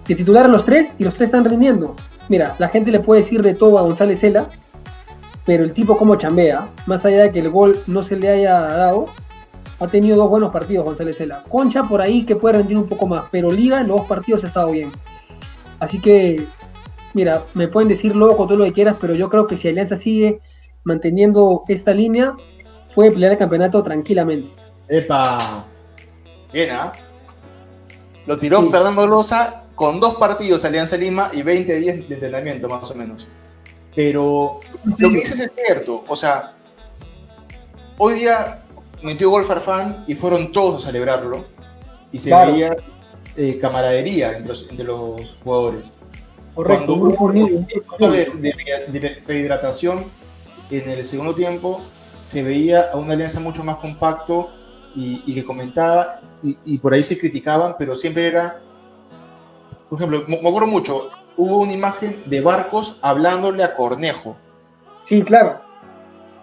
de 0.07 0.15
titular 0.15 0.45
a 0.45 0.49
los 0.49 0.65
tres, 0.65 0.89
y 0.99 1.03
los 1.03 1.13
tres 1.15 1.27
están 1.27 1.45
rindiendo. 1.45 1.95
Mira, 2.29 2.55
la 2.59 2.69
gente 2.69 2.91
le 2.91 2.99
puede 2.99 3.23
decir 3.23 3.41
de 3.41 3.55
todo 3.55 3.79
a 3.79 3.81
González 3.81 4.19
Cela, 4.19 4.47
pero 5.45 5.63
el 5.63 5.73
tipo 5.73 5.97
como 5.97 6.15
chambea, 6.15 6.67
más 6.85 7.03
allá 7.05 7.23
de 7.23 7.31
que 7.31 7.39
el 7.39 7.49
gol 7.49 7.79
no 7.87 8.03
se 8.03 8.15
le 8.15 8.29
haya 8.29 8.59
dado, 8.61 9.07
ha 9.79 9.87
tenido 9.87 10.17
dos 10.17 10.29
buenos 10.29 10.51
partidos 10.51 10.85
González 10.85 11.17
Cela. 11.17 11.43
Concha 11.49 11.83
por 11.83 12.01
ahí 12.01 12.23
que 12.23 12.35
puede 12.35 12.59
rendir 12.59 12.77
un 12.77 12.87
poco 12.87 13.07
más, 13.07 13.25
pero 13.31 13.47
Oliva 13.47 13.81
en 13.81 13.87
los 13.87 13.97
dos 13.97 14.07
partidos 14.07 14.43
ha 14.43 14.47
estado 14.47 14.71
bien. 14.71 14.91
Así 15.79 15.99
que 15.99 16.45
mira, 17.13 17.43
me 17.53 17.67
pueden 17.67 17.89
decir 17.89 18.15
loco 18.15 18.45
todo 18.45 18.57
lo 18.57 18.65
que 18.65 18.73
quieras, 18.73 18.97
pero 18.99 19.13
yo 19.13 19.29
creo 19.29 19.47
que 19.47 19.57
si 19.57 19.67
Alianza 19.67 19.97
sigue 19.97 20.39
manteniendo 20.83 21.61
esta 21.67 21.93
línea, 21.93 22.35
puede 22.95 23.11
pelear 23.11 23.33
el 23.33 23.37
campeonato 23.37 23.83
tranquilamente. 23.83 24.49
Epa, 24.87 25.65
bien, 26.51 26.71
¿ah? 26.71 26.91
Lo 28.25 28.37
tiró 28.37 28.63
Fernando 28.69 29.07
Rosa 29.07 29.63
con 29.75 29.99
dos 29.99 30.15
partidos 30.15 30.63
Alianza 30.63 30.95
Lima 30.97 31.31
y 31.33 31.41
20 31.41 31.79
días 31.79 32.07
de 32.07 32.13
entrenamiento, 32.13 32.69
más 32.69 32.89
o 32.91 32.95
menos. 32.95 33.27
Pero 33.95 34.59
lo 34.97 35.09
que 35.09 35.15
dices 35.15 35.39
es 35.39 35.51
cierto, 35.53 36.03
o 36.07 36.15
sea, 36.15 36.53
hoy 37.97 38.15
día 38.15 38.63
metió 39.01 39.29
gol 39.29 39.43
Farfán 39.43 40.05
y 40.07 40.15
fueron 40.15 40.51
todos 40.51 40.83
a 40.83 40.87
celebrarlo 40.87 41.45
y 42.11 42.19
se 42.19 42.33
veía 42.33 42.75
eh, 43.35 43.57
camaradería 43.59 44.37
entre 44.37 44.83
los 44.83 45.37
jugadores. 45.43 45.91
Correcto, 46.55 46.85
Cuando 46.85 46.93
hubo 46.93 47.25
un 47.25 47.67
de, 48.11 48.99
de, 48.99 49.21
rehidratación 49.25 50.05
en 50.69 50.89
el 50.89 51.05
segundo 51.05 51.33
tiempo, 51.33 51.81
se 52.21 52.43
veía 52.43 52.91
a 52.91 52.97
una 52.97 53.13
alianza 53.13 53.39
mucho 53.39 53.63
más 53.63 53.77
compacto 53.77 54.49
y, 54.95 55.33
que 55.33 55.45
comentaba, 55.45 56.15
y, 56.43 56.77
por 56.77 56.93
ahí 56.93 57.03
se 57.03 57.17
criticaban, 57.17 57.75
pero 57.77 57.95
siempre 57.95 58.27
era, 58.27 58.61
por 59.89 59.97
ejemplo, 59.97 60.23
me, 60.27 60.35
acuerdo 60.35 60.67
mucho, 60.67 61.09
hubo 61.37 61.59
una 61.59 61.71
imagen 61.71 62.23
de 62.25 62.41
Barcos 62.41 62.97
hablándole 63.01 63.63
a 63.63 63.75
Cornejo. 63.75 64.35
Sí, 65.05 65.21
claro. 65.23 65.61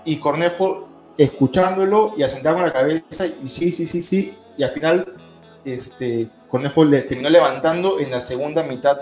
Y 0.04 0.16
Cornejo 0.16 0.88
escuchándolo 1.18 2.14
y 2.16 2.22
asentando 2.22 2.62
la 2.62 2.72
cabeza, 2.72 3.26
y 3.26 3.48
sí, 3.48 3.72
sí, 3.72 3.86
sí, 3.86 4.00
sí, 4.00 4.38
y 4.56 4.62
al 4.62 4.70
final 4.70 5.14
este, 5.64 6.30
Cornejo 6.48 6.84
le 6.84 7.02
terminó 7.02 7.28
levantando 7.28 8.00
en 8.00 8.10
la 8.10 8.20
segunda 8.20 8.62
mitad 8.62 9.00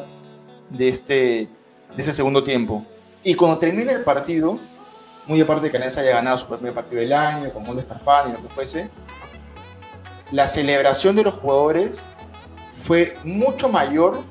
de, 0.71 0.89
este, 0.89 1.49
de 1.95 2.03
ese 2.03 2.13
segundo 2.13 2.45
tiempo. 2.45 2.85
Y 3.23 3.35
cuando 3.35 3.59
termina 3.59 3.93
el 3.93 4.03
partido, 4.03 4.59
muy 5.27 5.41
aparte 5.41 5.65
de 5.65 5.71
que 5.71 5.77
Alianza 5.77 6.01
haya 6.01 6.13
ganado 6.13 6.39
su 6.39 6.47
primer 6.47 6.73
partido 6.73 7.01
del 7.01 7.13
año, 7.13 7.51
con 7.51 7.65
gol 7.65 7.77
de 7.77 7.83
Farfán 7.83 8.31
y 8.31 8.33
lo 8.33 8.43
que 8.43 8.49
fuese, 8.49 8.89
la 10.31 10.47
celebración 10.47 11.17
de 11.17 11.25
los 11.25 11.35
jugadores 11.35 12.07
fue 12.85 13.17
mucho 13.25 13.69
mayor 13.69 14.23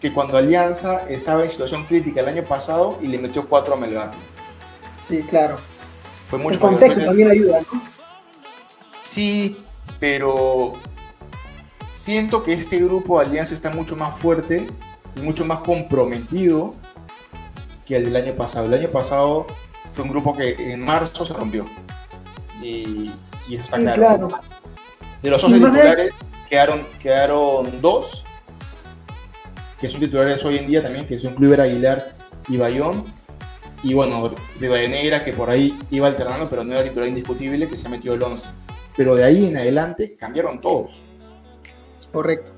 que 0.00 0.12
cuando 0.12 0.36
Alianza 0.36 1.04
estaba 1.08 1.42
en 1.44 1.50
situación 1.50 1.84
crítica 1.86 2.20
el 2.20 2.28
año 2.28 2.42
pasado 2.42 2.98
y 3.00 3.06
le 3.06 3.18
metió 3.18 3.48
cuatro 3.48 3.74
a 3.74 3.76
Melgar. 3.76 4.10
Sí, 5.08 5.22
claro. 5.22 5.56
Fue 6.28 6.38
mucho 6.38 6.54
el 6.54 6.60
contexto 6.60 7.04
también 7.04 7.30
ayuda, 7.30 7.60
¿no? 7.72 7.82
Sí, 9.04 9.64
pero 10.00 10.74
siento 11.86 12.42
que 12.42 12.52
este 12.54 12.78
grupo 12.78 13.20
de 13.20 13.26
Alianza 13.26 13.54
está 13.54 13.70
mucho 13.70 13.94
más 13.94 14.18
fuerte 14.18 14.66
mucho 15.20 15.44
más 15.44 15.60
comprometido 15.60 16.74
que 17.86 17.96
el 17.96 18.04
del 18.04 18.16
año 18.16 18.32
pasado. 18.34 18.66
El 18.66 18.74
año 18.74 18.88
pasado 18.88 19.46
fue 19.92 20.04
un 20.04 20.10
grupo 20.10 20.36
que 20.36 20.72
en 20.72 20.80
marzo 20.80 21.24
se 21.24 21.34
rompió. 21.34 21.66
Y, 22.62 23.10
eso 23.50 23.64
está 23.64 23.78
claro. 23.78 24.28
De 25.22 25.30
los 25.30 25.42
11 25.42 25.56
titulares 25.56 26.12
quedaron, 26.48 26.82
quedaron 27.00 27.80
dos, 27.80 28.24
que 29.80 29.88
son 29.88 30.00
titulares 30.00 30.44
hoy 30.44 30.58
en 30.58 30.66
día 30.66 30.82
también, 30.82 31.06
que 31.06 31.18
son 31.18 31.34
Cluber 31.34 31.60
Aguilar 31.60 32.14
y 32.48 32.56
Bayón. 32.56 33.04
Y 33.82 33.94
bueno, 33.94 34.30
de 34.60 34.88
Negra 34.88 35.24
que 35.24 35.32
por 35.32 35.50
ahí 35.50 35.76
iba 35.90 36.06
alternando, 36.06 36.48
pero 36.48 36.62
no 36.62 36.72
era 36.72 36.84
titular 36.84 37.08
indiscutible, 37.08 37.68
que 37.68 37.76
se 37.76 37.88
ha 37.88 37.90
metido 37.90 38.14
el 38.14 38.22
11. 38.22 38.50
Pero 38.96 39.16
de 39.16 39.24
ahí 39.24 39.46
en 39.46 39.56
adelante 39.56 40.16
cambiaron 40.18 40.60
todos. 40.60 41.02
Correcto. 42.12 42.52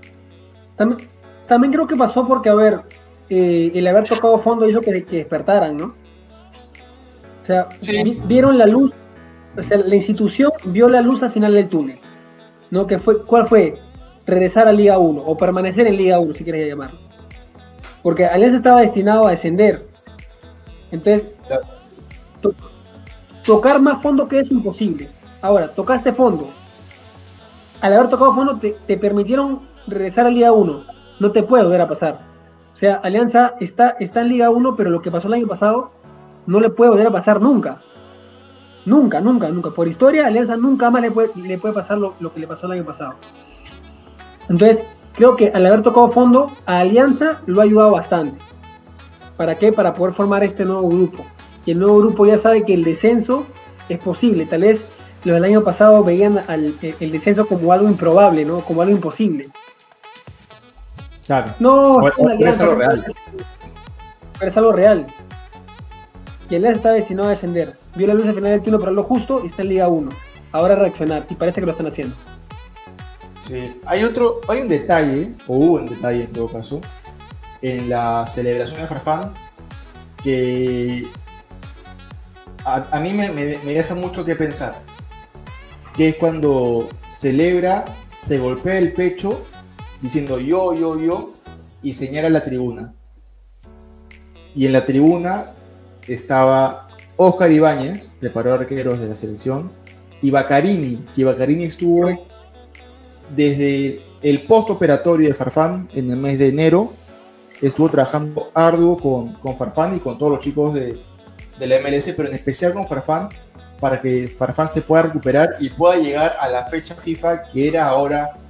También, 0.77 1.09
también 1.49 1.73
creo 1.73 1.87
que 1.87 1.97
pasó 1.97 2.27
porque, 2.27 2.49
a 2.49 2.55
ver, 2.55 2.81
eh, 3.29 3.73
el 3.75 3.87
haber 3.87 4.05
tocado 4.09 4.39
fondo 4.39 4.69
hizo 4.69 4.81
que, 4.81 5.05
que 5.05 5.19
despertaran, 5.19 5.77
¿no? 5.77 5.95
O 7.43 7.47
sea, 7.47 7.69
vieron 8.27 8.57
la 8.57 8.67
luz, 8.67 8.93
o 9.57 9.63
sea, 9.63 9.77
la 9.77 9.95
institución 9.95 10.51
vio 10.65 10.89
la 10.89 11.03
luz 11.03 11.23
al 11.23 11.33
final 11.33 11.53
del 11.53 11.69
túnel. 11.69 11.99
¿No? 12.71 12.87
Que 12.87 12.99
fue, 12.99 13.23
¿Cuál 13.23 13.47
fue? 13.47 13.75
Regresar 14.27 14.67
a 14.67 14.73
Liga 14.73 14.99
1 14.99 15.23
o 15.23 15.37
permanecer 15.37 15.87
en 15.87 15.99
Liga 15.99 16.19
1, 16.19 16.35
si 16.35 16.45
quieres 16.45 16.67
llamarlo. 16.67 16.99
Porque 18.03 18.25
Alianza 18.25 18.57
estaba 18.57 18.81
destinado 18.81 19.27
a 19.27 19.33
descender. 19.33 19.87
Entonces, 20.91 21.25
tocar 23.45 23.81
más 23.81 24.03
fondo 24.03 24.27
que 24.27 24.41
es 24.41 24.51
imposible. 24.51 25.11
Ahora, 25.43 25.69
tocaste 25.69 26.13
fondo. 26.13 26.51
Al 27.83 27.93
haber 27.93 28.09
tocado 28.09 28.35
fondo, 28.35 28.57
te, 28.57 28.75
te 28.87 28.97
permitieron 28.97 29.61
regresar 29.87 30.27
a 30.27 30.31
Liga 30.31 30.51
1. 30.51 30.94
No 31.21 31.33
te 31.33 31.43
puede 31.43 31.65
volver 31.65 31.81
a 31.81 31.89
pasar. 31.89 32.21
O 32.75 32.77
sea, 32.77 32.97
Alianza 32.97 33.55
está, 33.61 33.97
está 34.01 34.23
en 34.23 34.29
Liga 34.29 34.51
1, 34.51 34.75
pero 34.77 34.91
lo 34.91 35.01
que 35.01 35.11
pasó 35.11 35.29
el 35.29 35.35
año 35.35 35.47
pasado 35.47 35.93
no 36.47 36.61
le 36.61 36.71
puede 36.71 36.91
volver 36.91 37.07
a 37.07 37.13
pasar 37.13 37.41
nunca. 37.41 37.81
Nunca, 38.85 39.21
nunca, 39.21 39.49
nunca. 39.49 39.71
Por 39.71 39.89
historia, 39.89 40.27
Alianza 40.27 40.57
nunca 40.57 40.91
más 40.91 41.03
le 41.03 41.11
puede, 41.11 41.31
le 41.37 41.57
puede 41.57 41.75
pasar 41.75 41.99
lo, 41.99 42.15
que 42.19 42.41
le 42.41 42.47
pasó 42.47 42.67
el 42.67 42.73
año 42.73 42.85
pasado. 42.85 43.15
Entonces, 44.49 44.85
creo 45.13 45.37
que 45.37 45.49
al 45.49 45.65
haber 45.65 45.83
tocado 45.83 46.11
fondo, 46.11 46.51
a 46.67 46.81
Alianza 46.81 47.41
lo 47.47 47.61
ha 47.61 47.65
ayudado 47.65 47.93
bastante. 47.93 48.39
¿Para 49.37 49.57
qué? 49.57 49.73
Para 49.73 49.95
poder 49.95 50.13
formar 50.13 50.43
este 50.43 50.65
nuevo 50.65 50.89
grupo. 50.89 51.25
Y 51.65 51.71
el 51.71 51.79
nuevo 51.79 51.99
grupo 51.99 52.27
ya 52.27 52.39
sabe 52.39 52.65
que 52.65 52.75
el 52.75 52.85
descenso 52.85 53.47
es 53.89 53.99
posible. 53.99 54.47
Tal 54.47 54.63
vez 54.63 54.85
los 55.25 55.35
del 55.35 55.45
año 55.45 55.63
pasado 55.63 56.05
veían 56.05 56.43
el 56.49 57.13
descenso 57.13 57.47
como 57.47 57.73
algo 57.73 57.89
improbable, 57.89 58.45
¿no? 58.45 58.61
Como 58.61 58.83
algo 58.83 58.95
imposible. 58.95 59.49
Claro. 61.27 61.55
No, 61.59 62.07
es 62.09 62.61
algo 62.61 62.75
real. 62.75 63.05
es 64.41 64.57
algo 64.57 64.73
real. 64.73 65.07
Y 66.51 66.55
el 66.55 66.65
está 66.67 66.91
destinado 66.93 67.29
a 67.29 67.31
descender. 67.31 67.79
Vio 67.95 68.07
la 68.07 68.15
luz 68.15 68.27
al 68.27 68.35
final 68.35 68.51
del 68.51 68.61
tiempo 68.61 68.81
para 68.81 68.93
lo 68.93 69.03
justo 69.03 69.41
y 69.43 69.47
está 69.49 69.63
en 69.63 69.69
Liga 69.69 69.89
1. 69.89 70.11
Ahora 70.53 70.77
reaccionar 70.77 71.27
y 71.31 71.35
parece 71.35 71.61
que 71.61 71.67
lo 71.67 71.73
están 71.73 71.87
haciendo. 71.87 72.15
Sí, 73.39 73.79
hay 73.87 74.05
otro, 74.05 74.41
hay 74.49 74.63
un 74.63 74.69
detalle, 74.69 75.35
o 75.47 75.57
hubo 75.57 75.75
un 75.75 75.89
detalle 75.89 76.25
en 76.25 76.33
todo 76.33 76.49
caso, 76.49 76.81
en 77.61 77.89
la 77.89 78.27
celebración 78.27 78.81
de 78.81 78.87
Farfán 78.87 79.35
que 80.23 81.07
a, 82.65 82.99
mí 83.01 83.13
me, 83.13 83.29
deja 83.29 83.95
mucho 83.95 84.25
que 84.25 84.35
pensar. 84.35 84.75
Que 85.95 86.09
es 86.09 86.17
cuando 86.17 86.89
celebra, 87.09 87.85
se 88.11 88.39
golpea 88.39 88.79
el 88.79 88.93
pecho 88.93 89.43
diciendo 90.05 90.39
yo, 90.39 90.75
yo, 90.75 91.01
yo 91.01 91.33
y 91.83 91.95
señala 91.95 92.29
la 92.29 92.43
tribuna. 92.43 92.93
Y 94.55 94.67
en 94.67 94.75
la 94.75 94.85
tribuna 94.85 95.53
estaba 96.07 96.89
Oscar 97.17 97.51
Ibáñez, 97.51 98.11
preparador 98.21 98.61
arqueros 98.61 99.01
de 99.01 99.09
la 99.09 99.15
selección, 99.15 99.73
y 100.21 100.31
Bacarini, 100.31 101.03
que 101.17 101.25
Bacarini 101.25 101.65
estuvo 101.65 102.07
desde 103.35 104.03
el 104.21 104.45
postoperatorio 104.45 105.27
de 105.27 105.35
Farfán 105.35 105.89
en 105.95 106.11
el 106.11 106.19
mes 106.19 106.39
de 106.39 106.49
enero, 106.49 106.93
estuvo 107.63 107.89
trabajando 107.89 108.51
arduo 108.53 108.99
con, 108.99 109.33
con 109.37 109.57
Farfán 109.57 109.97
y 109.97 110.01
con 110.01 110.19
todos 110.19 110.33
los 110.33 110.45
chicos 110.45 110.75
de, 110.75 111.01
de 111.59 111.67
la 111.67 111.81
MLS, 111.81 112.13
pero 112.15 112.29
en 112.29 112.35
especial 112.35 112.75
con 112.75 112.87
Farfán, 112.87 113.31
para 113.81 114.03
que 114.03 114.29
Farfán 114.29 114.69
se 114.69 114.83
pueda 114.83 115.05
recuperar 115.05 115.55
y 115.61 115.71
pueda 115.71 115.97
llegar 115.97 116.35
a 116.39 116.51
la 116.51 116.67
fecha 116.67 116.95
FIFA 116.95 117.45
que 117.45 117.69
era 117.69 117.89
ahora 117.89 118.44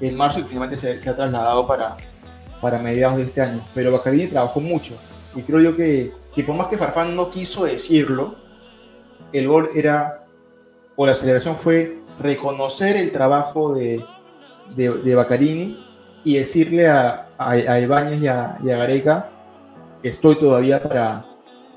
en 0.00 0.16
marzo 0.16 0.40
y 0.40 0.44
finalmente 0.44 0.76
se, 0.76 1.00
se 1.00 1.10
ha 1.10 1.16
trasladado 1.16 1.66
para, 1.66 1.96
para 2.60 2.78
mediados 2.78 3.18
de 3.18 3.24
este 3.24 3.40
año. 3.40 3.64
Pero 3.74 3.92
Bacarini 3.92 4.26
trabajó 4.26 4.60
mucho 4.60 4.94
y 5.34 5.42
creo 5.42 5.60
yo 5.60 5.76
que 5.76 6.12
que 6.34 6.42
por 6.42 6.56
más 6.56 6.66
que 6.66 6.76
Farfán 6.76 7.14
no 7.14 7.30
quiso 7.30 7.64
decirlo, 7.64 8.34
el 9.32 9.46
gol 9.46 9.70
era, 9.74 10.26
o 10.96 11.06
la 11.06 11.14
celebración 11.14 11.56
fue 11.56 11.98
reconocer 12.18 12.96
el 12.96 13.12
trabajo 13.12 13.74
de, 13.74 14.04
de, 14.74 15.14
Baccarini 15.14 15.78
y 16.24 16.36
decirle 16.36 16.88
a, 16.88 17.28
a, 17.38 17.80
Ibáñez 17.80 18.20
y 18.22 18.26
a, 18.26 18.58
Gareca, 18.60 19.30
estoy 20.02 20.36
todavía 20.36 20.82
para, 20.82 21.24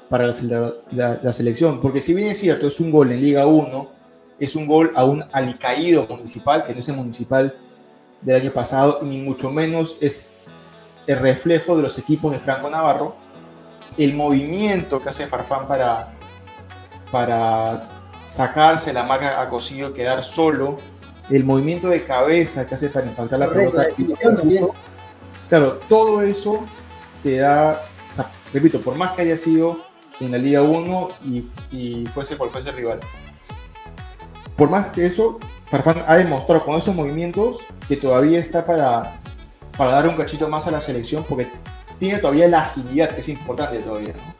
para 0.10 0.28
la, 0.28 1.34
selección. 1.34 1.80
Porque 1.80 2.02
si 2.02 2.14
bien 2.14 2.30
es 2.30 2.40
cierto, 2.40 2.68
es 2.68 2.80
un 2.80 2.92
gol 2.92 3.12
en 3.12 3.22
Liga 3.22 3.46
1, 3.46 3.92
es 4.40 4.56
un 4.56 4.68
gol 4.68 4.92
a 4.96 5.06
un 5.06 5.24
alicaído 5.32 6.08
municipal, 6.08 6.66
que 6.66 6.74
no 6.74 6.80
es 6.80 6.90
el 6.90 6.96
municipal 6.96 7.56
del 8.22 8.42
año 8.42 8.52
pasado, 8.52 9.00
ni 9.04 9.18
mucho 9.18 9.52
menos 9.52 9.98
es 10.02 10.32
el 11.06 11.20
reflejo 11.20 11.76
de 11.76 11.84
los 11.84 11.98
equipos 11.98 12.32
de 12.32 12.40
Franco 12.40 12.70
Navarro, 12.70 13.16
el 13.98 14.14
movimiento 14.14 15.02
que 15.02 15.10
hace 15.10 15.28
Farfán 15.28 15.68
para, 15.68 16.14
para 17.12 17.90
sacarse 18.26 18.92
la 18.94 19.04
marca 19.04 19.42
a 19.42 19.50
Cosillo, 19.50 19.94
quedar 19.94 20.24
solo, 20.24 20.78
el 21.30 21.44
movimiento 21.44 21.88
de 21.90 22.04
cabeza 22.04 22.68
que 22.68 22.76
hace 22.76 22.90
para 22.90 23.08
impactar 23.08 23.40
la 23.40 23.50
pelota. 23.50 23.88
Claro, 25.50 25.80
todo 25.88 26.22
eso 26.22 26.66
te 27.24 27.38
da, 27.38 27.84
repito, 28.54 28.82
por 28.82 28.96
más 28.96 29.12
que 29.12 29.22
haya 29.24 29.38
sido 29.38 29.80
en 30.20 30.32
la 30.32 30.38
Liga 30.38 30.62
1 30.62 31.10
y, 31.24 31.48
y 31.72 32.06
fuese 32.08 32.36
por 32.36 32.52
fuese 32.52 32.72
rival. 32.72 33.00
Por 34.56 34.70
más 34.70 34.88
que 34.88 35.06
eso, 35.06 35.40
Farfán 35.70 36.04
ha 36.06 36.16
demostrado 36.16 36.64
con 36.64 36.76
esos 36.76 36.96
movimientos 36.96 37.60
que 37.88 37.98
todavía 37.98 38.40
está 38.40 38.66
para, 38.66 39.18
para 39.78 39.92
dar 39.92 40.08
un 40.08 40.16
cachito 40.16 40.48
más 40.48 40.66
a 40.68 40.72
la 40.72 40.80
selección, 40.80 41.26
porque 41.28 41.48
tiene 42.00 42.20
todavía 42.20 42.48
la 42.48 42.62
agilidad, 42.62 43.10
que 43.10 43.20
es 43.20 43.30
importante 43.30 43.80
todavía, 43.80 44.14
¿no? 44.14 44.38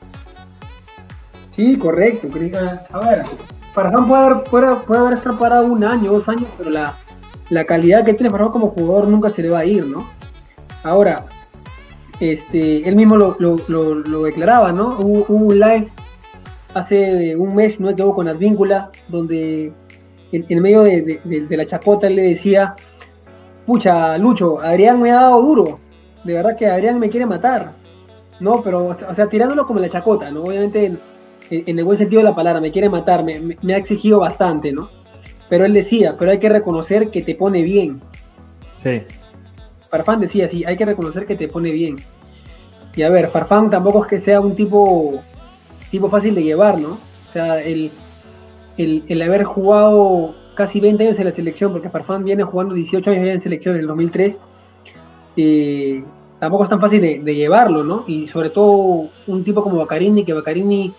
Sí, 1.56 1.78
correcto. 1.78 2.28
A 2.92 3.00
ver, 3.00 3.24
Farfán 3.74 4.08
puede 4.08 4.24
haber, 4.24 4.44
puede, 4.44 4.76
puede 4.76 5.00
haber 5.02 5.14
estado 5.18 5.40
parado 5.40 5.66
un 5.66 5.84
año, 5.84 6.14
dos 6.14 6.30
años, 6.30 6.48
pero 6.58 6.70
la, 6.70 6.96
la 7.50 7.66
calidad 7.66 8.06
que 8.06 8.14
tiene 8.14 8.30
Farfán 8.30 8.52
como 8.52 8.68
jugador 8.68 9.08
nunca 9.08 9.30
se 9.30 9.42
le 9.42 9.50
va 9.50 9.60
a 9.60 9.66
ir, 9.66 9.86
¿no? 9.86 10.08
Ahora, 10.84 11.26
este, 12.20 12.88
él 12.88 12.96
mismo 12.96 13.18
lo, 13.18 13.36
lo, 13.40 13.58
lo, 13.96 14.24
declaraba, 14.24 14.72
¿no? 14.72 14.98
Hubo, 15.00 15.26
un 15.28 15.60
live 15.60 15.90
hace 16.74 17.36
un 17.36 17.56
mes, 17.56 17.80
no 17.80 17.90
equivoco, 17.90 18.18
con 18.18 18.28
Advíncula, 18.28 18.92
donde 19.08 19.74
en, 20.32 20.46
en 20.48 20.62
medio 20.62 20.84
de, 20.84 21.20
de, 21.24 21.58
la 21.58 21.66
chacota 21.66 22.08
él 22.08 22.16
le 22.16 22.24
decía, 22.24 22.76
pucha, 23.66 24.18
Lucho, 24.18 24.60
Adrián 24.60 25.02
me 25.02 25.12
ha 25.12 25.22
dado 25.22 25.42
duro, 25.42 25.80
de 26.24 26.34
verdad 26.34 26.58
que 26.58 26.68
Adrián 26.68 27.00
me 27.00 27.10
quiere 27.10 27.26
matar. 27.26 27.74
No, 28.40 28.62
pero, 28.62 28.88
o 28.88 29.16
sea, 29.16 29.28
tirándolo 29.28 29.66
como 29.66 29.80
la 29.80 29.90
chacota, 29.90 30.30
¿no? 30.30 30.44
Obviamente, 30.44 30.96
en, 31.50 31.80
el 31.80 31.86
buen 31.86 31.98
sentido 31.98 32.22
de 32.22 32.30
la 32.30 32.36
palabra, 32.36 32.62
me 32.62 32.72
quiere 32.72 32.90
matar, 32.90 33.24
me, 33.24 33.74
ha 33.74 33.78
exigido 33.78 34.20
bastante, 34.20 34.72
¿no? 34.72 34.90
Pero 35.50 35.66
él 35.66 35.74
decía, 35.74 36.16
pero 36.20 36.32
hay 36.32 36.40
que 36.40 36.50
reconocer 36.50 37.10
que 37.10 37.24
te 37.24 37.34
pone 37.34 37.64
bien. 37.64 38.02
Sí. 38.76 39.02
Farfán 39.90 40.20
decía, 40.20 40.48
sí, 40.50 40.64
hay 40.66 40.78
que 40.78 40.86
reconocer 40.86 41.26
que 41.26 41.36
te 41.36 41.48
pone 41.48 41.72
bien. 41.72 41.98
Y 42.96 43.04
a 43.04 43.10
ver, 43.10 43.30
Farfán 43.30 43.70
tampoco 43.70 44.04
es 44.04 44.10
que 44.10 44.20
sea 44.20 44.40
un 44.40 44.56
tipo, 44.56 45.22
tipo 45.90 46.10
fácil 46.10 46.36
de 46.36 46.44
llevar, 46.44 46.80
¿no? 46.80 46.98
O 47.30 47.34
sea, 47.34 47.62
el, 47.62 47.90
el, 48.78 49.04
el 49.08 49.22
haber 49.22 49.44
jugado 49.44 50.36
casi 50.58 50.80
20 50.80 51.04
años 51.04 51.20
en 51.20 51.26
la 51.26 51.32
selección, 51.32 51.72
porque 51.72 51.90
Farfán 51.90 52.24
viene 52.24 52.44
jugando 52.44 52.74
18 52.74 53.12
años 53.12 53.28
en 53.28 53.42
selección 53.42 53.76
en 53.76 53.82
el 53.82 53.88
2003, 53.88 54.40
eh, 55.38 56.04
tampoco 56.40 56.64
es 56.64 56.70
tan 56.70 56.82
fácil 56.82 57.00
de, 57.02 57.36
llevarlo, 57.36 57.84
¿no? 57.84 58.04
Y 58.08 58.28
sobre 58.28 58.50
todo 58.50 59.10
un 59.28 59.44
tipo 59.44 59.64
como 59.64 59.78
Bacarini, 59.78 60.26
que 60.26 60.34
Bacarini 60.34 60.92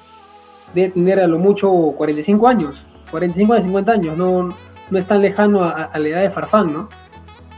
debe 0.74 0.90
tener 0.90 1.20
a 1.20 1.26
lo 1.26 1.38
mucho 1.38 1.68
45 1.68 2.48
años, 2.48 2.76
45 3.10 3.54
a 3.54 3.60
50 3.60 3.92
años, 3.92 4.16
no, 4.16 4.54
no 4.90 4.98
es 4.98 5.06
tan 5.06 5.20
lejano 5.20 5.64
a, 5.64 5.90
la 5.98 6.08
edad 6.08 6.22
de 6.22 6.30
Farfán, 6.30 6.72
¿no? 6.72 6.88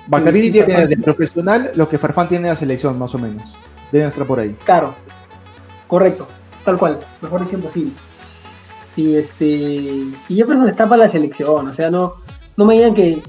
Bacarini 0.07 0.51
tiene 0.51 0.87
de 0.87 0.97
profesional 0.97 1.71
lo 1.77 1.89
que 1.89 1.99
Farfán 1.99 2.29
tiene 2.29 2.45
de 2.45 2.51
la 2.51 2.57
selección, 2.57 2.99
más 2.99 3.15
o 3.15 3.19
menos. 3.19 3.57
Debe 3.93 4.07
estar 4.07 4.27
por 4.27 4.41
ahí. 4.41 4.57
Claro, 4.65 4.95
correcto, 5.87 6.27
tal 6.65 6.79
cual, 6.79 6.99
mejor 7.21 7.43
ejemplo 7.43 7.69
posible. 7.69 7.93
Y 9.01 9.17
este 9.17 9.47
y 9.47 10.13
que 10.29 10.71
está 10.71 10.87
para 10.87 11.05
la 11.05 11.09
selección, 11.09 11.69
o 11.69 11.73
sea, 11.73 11.91
no, 11.91 12.17
no 12.59 12.67
me 12.67 12.75
digan 12.75 12.95
que, 12.95 13.23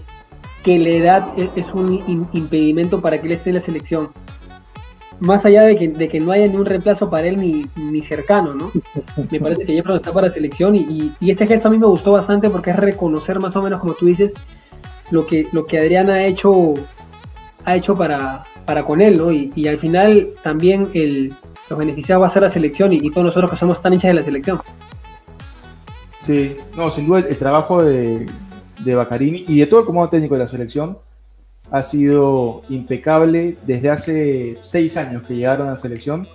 que 0.65 0.77
la 0.77 0.89
edad 0.89 1.27
es, 1.37 1.65
un 1.73 2.27
impedimento 2.33 2.99
para 2.99 3.21
que 3.21 3.27
él 3.27 3.33
esté 3.33 3.51
en 3.51 3.55
la 3.55 3.61
selección. 3.61 4.09
Más 5.21 5.45
allá 5.45 5.63
de 5.63 5.77
que, 5.77 6.19
no 6.19 6.33
haya 6.33 6.47
ni 6.47 6.55
un 6.55 6.65
reemplazo 6.65 7.09
para 7.09 7.27
él 7.27 7.37
ni, 7.37 8.01
cercano, 8.01 8.53
¿no? 8.53 8.69
Me 9.31 9.39
parece 9.39 9.65
que 9.65 9.73
Jefferson 9.73 9.95
está 9.95 10.11
para 10.11 10.27
la 10.27 10.33
selección 10.33 10.75
y, 10.75 11.13
ese 11.21 11.47
gesto 11.47 11.69
a 11.69 11.71
mí 11.71 11.77
me 11.77 11.87
gustó 11.87 12.11
bastante 12.11 12.49
porque 12.49 12.71
es 12.71 12.75
reconocer 12.75 13.39
más 13.39 13.55
o 13.55 13.61
menos, 13.61 13.79
como 13.79 13.93
tú 13.93 14.07
dices, 14.07 14.33
lo 15.09 15.25
que, 15.25 15.47
lo 15.53 15.65
que 15.67 15.79
Adrián 15.79 16.09
ha 16.09 16.25
hecho, 16.25 16.73
ha 17.63 17.77
hecho 17.77 17.95
para, 17.95 18.43
para 18.65 18.83
con 18.83 18.99
él, 18.99 19.17
¿no? 19.17 19.31
Y, 19.31 19.67
al 19.69 19.77
final 19.77 20.31
también 20.43 20.89
el, 20.93 21.33
los 21.69 21.79
beneficiados 21.79 22.23
va 22.23 22.27
a 22.27 22.31
ser 22.31 22.41
la 22.41 22.49
selección 22.49 22.91
y, 22.91 22.97
y 22.97 23.09
todos 23.09 23.27
nosotros 23.27 23.51
que 23.51 23.55
somos 23.57 23.81
tan 23.81 23.93
hinchas 23.93 24.09
de 24.09 24.15
la 24.15 24.23
selección. 24.23 24.59
Sí, 26.21 26.55
no, 26.77 26.91
sin 26.91 27.07
duda 27.07 27.21
el 27.21 27.37
trabajo 27.37 27.81
de, 27.81 28.27
de 28.85 28.95
Baccarini 28.95 29.43
y 29.47 29.57
de 29.57 29.65
todo 29.65 29.79
el 29.79 29.85
comando 29.87 30.07
técnico 30.07 30.35
de 30.35 30.41
la 30.41 30.47
selección 30.47 30.99
ha 31.71 31.81
sido 31.81 32.61
impecable 32.69 33.57
desde 33.65 33.89
hace 33.89 34.57
seis 34.61 34.97
años 34.97 35.23
que 35.23 35.33
llegaron 35.33 35.67
a 35.67 35.71
la 35.71 35.77
selección. 35.79 36.27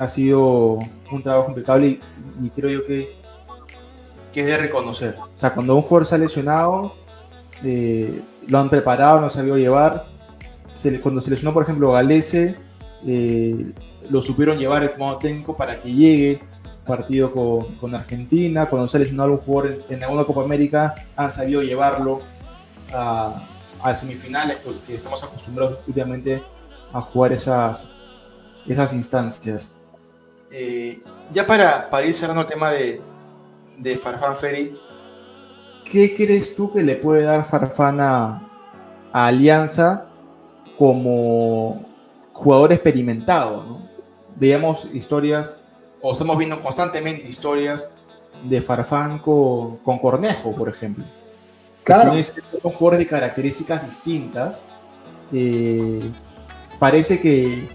Ha 0.00 0.08
sido 0.08 0.80
un 1.12 1.22
trabajo 1.22 1.50
impecable 1.50 2.00
y, 2.42 2.50
creo 2.50 2.70
yo 2.70 2.86
que, 2.86 3.14
que, 4.32 4.40
es 4.40 4.46
de 4.46 4.56
reconocer. 4.56 5.14
O 5.16 5.38
sea, 5.38 5.54
cuando 5.54 5.76
un 5.76 5.82
jugador 5.82 6.06
se 6.06 6.16
ha 6.16 6.18
lesionado, 6.18 6.96
eh, 7.62 8.20
lo 8.48 8.58
han 8.58 8.68
preparado, 8.68 9.20
no 9.20 9.30
sabido 9.30 9.56
llevar. 9.56 10.06
cuando 11.04 11.20
se 11.20 11.30
lesionó, 11.30 11.54
por 11.54 11.62
ejemplo, 11.62 11.92
Galese, 11.92 12.56
eh, 13.06 13.72
lo 14.10 14.20
supieron 14.20 14.58
llevar 14.58 14.82
el 14.82 14.90
comando 14.90 15.18
técnico 15.18 15.56
para 15.56 15.80
que 15.80 15.92
llegue 15.92 16.40
partido 16.86 17.32
con, 17.32 17.94
Argentina, 17.94 18.66
cuando 18.66 18.88
se 18.88 18.96
ha 18.96 19.00
lesionado 19.00 19.30
algún 19.30 19.44
jugador 19.44 19.78
en, 19.88 20.02
alguna 20.02 20.24
Copa 20.24 20.42
América, 20.42 20.94
han 21.16 21.32
sabido 21.32 21.62
llevarlo 21.62 22.20
a, 22.92 23.42
a 23.82 23.94
semifinales, 23.94 24.58
porque 24.64 24.94
estamos 24.94 25.22
acostumbrados 25.22 25.78
últimamente 25.86 26.42
a 26.92 27.00
jugar 27.00 27.32
esas, 27.32 27.88
esas 28.66 28.92
instancias. 28.92 29.72
Eh, 30.50 31.02
ya 31.32 31.46
para, 31.46 31.90
para, 31.90 32.06
ir 32.06 32.14
cerrando 32.14 32.42
el 32.42 32.46
tema 32.46 32.70
de, 32.70 33.00
de 33.76 33.98
Farfán 33.98 34.36
Ferry, 34.36 34.78
¿qué 35.84 36.14
crees 36.14 36.54
tú 36.54 36.72
que 36.72 36.82
le 36.82 36.96
puede 36.96 37.24
dar 37.24 37.44
Farfán 37.44 38.00
a, 38.00 38.40
Alianza 39.12 40.06
como 40.78 41.84
jugador 42.32 42.72
experimentado? 42.72 43.80
Veíamos 44.36 44.88
historias 44.92 45.52
o 46.06 46.12
estamos 46.12 46.36
viendo 46.36 46.60
constantemente 46.60 47.26
historias 47.26 47.88
de 48.42 48.60
Farfán 48.60 49.20
con, 49.20 49.78
Cornejo, 49.78 50.54
por 50.54 50.68
ejemplo. 50.68 51.02
Claro. 51.82 52.12
Que 52.12 52.22
son, 52.22 52.72
jugadores 52.72 52.98
de 52.98 53.06
características 53.06 53.86
distintas. 53.86 54.66
Eh, 55.32 56.02
parece 56.78 57.18
que, 57.18 57.70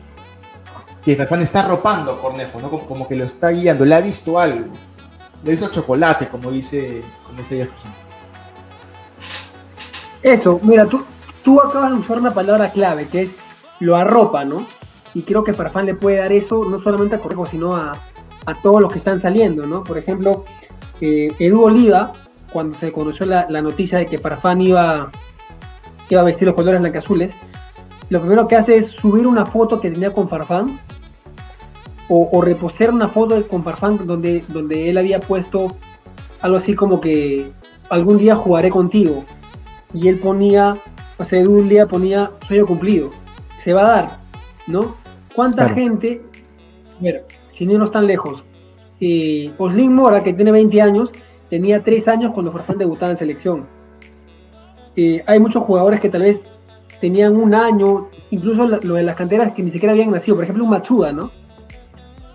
que 1.03 1.15
Farfán 1.15 1.41
está 1.41 1.61
arropando 1.61 2.11
a 2.11 2.21
Cornejo, 2.21 2.61
¿no? 2.61 2.69
Como, 2.69 3.07
que 3.07 3.15
lo 3.15 3.25
está 3.25 3.49
guiando, 3.49 3.83
le 3.83 3.95
ha 3.95 4.01
visto 4.01 4.37
algo. 4.37 4.67
Le 5.43 5.53
hizo 5.53 5.67
chocolate, 5.69 6.27
como 6.27 6.51
dice, 6.51 7.01
como 7.25 7.39
dice 7.39 7.57
Jefferson. 7.57 7.91
Eso, 10.21 10.59
mira, 10.61 10.85
tú, 10.85 11.03
tú 11.43 11.59
acabas 11.59 11.93
de 11.93 11.97
usar 11.97 12.19
una 12.19 12.31
palabra 12.31 12.71
clave, 12.71 13.07
que 13.07 13.23
es 13.23 13.31
lo 13.79 13.95
arropa, 13.95 14.45
¿no? 14.45 14.67
Y 15.15 15.23
creo 15.23 15.43
que 15.43 15.53
Farfán 15.53 15.87
le 15.87 15.95
puede 15.95 16.17
dar 16.17 16.31
eso 16.31 16.63
no 16.63 16.77
solamente 16.77 17.15
a 17.15 17.19
Cornejo, 17.19 17.47
sino 17.47 17.75
a, 17.75 17.93
a 18.49 18.61
todos 18.61 18.81
los 18.81 18.91
que 18.91 18.99
están 18.99 19.19
saliendo, 19.21 19.65
¿no? 19.65 19.83
Por 19.83 19.97
ejemplo, 19.97 20.45
eh, 21.01 21.29
Edu 21.39 21.63
Oliva, 21.63 22.13
cuando 22.51 22.77
se 22.77 22.91
conoció 22.91 23.25
la, 23.25 23.45
noticia 23.61 23.99
de 23.99 24.05
que 24.05 24.17
Farfán 24.17 24.61
iba, 24.61 25.11
iba 26.09 26.21
a 26.21 26.23
vestir 26.23 26.47
los 26.47 26.55
colores 26.55 26.81
blancazules, 26.81 27.31
lo 28.09 28.19
primero 28.21 28.47
que 28.47 28.55
hace 28.55 28.77
es 28.77 28.87
subir 28.87 29.27
una 29.27 29.45
foto 29.45 29.79
que 29.79 29.91
tenía 29.91 30.11
con 30.11 30.27
Farfán 30.29 30.79
o, 32.07 32.29
o 32.31 32.41
repostear 32.41 32.91
una 32.91 33.07
foto 33.07 33.47
con 33.47 33.63
Farfán 33.63 34.05
donde, 34.07 34.43
donde 34.47 34.89
él 34.89 34.97
había 34.97 35.19
puesto 35.19 35.75
algo 36.41 36.57
así 36.57 36.73
como 36.73 36.99
que 36.99 37.51
algún 37.89 38.17
día 38.17 38.35
jugaré 38.35 38.69
contigo. 38.69 39.25
Y 39.93 40.07
él 40.07 40.19
ponía, 40.19 40.75
o 41.17 41.25
sea, 41.25 41.41
un 41.47 41.69
día 41.69 41.87
ponía 41.87 42.31
sueño 42.47 42.65
cumplido. 42.65 43.11
Se 43.63 43.73
va 43.73 43.81
a 43.81 43.89
dar, 43.89 44.19
¿no? 44.67 44.95
¿Cuánta 45.35 45.69
gente... 45.69 46.21
Mira, 46.99 47.21
sin 47.59 47.69
irnos 47.69 47.91
tan 47.91 48.07
lejos. 48.07 48.43
Eh, 49.01 49.51
Oslin 49.57 49.93
Mora, 49.93 50.23
que 50.23 50.33
tiene 50.33 50.51
20 50.51 50.81
años, 50.81 51.11
tenía 51.49 51.83
3 51.83 52.07
años 52.07 52.31
cuando 52.33 52.51
Farfán 52.51 52.77
debutaba 52.77 53.11
en 53.11 53.17
selección. 53.17 53.67
Hay 55.27 55.39
muchos 55.39 55.63
jugadores 55.63 56.01
que 56.01 56.09
tal 56.09 56.23
vez 56.23 56.41
tenían 56.99 57.35
un 57.35 57.53
año, 57.53 58.09
incluso 58.31 58.67
lo 58.67 58.95
de 58.95 59.03
las 59.03 59.15
canteras 59.15 59.53
que 59.53 59.63
ni 59.63 59.71
siquiera 59.71 59.93
habían 59.93 60.11
nacido. 60.11 60.35
Por 60.35 60.43
ejemplo, 60.43 60.63
un 60.63 60.69
Matsuda, 60.69 61.11
¿no? 61.13 61.31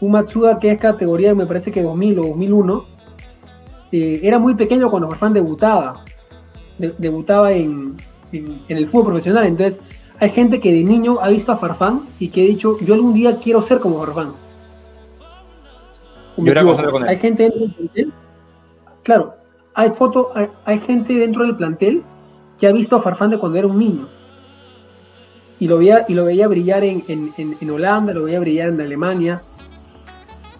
Un 0.01 0.13
Matsuda 0.13 0.59
que 0.59 0.71
es 0.71 0.79
categoría, 0.79 1.35
me 1.35 1.47
parece 1.47 1.73
que 1.73 1.83
2000 1.83 2.19
o 2.21 2.23
2001. 2.29 2.85
Eh, 3.93 4.21
era 4.23 4.39
muy 4.39 4.55
pequeño 4.55 4.91
cuando 4.91 5.09
Farfán 5.09 5.35
debutaba. 5.35 6.05
debutaba 6.79 7.53
en, 7.53 7.97
en, 8.33 8.63
el 8.69 8.89
fútbol 8.89 9.07
profesional. 9.07 9.47
Entonces, 9.47 9.79
hay 10.19 10.31
gente 10.31 10.61
que 10.61 10.73
de 10.73 10.83
niño 10.85 11.19
ha 11.21 11.29
visto 11.29 11.53
a 11.53 11.59
Farfán 11.59 12.03
y 12.19 12.29
que 12.29 12.43
ha 12.43 12.47
dicho, 12.47 12.79
yo 12.81 12.95
algún 12.95 13.15
día 13.15 13.37
quiero 13.43 13.63
ser 13.63 13.81
como 13.81 13.99
Farfán. 13.99 14.44
Hay 17.09 17.19
gente 17.19 17.45
dentro 17.45 17.61
del 17.61 17.75
plantel. 17.75 18.13
Claro, 19.03 19.35
hay 19.75 19.91
foto, 19.91 20.33
hay, 20.65 20.81
gente 20.81 21.13
dentro 21.15 21.45
del 21.45 21.57
plantel 21.57 22.03
que 22.59 22.67
ha 22.67 22.73
visto 22.73 22.97
a 22.97 23.03
Farfán 23.03 23.31
de 23.31 23.39
cuando 23.39 23.59
era 23.59 23.67
un 23.67 23.79
niño. 23.79 24.09
Y 25.61 25.69
lo 25.69 25.79
veía, 25.79 26.05
y 26.09 26.15
lo 26.15 26.25
veía 26.25 26.49
brillar 26.49 26.85
en, 26.85 27.71
Holanda, 27.71 28.13
lo 28.13 28.25
veía 28.25 28.41
brillar 28.41 28.69
en 28.69 28.81
Alemania. 28.81 29.43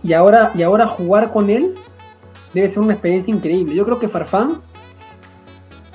Y 0.03 0.13
ahora, 0.13 0.53
y 0.55 0.63
ahora 0.63 0.87
jugar 0.87 1.33
con 1.33 1.51
él 1.51 1.75
debe 2.53 2.69
ser 2.69 2.81
una 2.81 2.93
experiencia 2.93 3.35
increíble. 3.35 3.75
Yo 3.75 3.85
creo 3.85 3.99
que 3.99 4.09
Farfán 4.09 4.61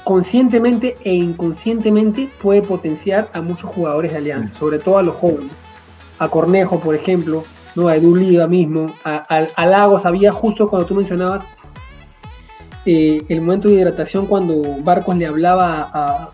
conscientemente 0.04 0.98
e 1.04 1.14
inconscientemente 1.14 2.30
puede 2.42 2.62
potenciar 2.62 3.30
a 3.34 3.42
muchos 3.42 3.70
jugadores 3.70 4.12
de 4.12 4.18
Alianza, 4.18 4.56
sobre 4.56 4.80
todo 4.80 4.98
a 4.98 5.04
los 5.04 5.16
jóvenes. 5.16 5.52
A 6.18 6.28
Cornejo, 6.28 6.80
por 6.80 6.96
ejemplo, 6.96 7.44
¿no? 7.80 7.88
a 7.88 7.96
Edu 7.96 8.16
Liga 8.16 8.48
mismo, 8.48 8.94
a, 9.04 9.66
Lagos, 9.66 10.06
había 10.06 10.32
justo 10.32 10.70
cuando 10.70 10.88
tú 10.88 10.96
mencionabas 10.96 11.44
eh, 12.86 13.22
el 13.30 13.42
momento 13.42 13.68
de 13.68 13.76
hidratación 13.76 14.26
cuando 14.26 14.62
Barcos 14.84 15.16
le 15.16 15.26
hablaba 15.26 15.90
a, 15.94 16.32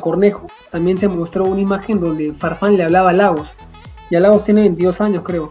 Cornejo, 0.00 0.46
también 0.70 0.98
se 0.98 1.08
mostró 1.08 1.44
una 1.44 1.60
imagen 1.60 2.00
donde 2.00 2.32
Farfán 2.34 2.76
le 2.76 2.84
hablaba 2.84 3.10
a 3.10 3.12
Lagos, 3.14 3.48
y 4.10 4.16
a 4.16 4.20
Lagos 4.20 4.44
tiene 4.44 4.60
22 4.62 5.00
años 5.00 5.22
creo. 5.24 5.50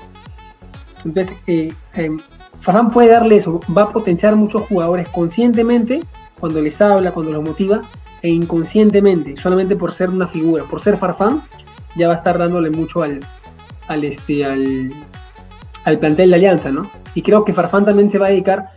Entonces, 1.04 1.36
eh, 1.48 1.74
eh, 1.96 2.18
Farfán 2.62 2.92
puede 2.92 3.10
darle 3.10 3.38
eso, 3.38 3.60
va 3.76 3.84
a 3.84 3.92
potenciar 3.92 4.36
muchos 4.36 4.62
jugadores 4.64 5.10
conscientemente 5.10 6.02
cuando 6.40 6.62
les 6.62 6.80
habla, 6.80 7.12
cuando 7.12 7.32
los 7.32 7.44
motiva, 7.44 7.82
e 8.22 8.30
inconscientemente, 8.30 9.36
solamente 9.42 9.76
por 9.76 9.94
ser 9.94 10.10
una 10.10 10.28
figura, 10.28 10.64
por 10.64 10.82
ser 10.82 10.98
Farfán, 10.98 11.42
ya 11.96 12.08
va 12.08 12.16
a 12.16 12.18
estar 12.18 12.38
dándole 12.38 12.70
mucho 12.70 13.04
al, 13.04 13.20
al, 13.88 14.04
este, 14.04 14.46
al, 14.46 14.92
al 15.86 16.00
plantel 16.00 16.32
de 16.32 16.36
Alianza, 16.36 16.72
¿no? 16.72 16.90
Y 17.14 17.22
creo 17.22 17.46
que 17.46 17.54
Farfán 17.54 17.86
también 17.86 18.12
se 18.12 18.18
va 18.18 18.28
a 18.28 18.32
dedicar, 18.32 18.70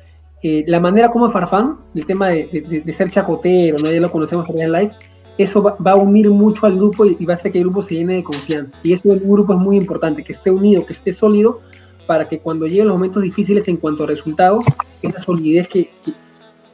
eh, 0.42 0.64
la 0.68 0.79
manera 0.79 1.11
como 1.11 1.31
Farfán, 1.31 1.77
el 1.94 2.07
tema 2.07 2.29
de, 2.29 2.94
ser 2.97 3.11
chacotero, 3.11 3.79
¿no? 3.79 3.90
ya 3.90 4.01
lo 4.01 4.12
conocemos 4.12 4.49
en 4.51 4.71
live, 4.73 4.90
eso 5.38 5.62
va, 5.62 5.90
a 5.90 5.97
unir 5.97 6.31
mucho 6.31 6.66
al 6.66 6.77
grupo 6.77 7.05
y, 7.07 7.25
va 7.25 7.35
a 7.35 7.37
hacer 7.37 7.51
que 7.51 7.59
el 7.59 7.64
grupo 7.64 7.83
se 7.83 7.94
llene 7.94 8.16
de 8.16 8.25
confianza. 8.25 8.77
Y 8.83 8.92
eso 8.92 9.09
del 9.09 9.21
grupo 9.21 9.55
es 9.55 9.59
muy 9.59 9.77
importante, 9.77 10.23
que 10.23 10.33
esté 10.33 10.51
unido, 10.51 10.85
que 10.85 10.92
esté 10.92 11.12
sólido, 11.12 11.61
para 12.07 12.29
que 12.29 12.38
cuando 12.40 12.66
lleguen 12.66 12.88
los 12.88 12.97
momentos 12.97 13.23
difíciles 13.23 13.68
en 13.68 13.77
cuanto 13.77 14.05
a 14.05 14.07
resultados, 14.07 14.64
esa 15.03 15.21
solidez 15.21 15.68
que, 15.68 15.90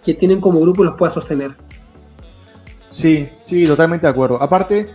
que 0.04 0.14
tienen 0.14 0.40
como 0.40 0.60
grupo 0.60 0.82
los 0.82 0.96
pueda 0.96 1.12
sostener. 1.12 1.52
Sí, 2.88 3.28
sí, 3.40 3.66
totalmente 3.66 4.06
de 4.06 4.12
acuerdo. 4.12 4.40
Aparte, 4.40 4.88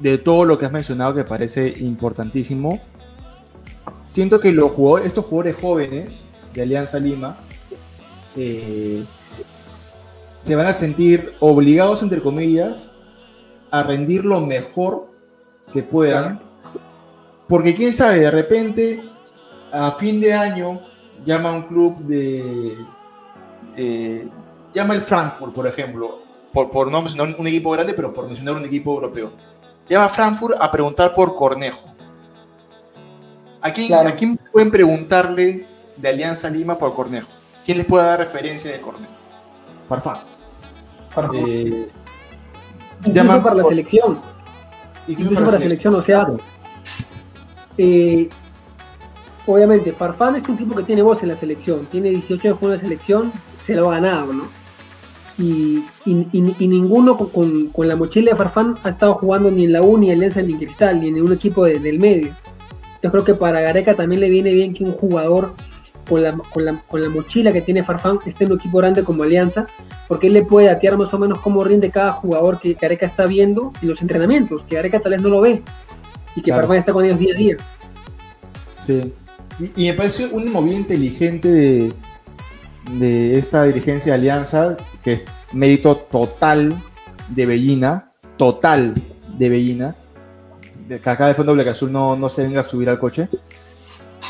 de 0.00 0.18
todo 0.18 0.44
lo 0.44 0.58
que 0.58 0.66
has 0.66 0.72
mencionado 0.72 1.14
que 1.14 1.24
parece 1.24 1.72
importantísimo, 1.78 2.80
siento 4.04 4.40
que 4.40 4.52
los 4.52 4.72
jugadores, 4.72 5.06
estos 5.06 5.26
jugadores 5.26 5.56
jóvenes 5.60 6.24
de 6.54 6.62
Alianza 6.62 6.98
Lima 6.98 7.38
eh, 8.36 9.04
se 10.40 10.56
van 10.56 10.66
a 10.66 10.74
sentir 10.74 11.34
obligados, 11.40 12.02
entre 12.02 12.22
comillas, 12.22 12.90
a 13.70 13.82
rendir 13.82 14.24
lo 14.24 14.40
mejor 14.40 15.08
que 15.72 15.82
puedan, 15.82 16.42
porque 17.48 17.74
quién 17.74 17.94
sabe, 17.94 18.20
de 18.20 18.30
repente, 18.30 19.02
a 19.72 19.92
fin 19.92 20.20
de 20.20 20.32
año, 20.32 20.80
llama 21.24 21.52
un 21.52 21.62
club 21.62 21.98
de... 22.00 22.76
Eh, 23.76 24.28
llama 24.74 24.94
el 24.94 25.00
Frankfurt, 25.00 25.54
por 25.54 25.66
ejemplo, 25.66 26.20
por, 26.52 26.70
por 26.70 26.90
no 26.90 27.00
mencionar 27.00 27.34
un 27.38 27.46
equipo 27.46 27.70
grande, 27.70 27.94
pero 27.94 28.12
por 28.12 28.26
mencionar 28.26 28.54
un 28.54 28.64
equipo 28.64 28.92
europeo. 28.94 29.32
Llama 29.88 30.06
a 30.06 30.08
Frankfurt 30.08 30.56
a 30.60 30.70
preguntar 30.70 31.14
por 31.14 31.34
Cornejo. 31.34 31.91
¿A 33.62 33.72
quién, 33.72 34.38
pueden 34.50 34.70
preguntarle 34.72 35.64
de 35.96 36.08
Alianza 36.08 36.50
Lima 36.50 36.76
por 36.76 36.94
Cornejo? 36.94 37.28
¿Quién 37.64 37.78
les 37.78 37.86
puede 37.86 38.04
dar 38.04 38.18
referencia 38.18 38.72
de 38.72 38.80
Cornejo? 38.80 39.12
Farfán. 39.88 40.18
Eh, 41.34 41.88
incluso 43.04 43.42
para 43.42 43.54
la 43.54 43.64
selección. 43.64 44.20
Incluso, 45.06 45.34
para 45.34 45.46
la 45.52 45.58
selección, 45.58 45.94
o 45.94 46.02
sea, 46.02 46.26
eh, 47.78 48.28
obviamente, 49.46 49.92
Farfán 49.92 50.36
es 50.36 50.48
un 50.48 50.56
tipo 50.56 50.74
que 50.74 50.82
tiene 50.82 51.02
voz 51.02 51.22
en 51.22 51.28
la 51.28 51.36
selección, 51.36 51.86
tiene 51.86 52.10
18 52.10 52.48
años 52.48 52.58
con 52.58 52.70
la 52.70 52.80
selección, 52.80 53.32
se 53.64 53.74
lo 53.74 53.90
ha 53.90 54.00
ganado, 54.00 54.32
¿no? 54.32 54.44
Y, 55.38 55.84
ninguno 56.04 57.16
con, 57.16 57.70
la 57.76 57.96
mochila 57.96 58.32
de 58.32 58.36
Farfán 58.36 58.76
ha 58.82 58.90
estado 58.90 59.14
jugando 59.14 59.50
ni 59.50 59.64
en 59.64 59.72
la 59.72 59.82
U, 59.82 59.96
ni 59.98 60.10
en 60.10 60.16
Alianza, 60.16 60.42
ni 60.42 60.52
en 60.52 60.58
Cristal, 60.58 61.00
ni 61.00 61.08
en 61.08 61.22
un 61.22 61.32
equipo 61.32 61.64
del 61.64 61.98
medio. 61.98 62.34
Yo 63.02 63.10
creo 63.10 63.24
que 63.24 63.34
para 63.34 63.60
Gareca 63.60 63.94
también 63.94 64.20
le 64.20 64.30
viene 64.30 64.52
bien 64.52 64.74
que 64.74 64.84
un 64.84 64.92
jugador 64.92 65.54
con 66.08 66.22
la, 66.22 66.32
con 66.88 67.00
la, 67.00 67.08
mochila 67.08 67.52
que 67.52 67.62
tiene 67.62 67.84
Farfán 67.84 68.18
esté 68.26 68.44
en 68.44 68.52
un 68.52 68.58
equipo 68.58 68.78
grande 68.78 69.04
como 69.04 69.22
Alianza, 69.22 69.66
porque 70.08 70.26
él 70.26 70.34
le 70.34 70.44
puede 70.44 70.68
atear 70.68 70.96
más 70.96 71.12
o 71.14 71.18
menos 71.18 71.38
cómo 71.40 71.64
rinde 71.64 71.90
cada 71.90 72.12
jugador 72.12 72.60
que 72.60 72.74
Gareca 72.74 73.06
está 73.06 73.26
viendo 73.26 73.72
en 73.80 73.88
los 73.88 74.02
entrenamientos, 74.02 74.62
que 74.64 74.76
Gareca 74.76 75.00
tal 75.00 75.12
vez 75.12 75.22
no 75.22 75.28
lo 75.28 75.40
ve, 75.40 75.62
y 76.36 76.42
que 76.42 76.52
Farfán 76.52 76.78
está 76.78 76.92
con 76.92 77.04
ellos 77.04 77.18
día 77.18 77.34
a 77.34 77.38
día. 77.38 77.56
Sí, 78.80 79.12
y, 79.76 79.86
me 79.86 79.94
parece 79.94 80.26
un 80.26 80.50
muy 80.50 80.74
inteligente 80.74 81.48
de, 81.48 81.92
de 82.92 83.38
esta 83.38 83.64
dirigencia 83.64 84.12
de 84.12 84.18
Alianza, 84.18 84.76
que 85.02 85.12
es 85.14 85.24
mérito 85.52 85.96
total 85.96 86.82
de 87.28 87.46
Bellina, 87.46 88.10
total 88.36 88.94
de 89.38 89.48
Bellina. 89.48 89.96
De 90.92 91.26
de 91.26 91.34
fondo 91.34 91.54
Black 91.54 91.68
Azul 91.68 91.90
no, 91.90 92.16
no 92.16 92.28
se 92.28 92.42
venga 92.42 92.60
a 92.60 92.64
subir 92.64 92.90
al 92.90 92.98
coche. 92.98 93.28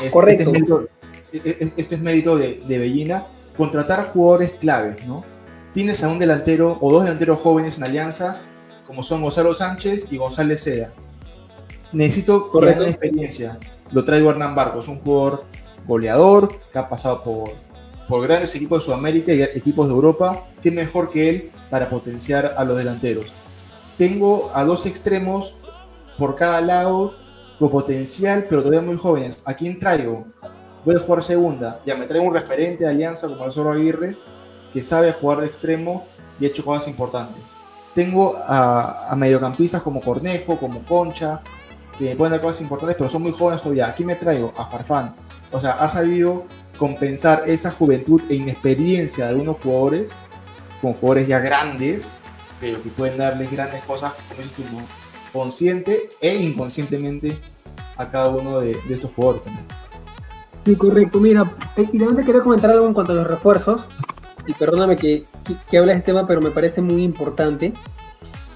Este, 0.01 0.09
Correcto. 0.11 0.43
Este 0.43 0.43
es 0.43 0.51
mérito, 0.51 0.89
este 1.77 1.95
es 1.95 2.01
mérito 2.01 2.37
de, 2.37 2.63
de, 2.65 2.77
Bellina, 2.77 3.27
contratar 3.57 4.05
jugadores 4.05 4.51
claves, 4.51 5.05
¿no? 5.05 5.25
Tienes 5.73 6.03
a 6.03 6.07
un 6.07 6.19
delantero 6.19 6.77
o 6.79 6.91
dos 6.91 7.03
delanteros 7.03 7.39
jóvenes 7.39 7.77
en 7.77 7.83
Alianza, 7.83 8.37
como 8.87 9.03
son 9.03 9.21
Gonzalo 9.21 9.53
Sánchez 9.53 10.07
y 10.11 10.17
González 10.17 10.61
Seda. 10.61 10.93
Necesito 11.91 12.49
Correcto. 12.49 12.85
experiencia. 12.85 13.57
Lo 13.91 14.05
traigo 14.05 14.29
Hernán 14.29 14.55
Barcos, 14.55 14.87
un 14.87 14.99
jugador 14.99 15.43
goleador 15.85 16.59
que 16.71 16.79
ha 16.79 16.87
pasado 16.87 17.21
por, 17.23 17.51
por 18.07 18.23
grandes 18.23 18.55
equipos 18.55 18.81
de 18.81 18.85
Sudamérica 18.85 19.33
y 19.33 19.41
equipos 19.41 19.87
de 19.87 19.93
Europa, 19.93 20.45
qué 20.61 20.71
mejor 20.71 21.11
que 21.11 21.29
él 21.29 21.51
para 21.69 21.89
potenciar 21.89 22.55
a 22.57 22.63
los 22.63 22.77
delanteros. 22.77 23.25
Tengo 23.97 24.49
a 24.53 24.63
dos 24.63 24.85
extremos 24.85 25.55
por 26.17 26.35
cada 26.35 26.61
lado 26.61 27.15
con 27.59 27.69
potencial, 27.69 28.47
pero 28.49 28.61
todavía 28.61 28.81
muy 28.81 28.97
jóvenes. 28.97 29.43
¿A 29.45 29.53
quién 29.53 29.79
traigo? 29.79 30.25
Voy 30.85 30.95
a 30.95 30.99
jugar 30.99 31.23
segunda. 31.23 31.79
Ya 31.85 31.95
me 31.95 32.05
traigo 32.05 32.25
un 32.25 32.33
referente 32.33 32.83
de 32.83 32.89
alianza 32.89 33.27
como 33.27 33.49
Soro 33.49 33.71
Aguirre, 33.71 34.17
que 34.71 34.81
sabe 34.83 35.11
jugar 35.13 35.41
de 35.41 35.47
extremo 35.47 36.05
y 36.39 36.45
ha 36.45 36.47
hecho 36.49 36.65
cosas 36.65 36.87
importantes. 36.87 37.41
Tengo 37.95 38.33
a, 38.35 39.11
a 39.11 39.15
mediocampistas 39.15 39.81
como 39.81 40.01
Cornejo, 40.01 40.57
como 40.57 40.83
Concha, 40.83 41.41
que 41.97 42.05
me 42.05 42.15
pueden 42.15 42.31
dar 42.31 42.41
cosas 42.41 42.61
importantes, 42.61 42.97
pero 42.97 43.09
son 43.09 43.21
muy 43.21 43.31
jóvenes 43.31 43.61
todavía. 43.61 43.87
Aquí 43.87 44.03
me 44.03 44.15
traigo 44.15 44.53
a 44.57 44.65
Farfán. 44.65 45.15
O 45.51 45.59
sea, 45.59 45.73
ha 45.73 45.87
sabido 45.87 46.45
compensar 46.77 47.43
esa 47.45 47.71
juventud 47.71 48.21
e 48.29 48.35
inexperiencia 48.35 49.25
de 49.25 49.31
algunos 49.31 49.57
jugadores 49.57 50.13
con 50.81 50.93
jugadores 50.93 51.27
ya 51.27 51.39
grandes, 51.39 52.17
pero 52.59 52.81
que 52.81 52.89
pueden 52.89 53.17
darles 53.17 53.49
grandes 53.51 53.83
cosas, 53.85 54.13
como 54.27 54.41
dices 54.41 54.55
tú, 54.55 54.63
consciente 55.33 56.09
e 56.21 56.35
inconscientemente 56.35 57.37
a 57.97 58.09
cada 58.09 58.29
uno 58.29 58.61
de, 58.61 58.77
estos 58.89 59.11
jugadores 59.13 59.43
también. 59.43 59.65
Sí, 60.65 60.75
correcto. 60.75 61.19
Mira, 61.19 61.51
eh, 61.75 61.89
y 61.91 61.99
también 61.99 62.25
quería 62.25 62.41
comentar 62.41 62.71
algo 62.71 62.87
en 62.87 62.93
cuanto 62.93 63.11
a 63.11 63.15
los 63.15 63.27
refuerzos, 63.27 63.81
y 64.47 64.53
perdóname 64.53 64.95
que, 64.95 65.25
que, 65.69 65.81
de 65.81 65.91
este 65.91 66.03
tema, 66.03 66.25
pero 66.27 66.39
me 66.41 66.51
parece 66.51 66.81
muy 66.81 67.03
importante. 67.03 67.73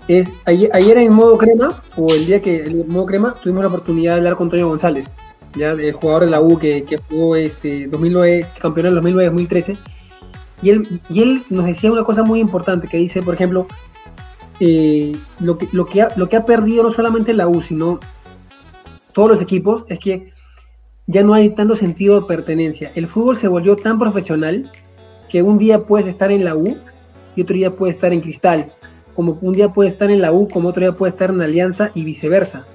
Es, 0.07 0.29
ayer, 0.45 0.69
ayer 0.73 0.97
en 0.99 1.11
modo 1.11 1.37
crema, 1.37 1.81
o 1.97 2.13
el 2.13 2.25
día 2.25 2.41
que 2.41 2.63
en 2.63 2.87
modo 2.87 3.07
crema, 3.07 3.35
tuvimos 3.35 3.63
la 3.63 3.67
oportunidad 3.67 4.13
de 4.13 4.17
hablar 4.19 4.35
con 4.35 4.45
Antonio 4.45 4.69
González 4.69 5.11
ya 5.57 5.71
el 5.71 5.93
jugador 5.93 6.25
de 6.25 6.31
la 6.31 6.41
U 6.41 6.57
que, 6.57 6.83
que 6.83 6.97
jugó 6.97 7.35
este 7.35 7.87
2009, 7.87 8.45
campeón 8.59 8.87
en 8.87 8.95
2009-2013, 8.95 9.77
y 10.61 10.69
él, 10.69 11.01
y 11.09 11.21
él 11.21 11.43
nos 11.49 11.65
decía 11.65 11.91
una 11.91 12.03
cosa 12.03 12.23
muy 12.23 12.39
importante 12.39 12.87
que 12.87 12.97
dice, 12.97 13.21
por 13.21 13.35
ejemplo, 13.35 13.67
eh, 14.59 15.15
lo, 15.39 15.57
que, 15.57 15.67
lo, 15.71 15.85
que 15.85 16.01
ha, 16.01 16.09
lo 16.15 16.29
que 16.29 16.37
ha 16.37 16.45
perdido 16.45 16.83
no 16.83 16.91
solamente 16.91 17.33
la 17.33 17.47
U, 17.47 17.61
sino 17.61 17.99
todos 19.13 19.29
los 19.29 19.41
equipos, 19.41 19.85
es 19.87 19.99
que 19.99 20.31
ya 21.07 21.23
no 21.23 21.33
hay 21.33 21.49
tanto 21.51 21.75
sentido 21.75 22.19
de 22.19 22.27
pertenencia. 22.27 22.91
El 22.95 23.07
fútbol 23.07 23.37
se 23.37 23.47
volvió 23.47 23.75
tan 23.75 23.97
profesional 23.97 24.69
que 25.29 25.41
un 25.41 25.57
día 25.57 25.85
puedes 25.85 26.07
estar 26.07 26.31
en 26.31 26.43
la 26.43 26.55
U 26.55 26.77
y 27.35 27.41
otro 27.41 27.55
día 27.55 27.75
puedes 27.75 27.95
estar 27.95 28.13
en 28.13 28.21
Cristal. 28.21 28.71
Como 29.15 29.37
un 29.41 29.53
día 29.53 29.73
puedes 29.73 29.93
estar 29.93 30.11
en 30.11 30.21
la 30.21 30.31
U, 30.31 30.47
como 30.47 30.69
otro 30.69 30.81
día 30.81 30.91
puedes 30.91 31.13
estar 31.13 31.29
en 31.29 31.41
Alianza 31.41 31.91
y 31.95 32.03
viceversa. 32.03 32.65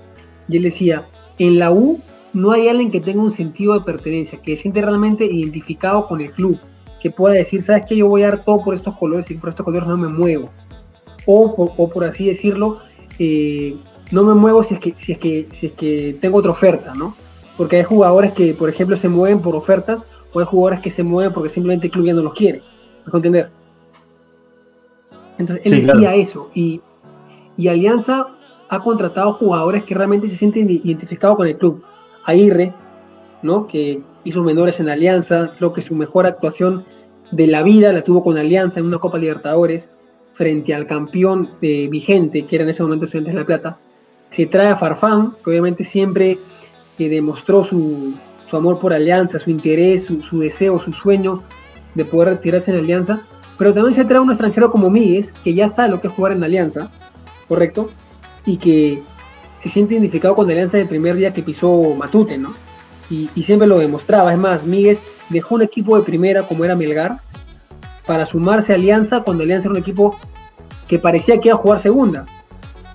Y 0.48 0.56
él 0.56 0.62
decía, 0.62 1.06
en 1.38 1.58
la 1.58 1.70
U 1.70 2.00
no 2.32 2.52
hay 2.52 2.68
alguien 2.68 2.90
que 2.90 3.00
tenga 3.00 3.22
un 3.22 3.30
sentido 3.30 3.74
de 3.74 3.84
pertenencia, 3.84 4.38
que 4.40 4.56
se 4.56 4.62
siente 4.62 4.80
realmente 4.80 5.24
identificado 5.24 6.06
con 6.06 6.20
el 6.20 6.32
club, 6.32 6.58
que 7.00 7.10
pueda 7.10 7.34
decir, 7.34 7.62
sabes 7.62 7.86
que 7.86 7.96
yo 7.96 8.08
voy 8.08 8.22
a 8.22 8.30
dar 8.30 8.44
todo 8.44 8.64
por 8.64 8.74
estos 8.74 8.96
colores 8.96 9.30
y 9.30 9.34
por 9.34 9.50
estos 9.50 9.64
colores 9.64 9.88
no 9.88 9.96
me 9.96 10.08
muevo. 10.08 10.50
O, 11.26 11.90
por 11.92 12.04
así 12.04 12.26
decirlo, 12.26 12.80
eh, 13.18 13.76
no 14.10 14.24
me 14.24 14.34
muevo 14.34 14.62
si 14.62 14.74
es, 14.74 14.80
que, 14.80 14.94
si, 14.98 15.12
es 15.12 15.18
que, 15.18 15.48
si 15.58 15.66
es 15.66 15.72
que 15.72 16.16
tengo 16.20 16.38
otra 16.38 16.50
oferta, 16.50 16.94
¿no? 16.94 17.14
Porque 17.56 17.76
hay 17.76 17.84
jugadores 17.84 18.32
que, 18.32 18.54
por 18.54 18.68
ejemplo, 18.68 18.96
se 18.96 19.08
mueven 19.08 19.40
por 19.40 19.54
ofertas, 19.54 20.04
o 20.32 20.40
hay 20.40 20.46
jugadores 20.46 20.80
que 20.80 20.90
se 20.90 21.02
mueven 21.02 21.32
porque 21.32 21.50
simplemente 21.50 21.86
el 21.86 21.92
club 21.92 22.06
ya 22.06 22.14
no 22.14 22.22
los 22.22 22.34
quiere. 22.34 22.62
¿Me 23.06 23.16
entender? 23.16 23.50
Entonces, 25.38 25.66
él 25.66 25.86
decía 25.86 26.14
eso. 26.14 26.48
Y, 26.54 26.80
y 27.56 27.68
Alianza 27.68 28.28
ha 28.68 28.82
contratado 28.82 29.34
jugadores 29.34 29.84
que 29.84 29.94
realmente 29.94 30.28
se 30.30 30.36
sienten 30.36 30.68
identificados 30.70 31.36
con 31.36 31.46
el 31.46 31.58
club. 31.58 31.82
Aguirre, 32.24 32.72
¿no? 33.42 33.66
que 33.66 34.00
hizo 34.24 34.42
menores 34.42 34.80
en 34.80 34.88
Alianza, 34.88 35.52
creo 35.58 35.72
que 35.72 35.82
su 35.82 35.94
mejor 35.94 36.26
actuación 36.26 36.84
de 37.30 37.46
la 37.48 37.62
vida 37.62 37.92
la 37.92 38.02
tuvo 38.02 38.22
con 38.22 38.38
Alianza 38.38 38.80
en 38.80 38.86
una 38.86 38.98
Copa 38.98 39.18
Libertadores 39.18 39.88
frente 40.42 40.74
al 40.74 40.88
campeón 40.88 41.48
vigente, 41.60 42.46
que 42.46 42.56
era 42.56 42.64
en 42.64 42.70
ese 42.70 42.82
momento 42.82 43.04
Estudiantes 43.04 43.32
de 43.32 43.40
La 43.40 43.46
Plata. 43.46 43.78
Se 44.32 44.44
trae 44.46 44.66
a 44.70 44.76
Farfán, 44.76 45.34
que 45.44 45.50
obviamente 45.50 45.84
siempre 45.84 46.36
eh, 46.98 47.08
demostró 47.08 47.62
su, 47.62 48.12
amor 48.50 48.80
por 48.80 48.92
Alianza, 48.92 49.38
su 49.38 49.50
interés, 49.50 50.04
su, 50.04 50.40
deseo, 50.40 50.80
su 50.80 50.92
sueño 50.92 51.44
de 51.94 52.04
poder 52.04 52.30
retirarse 52.30 52.72
en 52.72 52.78
Alianza. 52.78 53.22
Pero 53.56 53.72
también 53.72 53.94
se 53.94 54.04
trae 54.04 54.18
a 54.18 54.20
un 54.20 54.30
extranjero 54.30 54.72
como 54.72 54.90
Míguez, 54.90 55.30
que 55.44 55.54
ya 55.54 55.68
sabe 55.68 55.90
lo 55.90 56.00
que 56.00 56.08
es 56.08 56.12
jugar 56.12 56.32
en 56.32 56.42
Alianza, 56.42 56.90
¿correcto? 57.46 57.90
Y 58.44 58.56
que 58.56 59.00
se 59.62 59.68
siente 59.68 59.94
identificado 59.94 60.34
con 60.34 60.50
Alianza 60.50 60.76
el 60.76 60.88
primer 60.88 61.14
día 61.14 61.32
que 61.32 61.44
pisó 61.44 61.94
Matute, 61.96 62.36
¿no? 62.36 62.52
Y, 63.08 63.28
siempre 63.44 63.68
lo 63.68 63.78
demostraba. 63.78 64.32
Es 64.32 64.40
más, 64.40 64.64
Míguez 64.64 64.98
dejó 65.28 65.54
un 65.54 65.62
equipo 65.62 65.96
de 65.96 66.02
primera 66.02 66.48
como 66.48 66.64
era 66.64 66.74
Melgar 66.74 67.20
para 68.06 68.26
sumarse 68.26 68.72
a 68.72 68.74
Alianza 68.74 69.20
cuando 69.20 69.44
Alianza 69.44 69.68
era 69.68 69.74
un 69.74 69.80
equipo 69.80 70.18
que 70.88 70.98
parecía 70.98 71.38
que 71.40 71.48
iba 71.48 71.56
a 71.56 71.60
jugar 71.60 71.80
segunda. 71.80 72.26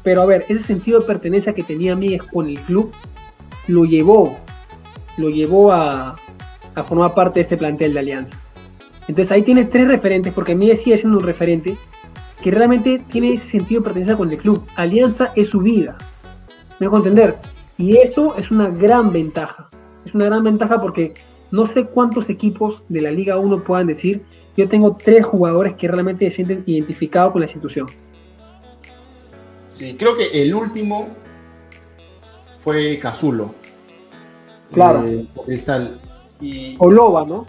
Pero 0.04 0.22
a 0.22 0.26
ver, 0.26 0.46
ese 0.48 0.64
sentido 0.64 1.00
de 1.00 1.06
pertenencia 1.06 1.54
que 1.54 1.64
tenía 1.64 1.96
Míguez 1.96 2.24
con 2.24 2.48
el 2.48 2.60
club 2.62 2.92
lo 3.68 3.86
llevó, 3.86 4.38
lo 5.18 5.30
llevó 5.30 5.72
a, 5.72 6.16
formar 6.88 7.14
parte 7.14 7.40
de 7.40 7.42
este 7.42 7.58
plantel 7.58 7.94
de 7.94 8.00
Alianza. 8.00 8.40
Entonces 9.08 9.32
ahí 9.32 9.42
tiene 9.42 9.66
tres 9.66 9.88
referentes, 9.88 10.34
porque 10.34 10.56
Míguez 10.56 10.82
sigue 10.82 10.98
siendo 10.98 11.18
un 11.18 11.24
referente 11.24 11.76
que 12.42 12.52
realmente 12.52 13.02
tiene 13.10 13.34
ese 13.34 13.50
sentido 13.50 13.82
de 13.82 13.86
pertenencia 13.86 14.16
con 14.16 14.32
el 14.32 14.38
club. 14.38 14.64
Alianza 14.76 15.32
es 15.36 15.50
su 15.50 15.60
vida. 15.60 15.98
Me 16.80 16.86
dejo 16.86 16.98
entender. 16.98 17.36
Y 17.78 17.98
eso 17.98 18.36
es 18.38 18.52
una 18.52 18.70
gran 18.70 19.12
ventaja. 19.12 19.68
Es 20.06 20.14
una 20.14 20.26
gran 20.26 20.44
ventaja 20.44 20.80
porque 20.80 21.16
no 21.52 21.66
sé 21.66 21.86
cuántos 21.86 22.30
equipos 22.30 22.84
de 22.90 23.02
la 23.02 23.12
Liga 23.12 23.38
1 23.38 23.64
puedan 23.64 23.88
decir, 23.88 24.24
yo 24.58 24.68
tengo 24.68 24.98
tres 24.98 25.24
jugadores 25.24 25.76
que 25.76 25.88
realmente 25.88 26.30
se 26.30 26.38
sienten 26.38 26.64
identificados 26.66 27.32
con 27.32 27.42
la 27.42 27.46
institución. 27.46 27.88
Sí, 29.70 29.96
creo 29.98 30.18
que 30.18 30.42
el 30.42 30.54
último 30.56 31.10
fue 32.64 32.98
Cazulo. 32.98 33.54
Claro. 34.74 35.06
Eh, 35.08 35.28
Cristal. 35.46 36.00
Y... 36.42 36.76
O 36.80 36.92
Loba, 36.92 37.24
¿no? 37.24 37.46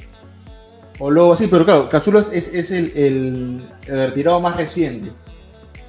O 0.98 1.10
Loba, 1.10 1.34
sí, 1.36 1.46
pero 1.48 1.64
claro, 1.64 1.88
Cazulo 1.88 2.20
es, 2.20 2.70
el, 2.70 3.62
retirado 3.86 4.40
más 4.40 4.56
reciente. 4.56 5.10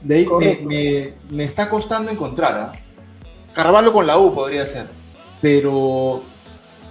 De 0.01 0.15
ahí 0.15 0.27
me, 0.65 1.13
me, 1.29 1.43
está 1.43 1.69
costando 1.69 2.09
encontrar. 2.09 2.57
¿ah? 2.57 2.71
Carvalho 3.53 3.91
con 3.91 4.07
la 4.07 4.17
U 4.17 4.33
podría 4.33 4.65
ser, 4.65 4.87
pero 5.41 6.21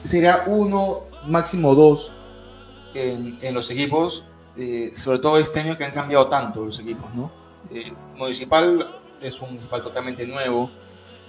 sería 0.05 0.43
uno, 0.47 1.05
máximo 1.27 1.75
dos 1.75 2.13
en, 2.95 3.55
los 3.55 3.71
equipos, 3.71 4.25
eh, 4.57 4.91
sobre 4.95 5.19
todo 5.19 5.39
este 5.39 5.61
año 5.61 5.77
que 5.77 5.85
han 5.85 5.93
cambiado 5.93 6.27
tanto 6.29 6.65
los 6.65 6.79
equipos, 6.81 7.13
¿no? 7.15 7.31
Eh, 7.71 7.93
municipal 8.17 9.01
es 9.21 9.41
un 9.41 9.51
municipal 9.51 9.83
totalmente 9.83 10.27
nuevo 10.27 10.71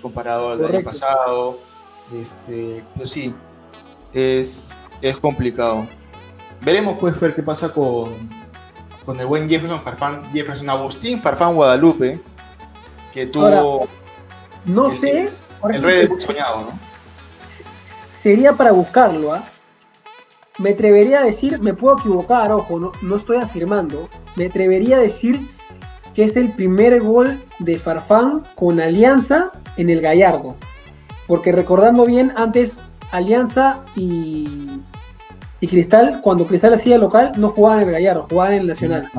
comparado 0.01 0.51
al 0.51 0.65
año 0.65 0.83
pasado, 0.83 1.57
este, 2.13 2.83
pero 2.95 3.07
sí, 3.07 3.33
es, 4.13 4.75
es 5.01 5.17
complicado. 5.17 5.87
Veremos 6.61 6.97
pues 6.99 7.19
ver 7.19 7.35
qué 7.35 7.43
pasa 7.43 7.73
con, 7.73 8.29
con 9.05 9.19
el 9.19 9.25
buen 9.25 9.49
Jefferson 9.49 9.81
Farfán, 9.81 10.31
Jefferson 10.33 10.69
Agustín 10.69 11.21
Farfán 11.21 11.55
Guadalupe, 11.55 12.19
que 13.13 13.27
tuvo 13.27 13.87
no 14.65 14.91
sé, 14.99 15.31
el 15.71 15.83
rey 15.83 16.07
del 16.07 16.21
soñado, 16.21 16.61
¿no? 16.61 16.79
Sería 18.21 18.53
para 18.53 18.71
buscarlo, 18.71 19.33
¿ah? 19.33 19.43
Me 20.59 20.71
atrevería 20.71 21.21
a 21.21 21.23
decir, 21.23 21.59
me 21.61 21.73
puedo 21.73 21.97
equivocar, 21.97 22.51
ojo, 22.51 22.79
no, 22.79 22.91
no 23.01 23.15
estoy 23.15 23.37
afirmando, 23.37 24.09
me 24.35 24.47
atrevería 24.47 24.97
a 24.97 24.99
decir 24.99 25.39
que 26.13 26.25
es 26.25 26.35
el 26.35 26.51
primer 26.51 27.01
gol 27.01 27.41
de 27.59 27.79
Farfán 27.79 28.43
con 28.55 28.79
Alianza 28.79 29.51
en 29.77 29.89
el 29.89 30.01
Gallardo. 30.01 30.55
Porque 31.27 31.53
recordando 31.53 32.05
bien, 32.05 32.33
antes 32.35 32.73
Alianza 33.11 33.85
y, 33.95 34.81
y 35.61 35.67
Cristal, 35.67 36.19
cuando 36.21 36.45
Cristal 36.45 36.73
hacía 36.73 36.97
local, 36.97 37.31
no 37.37 37.49
jugaban 37.49 37.83
en 37.83 37.87
el 37.87 37.93
Gallardo, 37.93 38.27
jugaban 38.29 38.53
en 38.53 38.61
el 38.61 38.67
Nacional. 38.67 39.09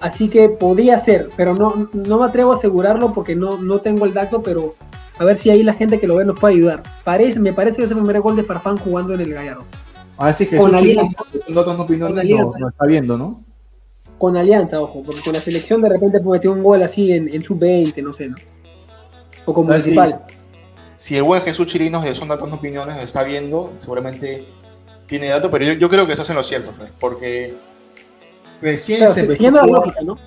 Así 0.00 0.28
que 0.28 0.48
podría 0.48 0.98
ser, 0.98 1.30
pero 1.36 1.54
no, 1.54 1.88
no 1.92 2.18
me 2.18 2.24
atrevo 2.24 2.52
a 2.52 2.56
asegurarlo 2.56 3.12
porque 3.12 3.36
no, 3.36 3.58
no 3.58 3.80
tengo 3.80 4.06
el 4.06 4.14
dato, 4.14 4.42
pero 4.42 4.74
a 5.18 5.24
ver 5.24 5.36
si 5.36 5.50
ahí 5.50 5.62
la 5.62 5.74
gente 5.74 6.00
que 6.00 6.06
lo 6.06 6.16
ve 6.16 6.24
nos 6.24 6.40
puede 6.40 6.54
ayudar. 6.54 6.82
Parece, 7.04 7.38
me 7.38 7.52
parece 7.52 7.76
que 7.76 7.84
es 7.84 7.90
el 7.90 7.98
primer 7.98 8.20
gol 8.20 8.34
de 8.34 8.42
Farfán 8.44 8.78
jugando 8.78 9.14
en 9.14 9.20
el 9.20 9.34
Gallardo. 9.34 9.64
Ah, 10.22 10.34
sí, 10.34 10.46
que 10.46 10.58
con 10.58 10.74
Alianza, 10.74 11.24
no, 11.48 11.64
no 11.64 12.68
está 12.68 12.84
viendo, 12.86 13.16
¿no? 13.16 13.42
Con 14.18 14.36
Alianza, 14.36 14.78
ojo, 14.78 15.02
porque 15.02 15.22
con 15.22 15.32
la 15.32 15.40
selección 15.40 15.80
de 15.80 15.88
repente 15.88 16.20
metió 16.20 16.52
un 16.52 16.62
gol 16.62 16.82
así 16.82 17.10
en, 17.10 17.32
en 17.32 17.42
sub-20, 17.42 18.02
no 18.02 18.12
sé, 18.12 18.28
¿no? 18.28 18.36
O 19.46 19.54
con 19.54 19.64
Municipal. 19.64 20.20
Si, 20.98 21.16
el 21.16 21.22
buen 21.22 21.40
Jesús 21.40 21.68
Chirinos 21.68 22.04
de 22.04 22.14
Son 22.14 22.28
Datos 22.28 22.52
Opiniones 22.52 22.96
lo 22.96 23.02
está 23.02 23.22
viendo, 23.22 23.72
seguramente 23.78 24.44
tiene 25.06 25.28
datos, 25.28 25.50
pero 25.50 25.72
yo, 25.72 25.88
creo 25.88 26.06
que 26.06 26.12
eso 26.12 26.20
es 26.20 26.28
en 26.28 26.36
lo 26.36 26.44
cierto, 26.44 26.72
Fred, 26.74 26.88
porque 27.00 27.54
recién 28.60 29.08
se 29.08 29.20
empezó 29.20 29.48
a 29.48 29.62
jugar, 29.62 30.04
¿no? 30.04 30.18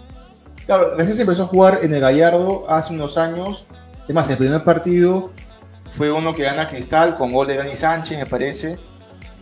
Claro, 0.65 0.95
recién 0.97 1.15
se 1.15 1.21
empezó 1.21 1.43
a 1.43 1.45
jugar 1.45 1.81
en 1.83 1.93
el 1.93 1.99
Gallardo 1.99 2.65
hace 2.67 2.93
unos 2.93 3.19
años. 3.19 3.67
Además, 4.05 4.27
el 4.31 4.37
primer 4.37 4.63
partido 4.63 5.29
fue 5.95 6.11
uno 6.11 6.33
que 6.33 6.41
gana 6.41 6.67
Cristal 6.67 7.15
con 7.15 7.31
gol 7.31 7.45
de 7.45 7.57
Dani 7.57 7.75
Sánchez, 7.75 8.17
me 8.17 8.25
parece. 8.25 8.79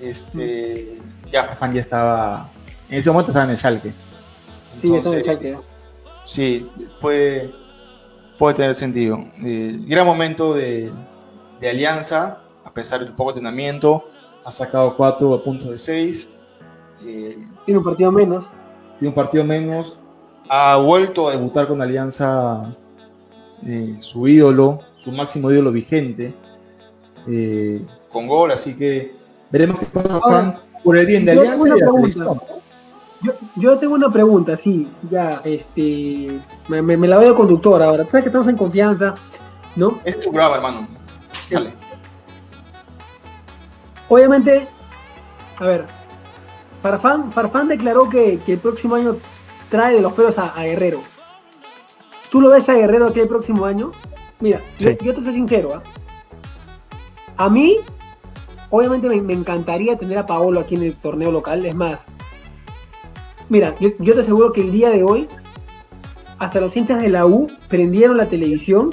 Este, 0.01 0.97
ya 1.31 1.43
Fafán 1.43 1.73
ya 1.73 1.81
estaba. 1.81 2.49
En 2.89 2.97
ese 2.97 3.11
momento 3.11 3.31
estaba 3.31 3.45
en 3.45 3.51
el 3.51 3.57
Schalke. 3.57 3.93
sí, 6.25 6.67
puede, 6.99 7.53
puede 8.39 8.55
tener 8.55 8.75
sentido. 8.75 9.19
Eh, 9.43 9.77
gran 9.81 10.05
momento 10.05 10.53
de, 10.53 10.91
de, 11.59 11.69
alianza, 11.69 12.41
a 12.65 12.73
pesar 12.73 13.01
del 13.01 13.13
poco 13.13 13.31
entrenamiento. 13.31 14.05
Ha 14.43 14.51
sacado 14.51 14.97
4 14.97 15.35
a 15.35 15.43
puntos 15.43 15.69
de 15.69 15.77
6. 15.77 16.29
Eh, 17.05 17.37
tiene 17.65 17.77
un 17.77 17.83
partido 17.83 18.11
menos. 18.11 18.45
Tiene 18.97 19.09
un 19.09 19.15
partido 19.15 19.43
menos. 19.43 19.97
Ha 20.49 20.77
vuelto 20.77 21.27
a 21.27 21.31
debutar 21.31 21.67
con 21.67 21.79
Alianza 21.79 22.75
eh, 23.65 23.97
su 23.99 24.27
ídolo, 24.27 24.79
su 24.97 25.11
máximo 25.11 25.51
ídolo 25.51 25.71
vigente, 25.71 26.33
con 28.11 28.27
gol, 28.27 28.51
así 28.51 28.75
que 28.75 29.20
Veremos 29.51 29.79
qué 29.79 29.85
pasa 29.87 30.59
por 30.83 30.97
el 30.97 31.05
bien 31.05 31.25
de 31.25 31.33
Alianza 31.33 31.67
y 31.67 31.71
de 31.71 32.25
la 32.25 32.35
yo, 33.23 33.33
yo, 33.55 33.77
tengo 33.77 33.93
una 33.93 34.09
pregunta, 34.09 34.57
sí, 34.57 34.87
ya, 35.11 35.43
este, 35.45 36.39
me, 36.67 36.81
me, 36.81 37.07
la 37.07 37.19
veo 37.19 37.35
conductor 37.35 37.79
ahora. 37.83 38.03
Sabes 38.05 38.23
que 38.23 38.29
estamos 38.29 38.47
en 38.47 38.57
confianza, 38.57 39.13
¿no? 39.75 39.99
Es 40.03 40.19
tu 40.19 40.31
graba, 40.31 40.55
hermano. 40.55 40.87
Dale. 41.47 41.71
Obviamente, 44.09 44.67
a 45.59 45.63
ver, 45.63 45.85
Farfán, 46.81 47.31
Farfán 47.31 47.67
declaró 47.67 48.09
que, 48.09 48.39
que, 48.45 48.53
el 48.53 48.59
próximo 48.59 48.95
año 48.95 49.17
trae 49.69 49.95
de 49.95 50.01
los 50.01 50.13
pelos 50.13 50.37
a, 50.37 50.63
Guerrero. 50.63 51.01
¿Tú 52.31 52.41
lo 52.41 52.49
ves 52.49 52.67
a 52.69 52.73
Guerrero 52.73 53.07
aquí 53.07 53.19
el 53.19 53.27
próximo 53.27 53.65
año? 53.65 53.91
Mira, 54.39 54.59
yo, 54.79 54.95
te 54.95 55.23
soy 55.23 55.33
sincero, 55.33 55.75
¿ah? 55.75 55.83
A 57.37 57.49
mí, 57.49 57.77
Obviamente 58.71 59.09
me, 59.09 59.33
encantaría 59.33 59.97
tener 59.97 60.17
a 60.17 60.25
Paolo 60.25 60.61
aquí 60.61 60.75
en 60.75 60.83
el 60.83 60.95
torneo 60.95 61.31
local. 61.31 61.65
Es 61.65 61.75
más, 61.75 61.99
mira, 63.49 63.75
yo, 63.79 63.91
te 63.93 64.21
aseguro 64.21 64.53
que 64.53 64.61
el 64.61 64.71
día 64.71 64.89
de 64.89 65.03
hoy, 65.03 65.27
hasta 66.39 66.61
los 66.61 66.75
hinchas 66.75 67.01
de 67.01 67.09
la 67.09 67.25
U 67.25 67.47
prendieron 67.67 68.17
la 68.17 68.27
televisión 68.27 68.89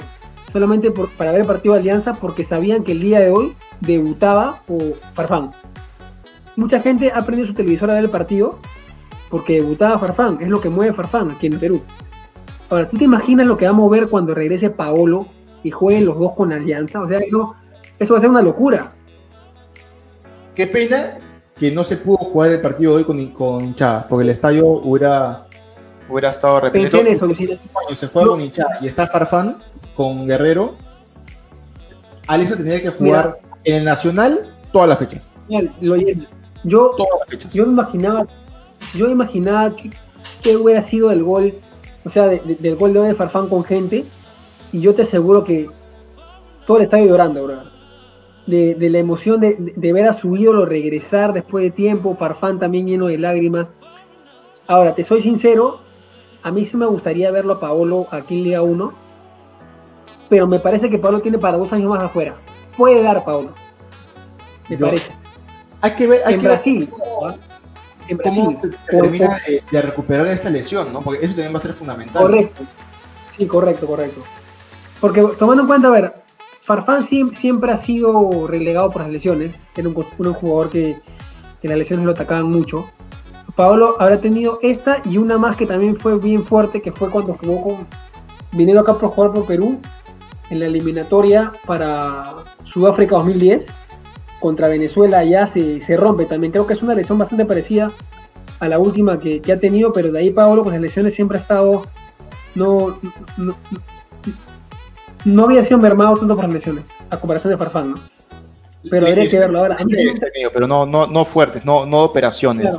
solamente 0.51 0.91
para 0.91 1.31
ver 1.31 1.41
el 1.41 1.47
partido 1.47 1.73
de 1.73 1.79
Alianza 1.79 2.13
porque 2.13 2.43
sabían 2.43 2.83
que 2.83 2.91
el 2.91 2.99
día 2.99 3.21
de 3.21 3.31
hoy 3.31 3.55
debutaba 3.79 4.61
o 4.67 4.77
Farfán. 5.13 5.51
Mucha 6.57 6.81
gente 6.81 7.11
ha 7.13 7.25
prendido 7.25 7.47
su 7.47 7.53
televisor 7.53 7.89
a 7.89 7.95
ver 7.95 8.03
el 8.03 8.09
partido 8.09 8.59
porque 9.29 9.61
debutaba 9.61 9.97
Farfán, 9.97 10.39
es 10.41 10.49
lo 10.49 10.59
que 10.59 10.69
mueve 10.69 10.93
Farfán 10.93 11.31
aquí 11.31 11.47
en 11.47 11.57
Perú. 11.57 11.81
Ahora, 12.69 12.89
¿tú 12.89 12.97
te 12.97 13.05
imaginas 13.05 13.47
lo 13.47 13.55
que 13.55 13.65
va 13.65 13.71
a 13.71 13.73
mover 13.73 14.09
cuando 14.09 14.35
regrese 14.35 14.69
Paolo 14.69 15.27
y 15.63 15.71
jueguen 15.71 16.05
los 16.05 16.19
dos 16.19 16.33
con 16.33 16.51
Alianza? 16.51 16.99
O 16.99 17.07
sea, 17.07 17.19
eso, 17.19 17.55
eso 17.97 18.13
va 18.13 18.17
a 18.17 18.21
ser 18.21 18.29
una 18.29 18.41
locura. 18.41 18.93
Qué 20.59 20.67
pena 20.67 21.17
que 21.57 21.71
no 21.71 21.85
se 21.85 21.95
pudo 21.95 22.17
jugar 22.17 22.51
el 22.51 22.59
partido 22.59 22.95
hoy 22.95 23.05
con, 23.05 23.27
con 23.27 23.73
porque 24.09 24.23
el 24.23 24.29
estadio 24.29 24.67
hubiera, 24.67 25.45
hubiera 26.09 26.31
estado 26.31 26.59
repleto. 26.59 26.97
Cuando 27.71 27.95
se 27.95 28.07
juega 28.07 28.27
con 28.27 28.41
hinchada 28.41 28.77
y 28.81 28.87
está 28.87 29.07
Farfán 29.07 29.59
con 29.95 30.27
Guerrero, 30.27 30.75
Alicia 32.27 32.57
tenía 32.57 32.81
que 32.81 32.89
jugar 32.89 33.39
en 33.63 33.75
el 33.77 33.85
Nacional 33.85 34.49
todas 34.73 34.89
las 34.89 34.99
fechas. 34.99 35.31
yo, 35.79 35.95
yo 37.53 37.63
imaginaba, 37.63 38.27
yo 38.93 39.09
imaginaba 39.09 39.73
que, 40.43 40.57
hubiera 40.57 40.81
sido 40.81 41.09
el 41.11 41.23
gol, 41.23 41.53
o 42.03 42.09
sea, 42.09 42.27
del 42.27 42.75
gol 42.75 42.91
de 42.91 42.99
hoy 42.99 43.07
de 43.07 43.15
Farfán 43.15 43.47
con 43.47 43.63
gente, 43.63 44.03
y 44.73 44.81
yo 44.81 44.93
te 44.93 45.03
aseguro 45.03 45.45
que 45.45 45.69
todo 46.67 46.75
el 46.75 46.83
estadio 46.83 47.05
llorando, 47.05 47.45
bro 47.45 47.78
de, 48.49 48.89
la 48.89 48.97
emoción 48.97 49.39
de, 49.39 49.93
ver 49.93 50.07
a 50.07 50.13
su 50.13 50.35
ídolo 50.35 50.65
regresar 50.65 51.33
después 51.33 51.63
de 51.63 51.71
tiempo, 51.71 52.17
Parfán 52.17 52.59
también 52.59 52.87
lleno 52.87 53.07
de 53.07 53.17
lágrimas. 53.17 53.69
Ahora, 54.67 54.95
te 54.95 55.03
soy 55.03 55.21
sincero, 55.21 55.81
a 56.43 56.51
mí 56.51 56.65
sí 56.65 56.77
me 56.77 56.85
gustaría 56.85 57.31
verlo 57.31 57.53
a 57.53 57.59
Paolo 57.59 58.07
aquí 58.11 58.37
en 58.37 58.43
Liga 58.43 58.61
1, 58.61 58.93
pero 60.29 60.47
me 60.47 60.59
parece 60.59 60.89
que 60.89 60.97
Paolo 60.97 61.21
tiene 61.21 61.37
para 61.37 61.57
dos 61.57 61.71
años 61.73 61.89
más 61.89 62.03
afuera. 62.03 62.35
Puede 62.77 63.03
dar 63.03 63.23
Paolo, 63.23 63.53
me 64.69 64.77
parece. 64.77 65.13
Hay 65.81 65.91
que 65.91 66.07
ver, 66.07 66.21
en, 66.27 66.41
Brasil, 66.41 66.89
en 68.07 68.17
Brasil. 68.17 68.57
¿Cómo 68.89 69.01
termina 69.01 69.39
de, 69.71 69.81
recuperar 69.81 70.27
esta 70.27 70.49
lesión? 70.49 70.91
¿no? 70.91 71.01
Porque 71.01 71.25
eso 71.25 71.35
también 71.35 71.53
va 71.53 71.57
a 71.57 71.61
ser 71.61 71.73
fundamental. 71.73 72.21
Correcto. 72.21 72.63
Sí, 73.37 73.47
correcto, 73.47 73.87
correcto. 73.87 74.21
Porque 74.99 75.21
tomando 75.37 75.61
en 75.63 75.67
cuenta, 75.67 75.87
a 75.87 75.91
ver, 75.91 76.13
Farfán 76.69 77.07
siempre, 77.07 77.71
ha 77.71 77.77
sido 77.77 78.45
relegado 78.45 78.91
por 78.91 79.01
las 79.01 79.09
lesiones. 79.09 79.55
Era 79.75 79.89
un, 79.89 79.95
jugador 79.95 80.69
que, 80.69 80.97
las 81.63 81.75
lesiones 81.75 82.05
lo 82.05 82.11
atacaban 82.11 82.45
mucho. 82.51 82.85
Paolo 83.55 83.95
habrá 83.97 84.21
tenido 84.21 84.59
esta 84.61 85.01
y 85.03 85.17
una 85.17 85.39
más 85.39 85.55
que 85.55 85.65
también 85.65 85.97
fue 85.97 86.19
bien 86.19 86.45
fuerte, 86.45 86.83
que 86.83 86.91
fue 86.91 87.09
cuando 87.09 87.33
jugó 87.33 87.63
con. 87.63 87.87
Vinieron 88.51 88.83
acá 88.83 88.99
por 88.99 89.09
jugar 89.09 89.33
por 89.33 89.47
Perú 89.47 89.79
en 90.51 90.59
la 90.59 90.67
eliminatoria 90.67 91.51
para 91.65 92.35
Sudáfrica 92.65 93.15
2010 93.15 93.65
contra 94.39 94.67
Venezuela 94.67 95.23
ya 95.23 95.47
se, 95.47 95.81
rompe 95.97 96.25
también. 96.25 96.51
Creo 96.51 96.67
que 96.67 96.73
es 96.73 96.83
una 96.83 96.93
lesión 96.93 97.17
bastante 97.17 97.45
parecida 97.45 97.91
a 98.59 98.67
la 98.67 98.77
última 98.77 99.17
que, 99.17 99.41
ha 99.51 99.59
tenido, 99.59 99.91
pero 99.91 100.11
de 100.11 100.19
ahí 100.19 100.29
Paolo 100.29 100.61
con 100.61 100.73
las 100.73 100.81
lesiones 100.83 101.15
siempre 101.15 101.39
ha 101.39 101.41
estado 101.41 101.81
no 102.53 102.99
había 105.43 105.65
sido 105.65 105.77
mermado 105.77 106.17
tanto 106.17 106.35
por 106.35 106.49
lesiones, 106.49 106.85
a 107.09 107.17
comparación 107.17 107.51
de 107.51 107.57
Farfán, 107.57 107.91
¿no? 107.91 107.97
Pero 108.89 109.07
habría 109.07 109.29
que 109.29 109.39
verlo 109.39 109.59
ahora. 109.59 109.77
pero 110.53 110.67
no, 110.67 110.85
no, 110.85 111.05
no 111.07 111.25
fuertes, 111.25 111.65
no, 111.65 111.85
no 111.85 111.99
operaciones. 111.99 112.77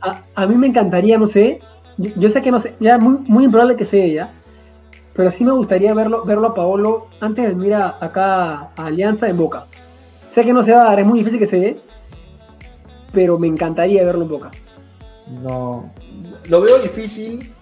A, 0.00 0.46
mí 0.46 0.54
me 0.54 0.68
encantaría, 0.68 1.18
no 1.18 1.26
sé, 1.26 1.58
yo, 1.96 2.28
sé 2.28 2.42
que 2.42 2.50
no 2.52 2.60
sé, 2.60 2.74
ya 2.78 2.98
muy, 2.98 3.18
muy 3.26 3.44
improbable 3.44 3.76
que 3.76 3.84
sea 3.84 4.06
ya, 4.06 4.32
pero 5.14 5.32
sí 5.32 5.42
me 5.42 5.52
gustaría 5.52 5.92
verlo, 5.94 6.24
verlo 6.24 6.48
a 6.48 6.54
Paolo 6.54 7.08
antes 7.20 7.44
de 7.44 7.54
venir 7.54 7.74
acá 7.74 8.70
a 8.76 8.86
Alianza 8.86 9.28
en 9.28 9.36
Boca. 9.36 9.66
Sé 10.32 10.44
que 10.44 10.52
no 10.52 10.62
se 10.62 10.72
va 10.72 10.82
a 10.82 10.84
dar, 10.90 11.00
es 11.00 11.06
muy 11.06 11.18
difícil 11.18 11.40
que 11.40 11.48
se 11.48 11.58
dé, 11.58 11.76
pero 13.12 13.38
me 13.38 13.48
encantaría 13.48 14.04
verlo 14.04 14.22
en 14.22 14.28
Boca. 14.28 14.50
No, 15.42 15.92
lo 16.48 16.60
veo 16.60 16.78
difícil. 16.78 17.52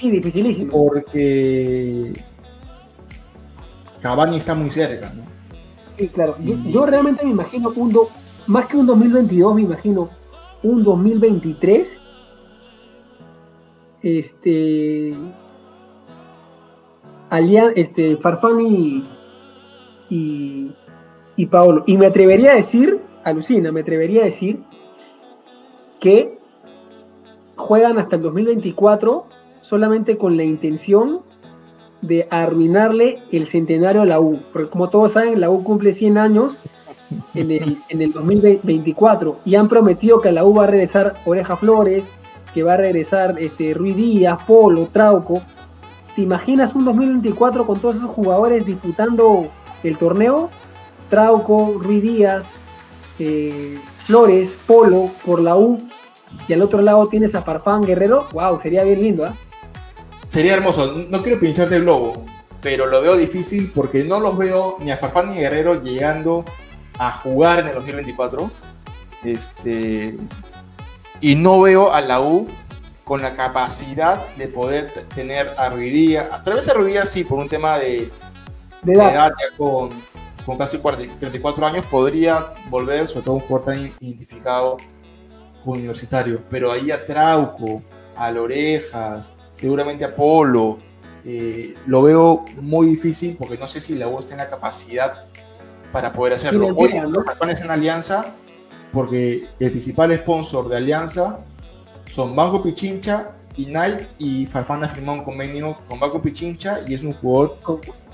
Sí, 0.00 0.10
dificilísimo. 0.10 0.70
Porque 0.72 2.14
Cavani 4.04 4.36
está 4.36 4.54
muy 4.54 4.70
cerca, 4.70 5.10
¿no? 5.16 5.22
Sí, 5.96 6.08
claro. 6.08 6.36
Yo, 6.38 6.84
realmente 6.84 7.24
me 7.24 7.30
imagino 7.30 7.72
un 7.74 7.98
más 8.46 8.66
que 8.66 8.76
un 8.76 8.84
2022, 8.84 9.54
me 9.54 9.62
imagino 9.62 10.10
un 10.62 10.84
2023. 10.84 11.88
Este. 14.02 15.14
Alian, 17.30 17.72
este, 17.76 18.18
Farfán 18.18 18.60
y, 18.60 19.08
y, 20.10 20.70
y 21.36 21.46
Paolo. 21.46 21.84
Y 21.86 21.96
me 21.96 22.04
atrevería 22.04 22.52
a 22.52 22.56
decir, 22.56 23.00
alucina, 23.24 23.72
me 23.72 23.80
atrevería 23.80 24.20
a 24.20 24.24
decir 24.26 24.62
que 25.98 26.36
juegan 27.56 27.98
hasta 27.98 28.16
el 28.16 28.22
2024 28.22 29.24
solamente 29.62 30.18
con 30.18 30.36
la 30.36 30.44
intención 30.44 31.22
de 32.06 32.26
arruinarle 32.30 33.18
el 33.32 33.46
centenario 33.46 34.02
a 34.02 34.06
la 34.06 34.20
U. 34.20 34.40
Porque 34.52 34.70
como 34.70 34.88
todos 34.88 35.12
saben, 35.12 35.40
la 35.40 35.50
U 35.50 35.62
cumple 35.62 35.94
100 35.94 36.18
años 36.18 36.56
en 37.34 37.50
el, 37.50 37.78
en 37.88 38.02
el 38.02 38.12
2024 38.12 39.38
y 39.44 39.54
han 39.54 39.68
prometido 39.68 40.20
que 40.20 40.28
a 40.28 40.32
la 40.32 40.44
U 40.44 40.54
va 40.54 40.64
a 40.64 40.68
regresar 40.68 41.14
Oreja 41.24 41.56
Flores, 41.56 42.04
que 42.52 42.62
va 42.62 42.74
a 42.74 42.76
regresar 42.76 43.36
este, 43.38 43.74
Ruiz 43.74 43.96
Díaz, 43.96 44.42
Polo, 44.46 44.88
Trauco. 44.92 45.42
¿Te 46.14 46.22
imaginas 46.22 46.74
un 46.74 46.84
2024 46.84 47.66
con 47.66 47.80
todos 47.80 47.96
esos 47.96 48.10
jugadores 48.10 48.64
disputando 48.64 49.48
el 49.82 49.98
torneo? 49.98 50.50
Trauco, 51.10 51.74
Ruiz 51.80 52.02
Díaz, 52.02 52.44
eh, 53.18 53.78
Flores, 54.06 54.56
Polo 54.66 55.10
por 55.24 55.42
la 55.42 55.56
U 55.56 55.78
y 56.48 56.52
al 56.52 56.62
otro 56.62 56.82
lado 56.82 57.08
tienes 57.08 57.34
a 57.34 57.42
Farfán 57.42 57.82
Guerrero. 57.82 58.26
¡Wow! 58.32 58.60
Sería 58.60 58.84
bien 58.84 59.02
lindo, 59.02 59.24
¿ah? 59.24 59.34
Sería 60.34 60.54
hermoso. 60.54 60.92
No 61.08 61.22
quiero 61.22 61.38
pincharte 61.38 61.76
el 61.76 61.82
globo, 61.82 62.24
pero 62.60 62.86
lo 62.86 63.00
veo 63.00 63.16
difícil 63.16 63.70
porque 63.72 64.02
no 64.02 64.18
los 64.18 64.36
veo 64.36 64.78
ni 64.80 64.90
a 64.90 64.96
Farfán 64.96 65.30
ni 65.30 65.38
a 65.38 65.42
Guerrero 65.42 65.80
llegando 65.80 66.44
a 66.98 67.12
jugar 67.12 67.60
en 67.60 67.68
el 67.68 67.74
2024. 67.74 68.50
Este, 69.22 70.16
y 71.20 71.36
no 71.36 71.60
veo 71.60 71.92
a 71.92 72.00
la 72.00 72.20
U 72.20 72.48
con 73.04 73.22
la 73.22 73.36
capacidad 73.36 74.26
de 74.34 74.48
poder 74.48 74.90
tener 75.14 75.54
a 75.56 75.70
Ruidía, 75.70 76.28
a 76.32 76.42
través 76.42 76.66
de 76.66 76.72
Ruidía 76.72 77.06
sí, 77.06 77.22
por 77.22 77.38
un 77.38 77.48
tema 77.48 77.78
de, 77.78 78.10
De 78.82 78.92
edad. 78.92 79.30
ya 79.40 79.56
con, 79.56 79.90
con 80.44 80.58
casi 80.58 80.78
40 80.78 81.16
34 81.16 81.64
años, 81.64 81.86
podría 81.86 82.54
volver, 82.70 83.06
sobre 83.06 83.22
todo 83.22 83.36
un 83.36 83.40
fuerte 83.40 83.92
identificado 84.00 84.78
universitario, 85.64 86.42
pero 86.50 86.72
ahí 86.72 86.90
a 86.90 87.06
Trauco, 87.06 87.82
a 88.16 88.32
Lorejas, 88.32 89.32
seguramente 89.54 90.04
a 90.04 90.14
Polo, 90.14 90.78
eh, 91.24 91.74
lo 91.86 92.02
veo 92.02 92.44
muy 92.60 92.88
difícil 92.88 93.36
porque 93.38 93.56
no 93.56 93.66
sé 93.66 93.80
si 93.80 93.94
la 93.94 94.08
U 94.08 94.18
está 94.18 94.34
en 94.34 94.38
la 94.38 94.50
capacidad 94.50 95.24
para 95.90 96.12
poder 96.12 96.34
hacerlo. 96.34 96.66
Hoy 96.76 96.86
entiendo, 96.86 97.20
¿no? 97.20 97.24
Farfán 97.24 97.50
es 97.50 97.60
en 97.62 97.70
alianza 97.70 98.34
porque 98.92 99.46
el 99.58 99.70
principal 99.70 100.14
sponsor 100.18 100.68
de 100.68 100.76
alianza 100.76 101.38
son 102.06 102.36
Banco 102.36 102.62
Pichincha 102.62 103.30
y 103.56 103.66
Nike 103.66 104.06
y 104.18 104.46
Farfán 104.46 104.84
ha 104.84 104.88
firmado 104.88 105.18
un 105.18 105.24
convenio 105.24 105.78
con 105.88 105.98
Banco 105.98 106.20
Pichincha 106.20 106.80
y 106.86 106.92
es 106.92 107.02
un 107.02 107.12
jugador 107.12 107.56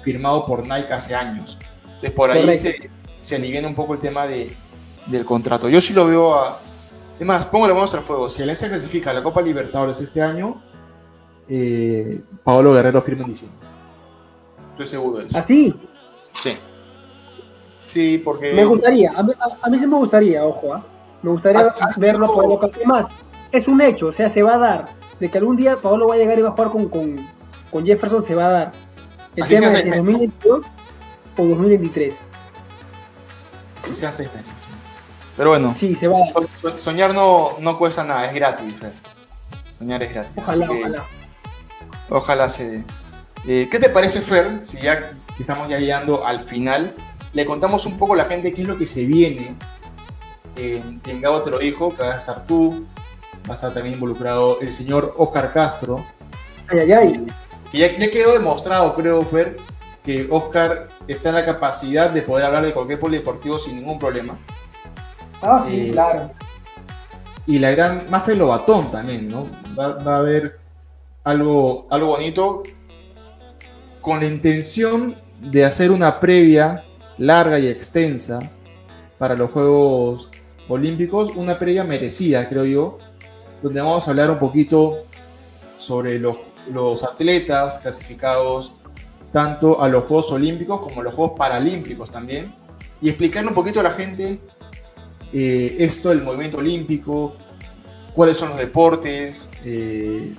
firmado 0.03 0.47
por 0.47 0.62
Nike 0.62 0.93
hace 0.93 1.14
años. 1.14 1.59
Entonces 1.84 2.12
por 2.12 2.30
ahí 2.30 2.43
Correcto. 2.43 2.62
se, 2.62 2.91
se 3.18 3.36
aliviana 3.36 3.66
un 3.66 3.74
poco 3.74 3.95
el 3.95 4.01
tema 4.01 4.26
de, 4.26 4.55
del 5.07 5.24
contrato. 5.24 5.68
Yo 5.68 5.80
sí 5.80 5.93
lo 5.93 6.07
veo 6.07 6.34
a... 6.34 6.59
Es 7.18 7.26
más, 7.26 7.47
pongo 7.47 7.66
la 7.66 7.74
mano 7.74 7.86
al 7.93 8.03
fuego. 8.03 8.30
Si 8.30 8.41
Alianza 8.43 8.68
clasifica 8.68 9.11
a 9.11 9.14
la 9.14 9.22
Copa 9.22 9.43
Libertadores 9.43 10.01
este 10.01 10.22
año, 10.22 10.62
eh, 11.51 12.22
Paolo 12.44 12.72
Guerrero 12.72 13.03
firma 13.03 13.24
en 13.24 13.30
diciembre. 13.30 13.59
Estoy 14.72 14.86
seguro 14.86 15.18
de 15.18 15.26
eso. 15.26 15.36
Así, 15.38 15.74
Sí. 16.34 16.57
Sí, 17.84 18.18
porque... 18.24 18.53
me 18.53 18.64
gustaría. 18.64 19.11
A 19.16 19.22
mí, 19.22 19.32
a- 19.40 19.66
a 19.66 19.68
mí 19.68 19.78
sí 19.78 19.86
me 19.86 19.96
gustaría, 19.96 20.44
ojo, 20.44 20.74
¿ah? 20.74 20.82
Me 21.22 21.30
gustaría 21.32 21.61
Has- 21.61 21.76
has 21.82 21.98
verlo 21.98 22.26
visto- 22.26 22.34
por 22.34 22.48
lo 22.64 22.70
que 22.70 22.86
más. 22.86 23.07
Es 23.51 23.66
un 23.66 23.80
hecho, 23.80 24.07
o 24.09 24.12
sea, 24.12 24.28
se 24.30 24.42
va 24.42 24.55
a 24.55 24.59
dar. 24.59 24.88
De 25.18 25.28
que 25.28 25.38
algún 25.38 25.57
día 25.57 25.76
Paolo 25.76 26.07
va 26.09 26.14
a 26.14 26.18
llegar 26.18 26.38
y 26.38 26.42
va 26.42 26.51
a 26.51 26.53
jugar 26.53 26.70
con, 26.70 26.88
con, 26.88 27.26
con 27.70 27.84
Jefferson, 27.84 28.22
se 28.22 28.34
va 28.34 28.46
a 28.46 28.51
dar. 28.53 28.72
El 29.36 29.42
Así 29.42 29.55
tema 29.55 29.66
es 29.68 29.84
en 29.84 29.90
2022 29.90 30.64
o 31.36 31.44
2023. 31.44 32.14
Si 33.82 33.94
sean 33.94 34.12
seis 34.12 34.30
meses. 34.34 34.53
sí. 34.57 34.68
Pero 35.36 35.51
bueno, 35.51 35.74
Sí, 35.78 35.94
se 35.94 36.07
va 36.07 36.16
a 36.18 36.20
dar. 36.70 36.78
soñar 36.78 37.14
no, 37.14 37.51
no 37.61 37.76
cuesta 37.78 38.05
nada, 38.05 38.26
es 38.26 38.34
gratis. 38.34 38.74
Soñar 39.78 40.03
es 40.05 40.12
gratis. 40.14 40.32
Ojalá, 40.36 40.66
que 40.68 40.78
ojalá. 40.78 41.05
Ojalá 42.11 42.48
se 42.48 42.68
dé. 42.70 42.84
Eh, 43.46 43.68
¿Qué 43.70 43.78
te 43.78 43.88
parece, 43.88 44.20
Fer? 44.20 44.62
Si 44.62 44.78
ya 44.78 45.12
estamos 45.38 45.68
ya 45.68 45.78
llegando 45.78 46.26
al 46.26 46.40
final, 46.40 46.94
le 47.32 47.46
contamos 47.46 47.86
un 47.86 47.96
poco 47.96 48.14
a 48.14 48.16
la 48.18 48.24
gente 48.26 48.52
qué 48.52 48.62
es 48.62 48.68
lo 48.68 48.76
que 48.76 48.86
se 48.86 49.06
viene 49.06 49.54
en, 50.56 51.00
en 51.06 51.20
Gabo 51.20 51.40
te 51.42 51.50
lo 51.50 51.58
dijo, 51.58 51.94
que 51.96 52.02
va 52.02 52.12
a 52.14 52.16
estar 52.18 52.44
tú, 52.46 52.84
va 53.48 53.52
a 53.52 53.54
estar 53.54 53.72
también 53.72 53.94
involucrado 53.94 54.61
el 54.61 54.72
señor 54.72 55.14
Oscar 55.16 55.52
Castro, 55.52 56.04
Ay, 56.68 56.80
ay, 56.80 56.92
ay. 56.92 57.26
que 57.72 57.78
ya, 57.78 57.96
ya 57.96 58.11
quedó 58.11 58.32
demostrado, 58.34 58.94
creo, 58.94 59.22
Fer, 59.22 59.56
que 60.04 60.26
Oscar 60.30 60.88
está 61.08 61.30
en 61.30 61.36
la 61.36 61.46
capacidad 61.46 62.11
de 62.11 62.22
poder 62.22 62.44
hablar 62.44 62.64
de 62.64 62.72
cualquier 62.74 63.00
polideportivo 63.00 63.58
sin 63.58 63.76
ningún 63.76 63.98
problema. 63.98 64.36
Ah, 65.40 65.64
sí, 65.66 65.88
Eh, 65.88 65.90
claro. 65.92 66.30
y 67.46 67.58
la 67.58 67.70
gran 67.70 68.11
Mafe 68.11 68.34
Lobatón 68.36 68.90
también, 68.90 69.28
¿no? 69.28 69.46
Va, 69.78 69.94
va 70.02 70.16
a 70.16 70.18
haber 70.18 70.58
algo, 71.24 71.86
algo 71.90 72.08
bonito 72.08 72.62
con 74.00 74.20
la 74.20 74.26
intención 74.26 75.16
de 75.40 75.64
hacer 75.64 75.90
una 75.90 76.20
previa 76.20 76.84
larga 77.18 77.58
y 77.58 77.68
extensa 77.68 78.38
para 79.18 79.36
los 79.36 79.50
Juegos 79.50 80.30
Olímpicos, 80.68 81.30
una 81.34 81.58
previa 81.58 81.84
merecida, 81.84 82.48
creo 82.48 82.64
yo, 82.64 82.98
donde 83.62 83.80
vamos 83.80 84.06
a 84.06 84.10
hablar 84.10 84.30
un 84.30 84.38
poquito 84.38 85.04
sobre 85.76 86.18
los, 86.18 86.38
los 86.72 87.02
atletas 87.04 87.78
clasificados 87.80 88.72
tanto 89.32 89.82
a 89.82 89.88
los 89.88 90.04
Juegos 90.04 90.32
Olímpicos 90.32 90.80
como 90.80 91.00
a 91.00 91.04
los 91.04 91.14
Juegos 91.14 91.38
Paralímpicos 91.38 92.10
también, 92.10 92.54
y 93.02 93.08
explicar 93.08 93.46
un 93.46 93.54
poquito 93.54 93.80
a 93.80 93.82
la 93.82 93.92
gente 93.92 94.40
eh, 95.32 95.76
esto 95.78 96.08
del 96.08 96.22
movimiento 96.22 96.58
olímpico, 96.58 97.34
cuáles 98.14 98.36
son 98.36 98.50
los 98.50 98.58
deportes, 98.58 99.48
eh, 99.64 100.34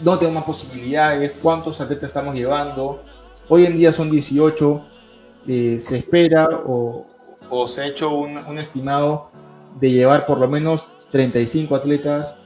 dónde 0.00 0.20
tenemos 0.20 0.34
más 0.34 0.44
posibilidades, 0.44 1.32
cuántos 1.42 1.80
atletas 1.80 2.04
estamos 2.04 2.34
llevando. 2.34 3.02
Hoy 3.48 3.64
en 3.64 3.76
día 3.76 3.92
son 3.92 4.10
18, 4.10 4.84
eh, 5.46 5.76
se 5.78 5.98
espera 5.98 6.48
o, 6.66 7.06
o 7.48 7.68
se 7.68 7.82
ha 7.82 7.86
hecho 7.86 8.10
un, 8.10 8.36
un 8.36 8.58
estimado 8.58 9.30
de 9.78 9.92
llevar 9.92 10.26
por 10.26 10.38
lo 10.38 10.48
menos 10.48 10.88
35 11.10 11.74
atletas. 11.74 12.36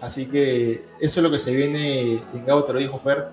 Así 0.00 0.26
que 0.26 0.84
eso 1.00 1.20
es 1.20 1.24
lo 1.24 1.30
que 1.30 1.38
se 1.38 1.54
viene 1.54 2.22
en 2.34 2.46
Gabo, 2.46 2.64
te 2.64 2.72
lo 2.72 2.78
dijo 2.78 2.98
Fer, 2.98 3.28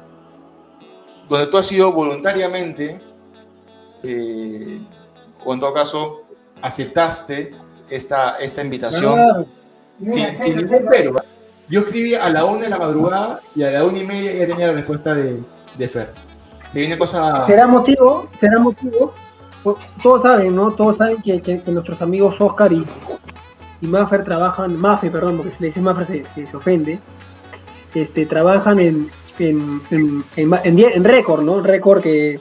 donde 1.30 1.48
tú 1.48 1.58
has 1.58 1.68
sido 1.68 1.92
voluntariamente, 1.92 3.00
eh, 4.04 4.82
o 5.44 5.54
en 5.54 5.60
todo 5.60 5.74
caso, 5.74 6.24
aceptaste 6.62 7.52
esta, 7.90 8.38
esta 8.40 8.62
invitación 8.62 9.48
sin, 10.02 10.38
sin 10.38 10.56
ningún 10.58 10.86
pero. 10.90 11.16
Yo 11.70 11.80
escribí 11.82 12.14
a 12.14 12.30
la 12.30 12.46
una 12.46 12.62
de 12.62 12.70
la 12.70 12.78
madrugada 12.78 13.40
y 13.56 13.64
a 13.64 13.72
la 13.72 13.84
una 13.84 13.98
y 13.98 14.06
media 14.06 14.34
ya 14.34 14.48
tenía 14.48 14.68
la 14.68 14.74
respuesta 14.74 15.14
de, 15.16 15.42
de 15.78 15.88
Fer. 15.90 16.10
Se 16.72 16.80
viene 16.80 16.98
cosas. 16.98 17.48
será 17.48 17.68
motivo, 17.68 18.28
será 18.40 18.60
motivo. 18.60 19.14
Todos 20.04 20.22
saben, 20.22 20.56
¿no? 20.56 20.72
Todos 20.74 20.98
saben 20.98 21.18
que, 21.24 21.42
nuestros 21.68 22.00
amigos 22.02 22.36
Oscar 22.40 22.72
y, 22.72 22.86
y 23.82 23.88
Maffer 23.88 24.24
trabajan, 24.24 24.78
Maffe, 24.78 25.10
perdón, 25.10 25.38
porque 25.38 25.52
si 25.54 25.58
le 25.62 25.68
dices 25.68 25.82
Maffer 25.82 26.06
se, 26.36 26.46
se- 26.48 26.56
ofende, 26.56 27.00
este, 27.96 28.28
trabajan 28.28 28.80
en, 28.80 29.10
en, 29.40 29.82
en, 29.90 30.24
en, 30.36 30.80
en 30.80 31.04
récord, 31.04 31.42
¿no? 31.44 31.62
Récord 31.62 32.04
que, 32.04 32.40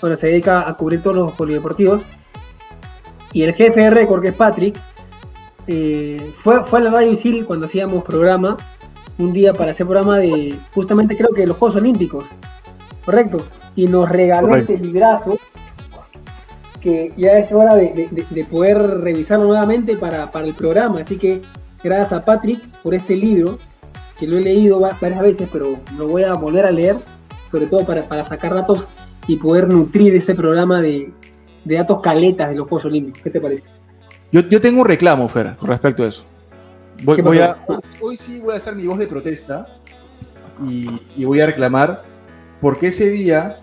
bueno, 0.00 0.16
se 0.16 0.28
dedica 0.28 0.66
a 0.66 0.74
cubrir 0.74 1.02
todos 1.02 1.16
los 1.16 1.32
polideportivos. 1.32 2.00
Y 3.34 3.42
el 3.42 3.52
jefe 3.54 3.82
de 3.82 3.90
récord, 3.90 4.22
que 4.22 4.28
es 4.28 4.34
Patrick, 4.34 4.78
eh, 5.66 6.32
fue, 6.38 6.64
fue 6.64 6.78
a 6.80 6.82
la 6.82 6.90
radio 6.90 7.12
Isil 7.12 7.44
cuando 7.44 7.66
hacíamos 7.66 8.04
programa, 8.04 8.56
un 9.18 9.32
día 9.32 9.52
para 9.52 9.70
hacer 9.70 9.86
programa 9.86 10.18
de, 10.18 10.54
justamente 10.74 11.16
creo 11.16 11.30
que 11.34 11.42
de 11.42 11.46
los 11.48 11.56
Juegos 11.56 11.76
Olímpicos, 11.76 12.24
correcto, 13.04 13.38
y 13.76 13.86
nos 13.86 14.08
regaló 14.08 14.48
Correcto. 14.48 14.72
este 14.72 14.84
librazo 14.84 15.38
que 16.80 17.12
ya 17.16 17.38
es 17.38 17.50
hora 17.52 17.74
de, 17.74 17.92
de- 17.92 18.08
de- 18.10 18.26
de 18.28 18.44
poder 18.44 18.78
revisarlo 19.00 19.46
nuevamente 19.46 19.96
para, 19.96 20.30
para 20.30 20.46
el 20.46 20.54
programa, 20.54 21.00
así 21.00 21.16
que 21.16 21.40
gracias 21.82 22.12
a 22.12 22.24
Patrick 22.24 22.60
por 22.82 22.94
este 22.94 23.16
libro, 23.16 23.58
que 24.18 24.26
lo 24.26 24.36
he 24.36 24.40
leído 24.42 24.80
va- 24.80 24.96
varias 25.00 25.20
veces, 25.22 25.48
pero 25.50 25.76
lo 25.96 26.08
voy 26.08 26.24
a 26.24 26.34
volver 26.34 26.66
a 26.66 26.70
leer, 26.70 26.96
sobre 27.50 27.66
todo 27.66 27.84
para, 27.86 28.02
para 28.02 28.26
sacar 28.26 28.52
datos 28.54 28.84
y 29.26 29.36
poder 29.36 29.68
nutrir 29.72 30.14
este 30.14 30.34
programa 30.34 30.82
de, 30.82 31.10
de 31.64 31.74
datos 31.76 32.02
caletas 32.02 32.50
de 32.50 32.56
los 32.56 32.68
Juegos 32.68 32.84
Olímpicos, 32.84 33.22
¿qué 33.22 33.30
te 33.30 33.40
parece? 33.40 33.62
Yo, 34.34 34.40
yo 34.48 34.60
tengo 34.60 34.80
un 34.80 34.86
reclamo, 34.88 35.28
Fer, 35.28 35.54
con 35.54 35.68
respecto 35.68 36.02
a 36.02 36.08
eso. 36.08 36.24
Voy, 37.04 37.38
a, 37.38 37.56
hoy 38.00 38.16
sí 38.16 38.40
voy 38.40 38.54
a 38.54 38.56
hacer 38.56 38.74
mi 38.74 38.84
voz 38.84 38.98
de 38.98 39.06
protesta 39.06 39.64
y, 40.68 40.88
y 41.16 41.24
voy 41.24 41.40
a 41.40 41.46
reclamar 41.46 42.02
porque 42.60 42.88
ese 42.88 43.08
día 43.10 43.58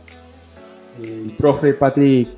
el 1.03 1.35
profe 1.37 1.73
Patrick, 1.73 2.29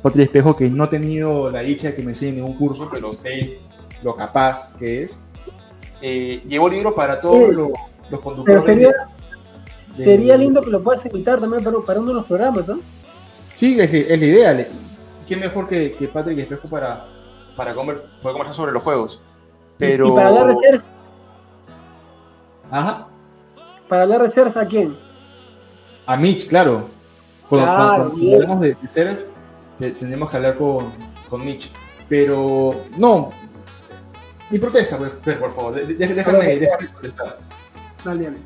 Patrick 0.00 0.26
Espejo, 0.26 0.54
que 0.54 0.70
no 0.70 0.84
he 0.84 0.88
tenido 0.88 1.50
la 1.50 1.58
dicha 1.62 1.88
de 1.88 1.96
que 1.96 2.02
me 2.04 2.12
enseñe 2.12 2.34
ningún 2.36 2.54
curso, 2.56 2.88
pero 2.92 3.12
sé 3.14 3.58
lo 4.04 4.14
capaz 4.14 4.76
que 4.78 5.02
es, 5.02 5.18
eh, 6.00 6.40
llevó 6.46 6.68
libros 6.68 6.94
para 6.94 7.20
todos 7.20 7.48
Sí. 7.50 7.56
los, 7.56 7.70
los 8.10 8.20
conductores. 8.20 8.64
sería, 8.64 8.92
de- 9.96 10.04
sería 10.04 10.36
lindo 10.36 10.60
que 10.62 10.70
lo 10.70 10.80
puedas 10.84 11.04
invitar 11.04 11.40
también 11.40 11.64
para, 11.64 11.78
para 11.80 11.98
uno 11.98 12.10
de 12.10 12.14
los 12.14 12.26
programas, 12.26 12.64
¿no? 12.68 12.78
Sí, 13.54 13.76
es, 13.80 13.92
es 13.92 14.20
la 14.20 14.24
idea. 14.26 14.66
¿Quién 15.26 15.40
mejor 15.40 15.68
que, 15.68 15.94
que 15.96 16.06
Patrick 16.06 16.38
Espejo 16.38 16.68
para, 16.68 17.06
para 17.56 17.74
comer, 17.74 18.02
poder 18.22 18.32
conversar 18.34 18.54
sobre 18.54 18.72
los 18.72 18.82
juegos? 18.82 19.20
Pero. 19.78 20.06
Y, 20.06 20.10
y 20.10 20.14
para 20.14 20.28
hablar 20.28 20.46
de 20.48 20.54
surf, 20.54 20.82
Ajá. 22.70 23.06
para 23.88 24.30
surf, 24.30 24.56
¿a 24.56 24.66
quién? 24.66 24.96
A 26.06 26.16
Mitch, 26.16 26.48
claro. 26.48 26.88
Cuando, 27.48 27.66
Claro, 27.66 28.10
cuando 28.10 28.34
hablamos 28.34 28.60
de, 28.60 28.74
de 28.80 28.88
ser, 28.88 29.28
te- 29.78 29.90
tenemos 29.92 30.30
que 30.30 30.36
hablar 30.36 30.56
con, 30.56 30.90
con 31.28 31.44
Mitch. 31.44 31.70
Pero, 32.08 32.74
no. 32.96 33.30
Mi 34.50 34.58
protesta, 34.58 34.96
pues, 34.98 35.12
Fer, 35.22 35.38
por 35.38 35.54
favor. 35.54 35.74
de- 35.74 35.86
de- 35.94 36.14
Déjame, 36.14 36.38
déjame 36.58 36.88
protestar. 36.88 37.38
Dale, 38.04 38.24
dale. 38.24 38.36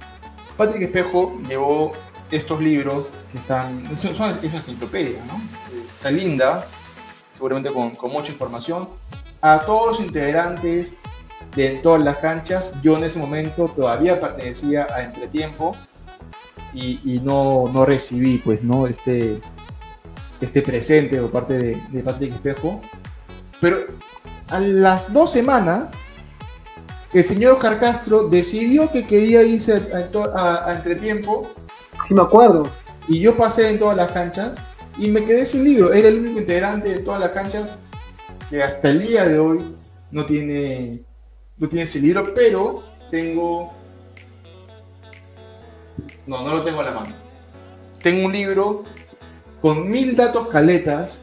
Patrick 0.56 0.82
Espejo 0.82 1.34
llevó 1.48 1.92
estos 2.30 2.60
libros 2.60 3.06
que 3.32 3.38
están. 3.38 3.84
Es, 3.92 4.04
un- 4.04 4.14
son- 4.14 4.30
es 4.30 4.38
una 4.44 4.56
enciclopedia, 4.56 5.24
¿no? 5.26 5.40
Está 5.92 6.10
linda, 6.10 6.66
seguramente 7.36 7.72
con, 7.72 7.94
con 7.94 8.10
mucha 8.10 8.32
información. 8.32 8.88
A 9.40 9.60
todos 9.60 9.98
los 9.98 10.00
integrantes 10.00 10.94
de 11.54 11.70
todas 11.82 12.02
las 12.02 12.16
canchas, 12.16 12.72
yo 12.82 12.96
en 12.96 13.04
ese 13.04 13.18
momento 13.18 13.68
todavía 13.74 14.18
pertenecía 14.20 14.86
a 14.94 15.02
Entretiempo 15.02 15.76
y, 16.74 16.98
y 17.04 17.20
no, 17.20 17.70
no 17.72 17.84
recibí, 17.86 18.38
pues, 18.38 18.62
¿no? 18.62 18.86
Este, 18.86 19.40
este 20.40 20.62
presente 20.62 21.20
por 21.20 21.30
parte 21.30 21.58
de, 21.58 21.82
de 21.90 22.02
Patrick 22.02 22.34
Espejo. 22.34 22.80
Pero 23.60 23.78
a 24.48 24.58
las 24.60 25.12
dos 25.12 25.30
semanas 25.32 25.92
el 27.12 27.24
señor 27.24 27.54
Oscar 27.54 27.78
Castro 27.78 28.28
decidió 28.28 28.90
que 28.90 29.06
quería 29.06 29.42
irse 29.42 29.72
a, 29.74 30.38
a- 30.38 30.70
a 30.70 30.74
entretiempo 30.74 31.50
Sí, 32.06 32.14
me 32.14 32.22
acuerdo. 32.22 32.68
y 33.08 33.18
yo 33.20 33.36
pasé 33.36 33.70
en 33.70 33.78
todas 33.78 33.96
las 33.96 34.12
canchas 34.12 34.52
y 34.98 35.08
me 35.08 35.24
quedé 35.24 35.46
sin 35.46 35.64
libro. 35.64 35.92
Era 35.92 36.08
el 36.08 36.18
único 36.18 36.38
integrante 36.38 36.88
de 36.88 36.98
todas 37.00 37.20
las 37.20 37.30
canchas 37.30 37.78
que 38.48 38.62
hasta 38.62 38.90
el 38.90 39.00
día 39.00 39.24
de 39.26 39.38
hoy 39.38 39.60
no 40.10 40.24
tiene, 40.26 41.02
no 41.58 41.68
tiene 41.68 41.82
ese 41.82 42.00
libro, 42.00 42.32
pero 42.34 42.82
tengo... 43.10 43.72
No, 46.26 46.42
no 46.42 46.54
lo 46.54 46.62
tengo 46.62 46.80
a 46.80 46.84
la 46.84 46.90
mano. 46.92 47.14
Tengo 48.02 48.26
un 48.26 48.32
libro 48.32 48.84
con 49.60 49.88
mil 49.88 50.16
datos 50.16 50.48
caletas 50.48 51.20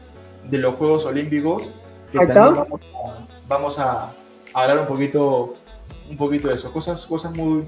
de 0.50 0.58
los 0.58 0.74
Juegos 0.76 1.04
Olímpicos 1.06 1.70
que 2.12 2.26
también 2.26 2.54
vamos 2.54 2.80
a, 2.82 3.26
vamos 3.48 3.78
a 3.78 4.14
hablar 4.52 4.78
un 4.78 4.86
poquito, 4.86 5.54
un 6.08 6.16
poquito 6.16 6.48
de 6.48 6.54
eso. 6.54 6.72
Cosas, 6.72 7.04
cosas 7.06 7.34
muy, 7.34 7.66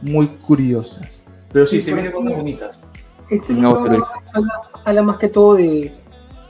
muy 0.00 0.26
curiosas. 0.26 1.26
Pero 1.52 1.66
sí, 1.66 1.76
Sí, 1.76 1.86
se 1.86 1.94
vienen 1.94 2.12
cosas 2.12 2.36
bonitas. 2.36 2.84
Este 3.30 3.52
No, 3.52 3.84
libro 3.86 4.06
habla, 4.34 4.60
habla 4.84 5.02
más 5.02 5.16
que 5.18 5.28
todo 5.28 5.54
de, 5.54 5.92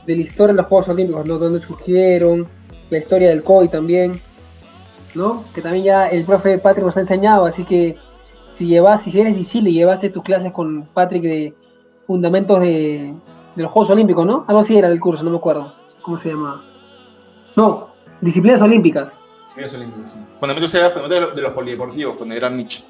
de 0.05 0.15
la 0.15 0.21
historia 0.21 0.53
de 0.53 0.61
los 0.61 0.65
Juegos 0.67 0.89
Olímpicos, 0.89 1.27
¿no? 1.27 1.37
Dónde 1.37 1.59
surgieron, 1.61 2.47
la 2.89 2.97
historia 2.97 3.29
del 3.29 3.43
COI 3.43 3.69
también, 3.69 4.19
¿no? 5.15 5.43
Que 5.53 5.61
también 5.61 5.85
ya 5.85 6.07
el 6.07 6.23
profe 6.25 6.57
Patrick 6.57 6.85
nos 6.85 6.97
ha 6.97 7.01
enseñado, 7.01 7.45
así 7.45 7.63
que 7.63 7.97
si 8.57 8.65
llevas, 8.65 9.01
si 9.03 9.19
eres 9.19 9.35
visible 9.35 9.69
y 9.69 9.73
llevaste 9.73 10.09
tus 10.09 10.23
clases 10.23 10.51
con 10.51 10.85
Patrick 10.93 11.23
de 11.23 11.53
fundamentos 12.07 12.59
de, 12.59 13.13
de 13.55 13.63
los 13.63 13.71
Juegos 13.71 13.91
Olímpicos, 13.91 14.25
¿no? 14.25 14.45
Algo 14.47 14.61
así 14.61 14.77
era 14.77 14.89
del 14.89 14.99
curso, 14.99 15.23
no 15.23 15.31
me 15.31 15.37
acuerdo. 15.37 15.73
¿Cómo 16.01 16.17
se 16.17 16.29
llama? 16.29 16.65
No, 17.55 17.89
disciplinas 18.21 18.61
olímpicas, 18.61 19.13
es 19.57 19.73
lindo, 19.73 19.95
sí. 20.05 20.17
Fundamentos 20.39 20.73
era 20.73 20.89
fundamentos 20.89 21.35
de 21.35 21.41
los, 21.41 21.49
de 21.49 21.55
polideportivos, 21.55 22.15
cuando 22.17 22.35
era 22.35 22.49
Mitch. 22.49 22.85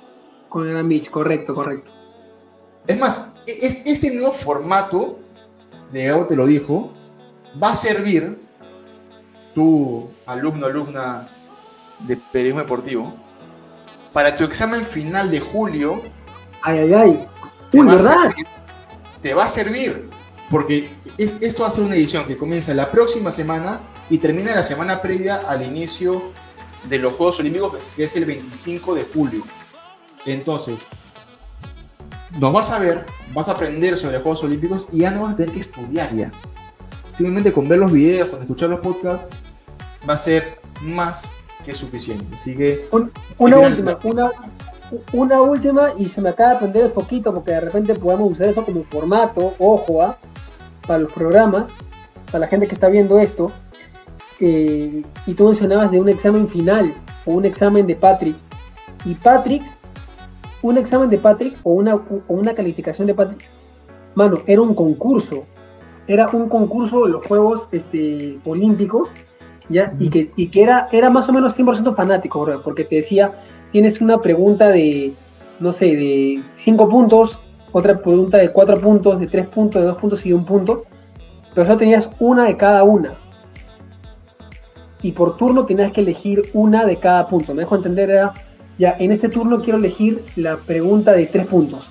con 0.50 0.68
el 0.68 0.84
Beach, 0.84 1.10
correcto, 1.10 1.54
correcto. 1.56 1.92
Es 2.86 3.00
más, 3.00 3.31
es- 3.46 3.82
este 3.86 4.12
nuevo 4.14 4.32
formato, 4.32 5.20
de 5.92 6.06
Gabo 6.06 6.26
te 6.26 6.36
lo 6.36 6.46
dijo, 6.46 6.92
va 7.62 7.72
a 7.72 7.76
servir, 7.76 8.40
tu 9.54 10.10
alumno, 10.26 10.66
alumna 10.66 11.28
de 12.00 12.18
periodismo 12.32 12.62
deportivo, 12.62 13.14
para 14.14 14.36
tu 14.36 14.44
examen 14.44 14.86
final 14.86 15.30
de 15.30 15.40
julio. 15.40 16.02
Ay, 16.62 16.80
ay, 16.80 16.94
ay. 16.94 17.28
Te 17.70 17.80
Uy, 17.80 17.88
va 17.88 17.94
a 17.94 18.00
servir, 18.00 18.48
te 19.22 19.34
va 19.34 19.44
a 19.46 19.48
servir, 19.48 20.10
porque 20.50 20.90
es- 21.18 21.38
esto 21.42 21.64
va 21.64 21.70
a 21.70 21.72
ser 21.72 21.84
una 21.84 21.96
edición 21.96 22.26
que 22.26 22.38
comienza 22.38 22.74
la 22.74 22.92
próxima 22.92 23.32
semana 23.32 23.80
y 24.10 24.18
termina 24.18 24.54
la 24.56 24.64
semana 24.64 25.02
previa 25.02 25.38
al 25.48 25.64
inicio 25.66 26.32
de 26.90 26.98
los 27.00 27.14
Juegos 27.14 27.40
Olímpicos, 27.40 27.72
que 27.96 28.04
es 28.06 28.16
el 28.16 28.26
25 28.26 28.94
de 28.96 29.06
julio. 29.14 29.44
Entonces, 30.26 30.76
nos 32.40 32.54
vas 32.54 32.70
a 32.72 32.80
ver, 32.80 33.06
vas 33.34 33.48
a 33.50 33.54
aprender 33.54 33.98
sobre 33.98 34.14
los 34.14 34.24
Juegos 34.24 34.44
Olímpicos 34.44 34.88
y 34.92 35.00
ya 35.00 35.12
no 35.12 35.24
vas 35.24 35.34
a 35.34 35.38
tener 35.38 35.52
que 35.54 35.60
estudiar 35.60 36.14
ya. 36.14 36.32
Simplemente 37.14 37.52
con 37.54 37.68
ver 37.68 37.80
los 37.80 37.92
videos, 37.92 38.30
con 38.30 38.40
escuchar 38.40 38.70
los 38.70 38.80
podcasts, 38.80 39.28
va 40.10 40.14
a 40.14 40.18
ser 40.18 40.60
más 40.82 41.24
que 41.66 41.74
suficiente. 41.74 42.26
Así 42.34 42.56
que, 42.56 42.88
Una 43.38 43.60
última, 43.60 44.00
una, 44.04 44.32
una 45.14 45.42
última 45.42 45.92
y 45.98 46.06
se 46.08 46.22
me 46.22 46.30
acaba 46.30 46.50
de 46.52 46.56
aprender 46.56 46.86
un 46.86 46.92
poquito 46.92 47.34
porque 47.34 47.52
de 47.52 47.60
repente 47.62 47.94
podemos 47.96 48.32
usar 48.32 48.48
eso 48.48 48.64
como 48.66 48.84
formato, 48.86 49.54
ojo, 49.60 50.02
¿ah? 50.02 50.18
para 50.88 51.00
los 51.00 51.12
programas, 51.12 51.66
para 52.28 52.40
la 52.40 52.48
gente 52.48 52.68
que 52.68 52.74
está 52.74 52.88
viendo 52.88 53.20
esto. 53.20 53.52
eh, 54.40 55.04
y 55.28 55.34
tú 55.36 55.50
mencionabas 55.50 55.92
de 55.92 56.00
un 56.00 56.10
examen 56.10 56.48
final 56.48 56.94
o 57.26 57.34
un 57.34 57.46
examen 57.46 57.86
de 57.86 57.96
Patrick. 57.96 58.36
Y 59.06 59.14
Patrick, 59.16 59.62
un 60.62 60.78
examen 60.78 61.10
de 61.10 61.18
Patrick 61.18 61.58
o 61.64 61.74
una, 61.74 61.96
o 61.96 62.24
una 62.28 62.54
calificación 62.54 63.08
de 63.08 63.14
Patrick, 63.14 63.46
mano, 64.16 64.40
era 64.46 64.62
un 64.62 64.76
concurso. 64.76 65.46
Era 66.08 66.28
un 66.34 66.50
concurso 66.50 67.06
de 67.06 67.12
los 67.12 67.26
Juegos 67.26 67.68
este, 67.72 68.40
Olímpicos 68.46 69.08
¿ya? 69.70 69.94
Y 70.00 70.10
que, 70.10 70.32
y 70.36 70.48
que 70.50 70.64
era, 70.64 70.88
era 70.92 71.10
más 71.10 71.28
o 71.30 71.34
menos 71.34 71.58
100% 71.58 71.96
fanático, 71.96 72.42
bro, 72.42 72.62
porque 72.62 72.84
te 72.84 72.96
decía, 72.96 73.32
tienes 73.72 74.02
una 74.02 74.20
pregunta 74.20 74.70
de, 74.70 75.14
no 75.60 75.74
sé, 75.74 75.86
de 75.96 76.42
5 76.58 76.90
puntos, 76.90 77.40
otra 77.72 77.98
pregunta 78.00 78.38
de 78.38 78.52
4 78.52 78.82
puntos, 78.82 79.20
de 79.20 79.28
3 79.28 79.48
puntos, 79.48 79.82
de 79.82 79.88
2 79.88 79.98
puntos 79.98 80.26
y 80.26 80.30
de 80.30 80.36
un 80.36 80.46
punto, 80.46 80.84
pero 81.54 81.66
solo 81.66 81.78
tenías 81.78 82.10
una 82.20 82.46
de 82.46 82.58
cada 82.58 82.84
una. 82.84 83.14
Y 85.02 85.14
por 85.14 85.38
turno 85.38 85.66
tenías 85.66 85.92
que 85.92 86.02
elegir 86.02 86.44
una 86.54 86.86
de 86.86 86.98
cada 86.98 87.28
punto. 87.28 87.56
Me 87.56 87.62
dejo 87.62 87.76
entender, 87.76 88.12
era, 88.12 88.34
ya, 88.82 88.96
en 89.00 89.12
este 89.12 89.30
turno 89.30 89.62
quiero 89.62 89.78
elegir 89.78 90.24
la 90.36 90.58
pregunta 90.58 91.12
de 91.14 91.26
3 91.28 91.46
puntos. 91.48 91.88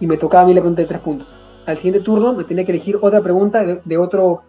Y 0.00 0.06
me 0.06 0.16
tocaba 0.16 0.44
a 0.44 0.46
mí 0.46 0.54
la 0.54 0.60
pregunta 0.60 0.82
de 0.82 0.88
3 0.88 1.00
puntos. 1.00 1.28
Al 1.66 1.76
siguiente 1.76 2.00
turno 2.00 2.32
me 2.32 2.44
tenía 2.44 2.64
que 2.64 2.72
elegir 2.72 2.98
otra 3.00 3.20
pregunta 3.20 3.62
de, 3.64 3.80
de 3.84 3.96
otro, 3.98 4.42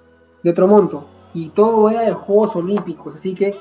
de 0.44 0.50
otro 0.52 0.68
monto 0.68 1.08
y 1.34 1.50
todo 1.50 1.90
era 1.90 2.02
de 2.02 2.14
Juegos 2.14 2.56
Olímpicos, 2.56 3.16
así 3.16 3.36
que 3.36 3.54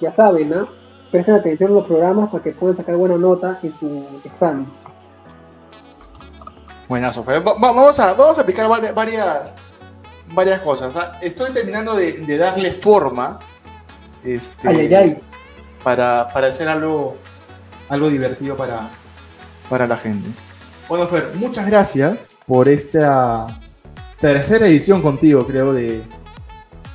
ya 0.00 0.14
saben, 0.14 0.50
¿no? 0.50 0.68
Presten 1.10 1.34
atención 1.36 1.70
a 1.70 1.74
los 1.74 1.86
programas 1.86 2.30
para 2.30 2.42
que 2.42 2.50
puedan 2.52 2.76
sacar 2.76 2.96
buena 2.96 3.16
nota 3.16 3.58
en 3.62 3.72
su 3.78 4.20
examen. 4.24 4.66
buenazo. 6.88 7.22
Fer. 7.24 7.46
Va- 7.46 7.52
va- 7.54 7.72
vamos, 7.72 7.98
a, 8.00 8.12
vamos 8.14 8.38
a 8.38 8.40
aplicar 8.42 8.68
varias, 8.94 9.54
varias 10.34 10.60
cosas. 10.60 10.94
¿ah? 10.96 11.18
Estoy 11.22 11.50
terminando 11.52 11.94
de, 11.94 12.12
de 12.12 12.36
darle 12.38 12.72
forma 12.72 13.38
este, 14.24 14.68
Ay, 14.68 14.76
ay, 14.80 14.94
ay. 14.94 15.18
Para, 15.82 16.28
para 16.28 16.48
hacer 16.48 16.68
algo, 16.68 17.16
algo 17.88 18.08
divertido 18.08 18.56
para, 18.56 18.90
para 19.68 19.86
la 19.86 19.96
gente. 19.96 20.28
Bueno, 20.88 21.06
Fer, 21.06 21.30
muchas 21.34 21.66
gracias 21.66 22.28
por 22.46 22.68
esta 22.68 23.46
tercera 24.20 24.66
edición 24.66 25.02
contigo, 25.02 25.46
creo, 25.46 25.72
de 25.72 26.02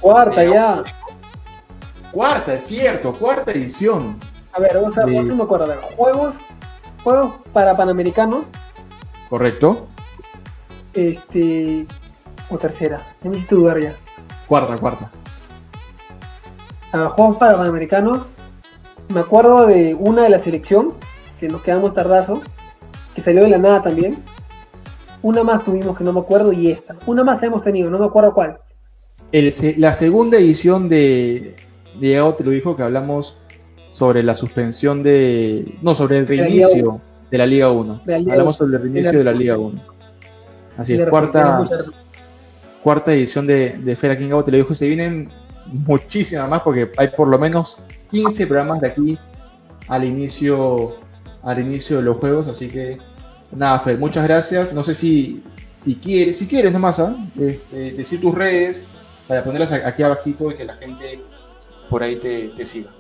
Cuarta 0.02 0.44
ya. 0.44 0.84
cuarta, 2.12 2.56
es 2.56 2.64
cierto, 2.68 3.14
cuarta 3.14 3.52
edición. 3.52 4.18
A 4.52 4.60
ver, 4.60 4.72
vamos 4.76 4.98
a, 4.98 5.06
De- 5.06 5.16
vamos 5.16 5.30
a 5.32 5.34
me 5.36 5.44
acuerdo, 5.44 5.66
a 5.66 5.70
ver, 5.70 5.80
juegos, 5.96 6.36
juegos 7.04 7.34
para 7.54 7.76
panamericanos, 7.78 8.46
¿Correcto? 9.30 9.88
este, 10.94 11.88
o 12.50 12.58
tercera, 12.58 13.02
ya 13.24 13.30
me 13.30 13.38
hiciste 13.38 13.56
dudar 13.56 13.80
ya. 13.80 13.96
Cuarta, 14.48 14.76
cuarta. 14.78 15.10
A 16.92 16.98
ver, 16.98 17.08
juegos 17.08 17.38
para 17.38 17.54
panamericanos, 17.54 18.20
me 19.14 19.20
acuerdo 19.22 19.68
de 19.68 19.94
una 19.94 20.24
de 20.24 20.30
la 20.30 20.40
selección, 20.40 20.94
que 21.40 21.48
nos 21.48 21.62
quedamos 21.62 21.94
tardazo, 21.94 22.42
que 23.16 23.22
salió 23.22 23.44
de 23.44 23.50
la 23.50 23.58
nada 23.58 23.84
también. 23.84 24.18
Una 25.22 25.44
más 25.44 25.64
tuvimos 25.64 25.98
que 25.98 26.04
no 26.04 26.12
me 26.12 26.20
acuerdo 26.20 26.52
y 26.52 26.72
esta. 26.72 26.96
Una 27.06 27.24
más 27.24 27.42
hemos 27.44 27.64
tenido, 27.64 27.90
no 27.90 28.00
me 28.00 28.06
acuerdo 28.06 28.34
cuál. 28.34 28.58
El 29.32 29.52
la 29.78 29.94
segunda 29.94 30.38
edición 30.38 30.90
de 30.90 31.56
Diego 32.00 32.34
te 32.36 32.44
lo 32.44 32.52
dijo 32.52 32.76
que 32.76 32.84
hablamos 32.84 33.38
sobre 33.88 34.24
la 34.24 34.36
suspensión 34.36 35.04
de. 35.04 35.78
No, 35.82 35.96
sobre 35.96 36.18
el 36.18 36.26
la 36.26 36.32
Liga 36.32 36.46
reinicio 36.46 37.02
de 37.32 37.38
la 37.38 37.46
Liga 37.46 37.72
1. 37.72 38.02
De 38.06 38.12
la 38.12 38.20
Liga 38.20 38.32
Hablamos 38.34 38.56
sobre 38.58 38.76
el 38.76 38.82
reinicio 38.82 39.18
de 39.18 39.24
la 39.24 39.32
Liga 39.32 39.58
1. 39.58 39.82
Así 40.78 40.94
es, 40.94 41.08
cuarta, 41.08 41.68
cuarta 42.82 43.14
edición 43.14 43.46
de, 43.46 43.78
de 43.78 43.96
Fera 43.96 44.18
King 44.18 44.30
te 44.44 44.52
lo 44.52 44.58
dijo. 44.58 44.74
Se 44.74 44.88
vienen 44.88 45.30
muchísimas 45.68 46.50
más 46.50 46.62
porque 46.62 46.92
hay 46.98 47.10
por 47.10 47.28
lo 47.28 47.40
menos 47.40 47.84
15 48.12 48.48
programas 48.48 48.82
de 48.82 48.88
aquí 48.88 49.20
al 49.88 50.04
inicio, 50.04 50.96
al 51.42 51.60
inicio 51.60 51.98
de 51.98 52.04
los 52.04 52.18
juegos. 52.18 52.48
Así 52.48 52.70
que 52.70 52.98
nada, 53.52 53.80
Fer, 53.80 53.98
muchas 53.98 54.24
gracias. 54.24 54.74
No 54.74 54.84
sé 54.84 54.94
si, 54.94 55.44
si 55.66 55.96
quieres, 55.96 56.38
si 56.38 56.48
quieres 56.48 56.72
nomás, 56.72 57.00
¿ah? 57.00 57.16
este, 57.40 57.92
decir 57.92 58.22
tus 58.22 58.34
redes 58.34 58.84
para 59.28 59.44
ponerlas 59.44 59.72
aquí 59.72 60.04
abajito 60.04 60.52
y 60.52 60.56
que 60.56 60.66
la 60.66 60.76
gente 60.76 61.22
por 61.90 62.04
ahí 62.04 62.18
te, 62.18 62.50
te 62.50 62.66
siga. 62.66 62.92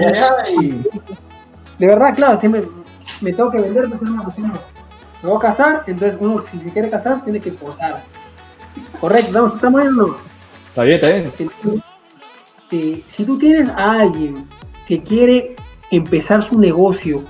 De 1.80 1.88
verdad, 1.88 2.14
claro, 2.14 2.40
siempre 2.40 2.62
me 3.22 3.34
tengo 3.34 3.52
que 3.52 3.62
vender, 3.62 3.90
pues 3.90 4.02
una 4.02 4.24
cuestión. 4.24 4.52
Me 5.24 5.30
voy 5.30 5.38
a 5.38 5.42
casar, 5.42 5.84
entonces 5.88 6.18
uno 6.20 6.44
si 6.50 6.60
se 6.60 6.70
quiere 6.70 6.90
casar 6.90 7.24
tiene 7.24 7.40
que 7.40 7.52
posar. 7.52 8.04
Correcto, 9.00 9.54
estamos, 9.56 9.86
en 9.86 9.96
no. 9.96 10.16
Está 10.70 10.84
bien, 10.84 10.96
está 10.96 11.10
bien. 11.10 11.32
Si 13.16 13.26
tú 13.26 13.38
tienes 13.38 13.70
a 13.70 14.02
alguien 14.02 14.48
que 14.88 15.02
quiere 15.02 15.56
empezar 15.92 16.44
su 16.48 16.60
negocio 16.60 17.24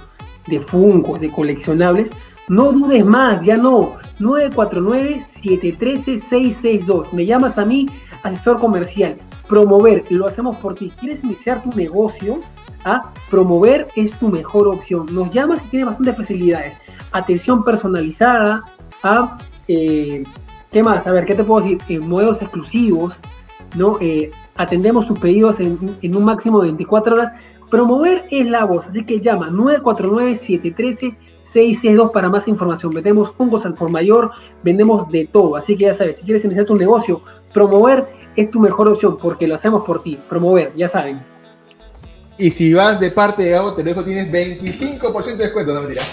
de 0.47 0.59
fungos, 0.61 1.19
de 1.19 1.29
coleccionables, 1.31 2.09
no 2.47 2.71
dudes 2.71 3.05
más, 3.05 3.43
ya 3.43 3.57
no. 3.57 3.97
949-713-662. 4.19 7.11
Me 7.13 7.25
llamas 7.25 7.57
a 7.57 7.65
mí, 7.65 7.87
asesor 8.23 8.59
comercial. 8.59 9.17
Promover, 9.47 10.03
lo 10.09 10.27
hacemos 10.27 10.57
por 10.57 10.75
ti. 10.75 10.91
¿Quieres 10.99 11.23
iniciar 11.23 11.63
tu 11.63 11.69
negocio? 11.69 12.41
a 12.85 13.11
promover 13.29 13.87
es 13.95 14.17
tu 14.17 14.29
mejor 14.29 14.67
opción. 14.67 15.07
Nos 15.11 15.31
llamas 15.31 15.59
y 15.65 15.69
tiene 15.69 15.85
bastantes 15.85 16.15
facilidades. 16.15 16.75
Atención 17.11 17.63
personalizada, 17.63 18.63
a 19.03 19.37
eh, 19.67 20.23
¿qué 20.71 20.83
más? 20.83 21.05
A 21.07 21.11
ver, 21.11 21.25
¿qué 21.25 21.35
te 21.35 21.43
puedo 21.43 21.61
decir? 21.61 21.79
Eh, 21.89 21.99
modelos 21.99 22.41
exclusivos, 22.41 23.13
¿no? 23.75 23.97
Eh, 24.01 24.31
atendemos 24.55 25.05
sus 25.07 25.19
pedidos 25.19 25.59
en, 25.59 26.15
un 26.15 26.23
máximo 26.23 26.61
de 26.61 26.67
24 26.67 27.15
horas. 27.15 27.33
Promover 27.69 28.25
es 28.31 28.47
la 28.47 28.63
voz, 28.65 28.85
así 28.87 29.05
que 29.05 29.21
llama 29.21 29.51
949-713-662 29.51 32.11
para 32.11 32.29
más 32.29 32.47
información. 32.47 32.91
Vendemos 32.91 33.31
fungos 33.31 33.63
al 33.65 33.75
por 33.75 33.91
mayor, 33.91 34.31
vendemos 34.63 35.11
de 35.11 35.27
todo, 35.31 35.55
así 35.55 35.77
que 35.77 35.85
ya 35.85 35.93
sabes, 35.93 36.17
si 36.17 36.23
quieres 36.23 36.43
iniciar 36.45 36.65
tu 36.65 36.75
negocio, 36.75 37.21
promover 37.53 38.07
es 38.35 38.49
tu 38.49 38.59
mejor 38.59 38.89
opción 38.89 39.17
porque 39.17 39.47
lo 39.47 39.53
hacemos 39.55 39.85
por 39.85 40.01
ti. 40.01 40.17
Promover, 40.27 40.73
ya 40.75 40.87
saben. 40.87 41.21
Y 42.37 42.51
si 42.51 42.73
vas 42.73 42.99
de 42.99 43.11
parte 43.11 43.43
de 43.43 43.51
Gabo, 43.51 43.73
te 43.73 43.83
lo 43.83 43.89
dejo, 43.89 44.03
tienes 44.03 44.31
25% 44.31 45.35
de 45.35 45.43
descuento, 45.43 45.73
no 45.73 45.81
mentira. 45.81 46.03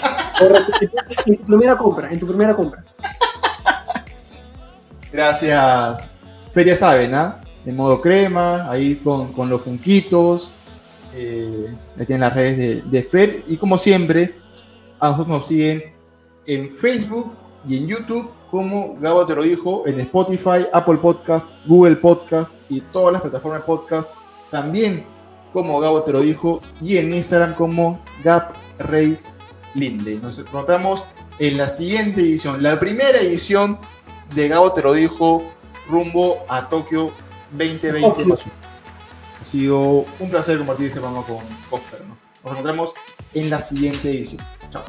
En 1.25 1.37
tu 1.37 1.47
primera 1.47 1.79
compra, 1.79 2.13
en 2.13 2.19
tu 2.19 2.27
primera 2.27 2.55
compra. 2.55 2.85
Gracias. 5.13 6.11
Feria 6.53 6.75
Saben, 6.75 7.15
¿ah? 7.15 7.41
En 7.67 7.77
modo 7.77 8.01
crema, 8.01 8.71
ahí 8.71 8.97
con, 8.97 9.51
los 9.51 9.62
funquitos. 9.62 10.51
Eh, 11.14 11.67
ahí 11.99 12.07
tienen 12.07 12.21
las 12.21 12.35
redes 12.35 12.57
de, 12.57 12.83
de 12.83 13.03
Fer. 13.03 13.43
Y 13.49 13.57
como 13.57 13.77
siempre, 13.77 14.37
a 14.99 15.11
nosotros 15.11 15.29
nos 15.29 15.47
siguen 15.47 15.83
en 16.47 16.71
Facebook 16.71 17.33
y 17.69 17.77
en 17.77 17.87
YouTube 17.89 18.31
como 18.51 18.97
Gabo 19.01 19.27
te 19.27 19.35
lo 19.35 19.43
dijo, 19.43 19.87
en 19.87 20.01
Spotify, 20.01 20.67
Apple 20.73 20.99
Podcast, 20.99 21.49
Google 21.67 21.97
Podcast 21.97 22.53
y 22.69 22.81
todas 22.81 23.12
las 23.12 23.23
plataformas 23.23 23.61
de 23.61 23.67
podcast. 23.67 24.11
También 24.51 25.05
como 25.53 25.81
Gabo 25.81 26.03
te 26.03 26.12
lo 26.12 26.21
dijo, 26.21 26.61
y 26.81 26.99
en 26.99 27.12
Instagram 27.12 27.55
como 27.55 28.01
Gap 28.23 28.55
Rey 28.79 29.19
Linde. 29.75 30.17
Nos 30.17 30.39
encontramos 30.39 31.05
en 31.39 31.57
la 31.57 31.69
siguiente 31.69 32.21
edición, 32.21 32.62
la 32.62 32.79
primera 32.79 33.19
edición 33.19 33.79
de 34.35 34.49
Gabo 34.49 34.73
te 34.73 34.83
lo 34.83 34.93
dijo, 34.93 35.43
rumbo 35.89 36.39
a 36.49 36.69
Tokio 36.69 37.11
2020. 37.57 38.35
Ha 39.41 39.45
sido 39.45 40.05
un 40.19 40.31
placer 40.31 40.59
compartir 40.59 40.87
este 40.89 41.01
programa 41.01 41.27
con, 41.27 41.39
con 41.71 41.81
Nos 42.45 42.53
encontramos 42.53 42.95
en 43.35 43.51
la 43.51 43.61
siguiente 43.61 44.11
edición. 44.11 44.43
Chao. 44.71 44.85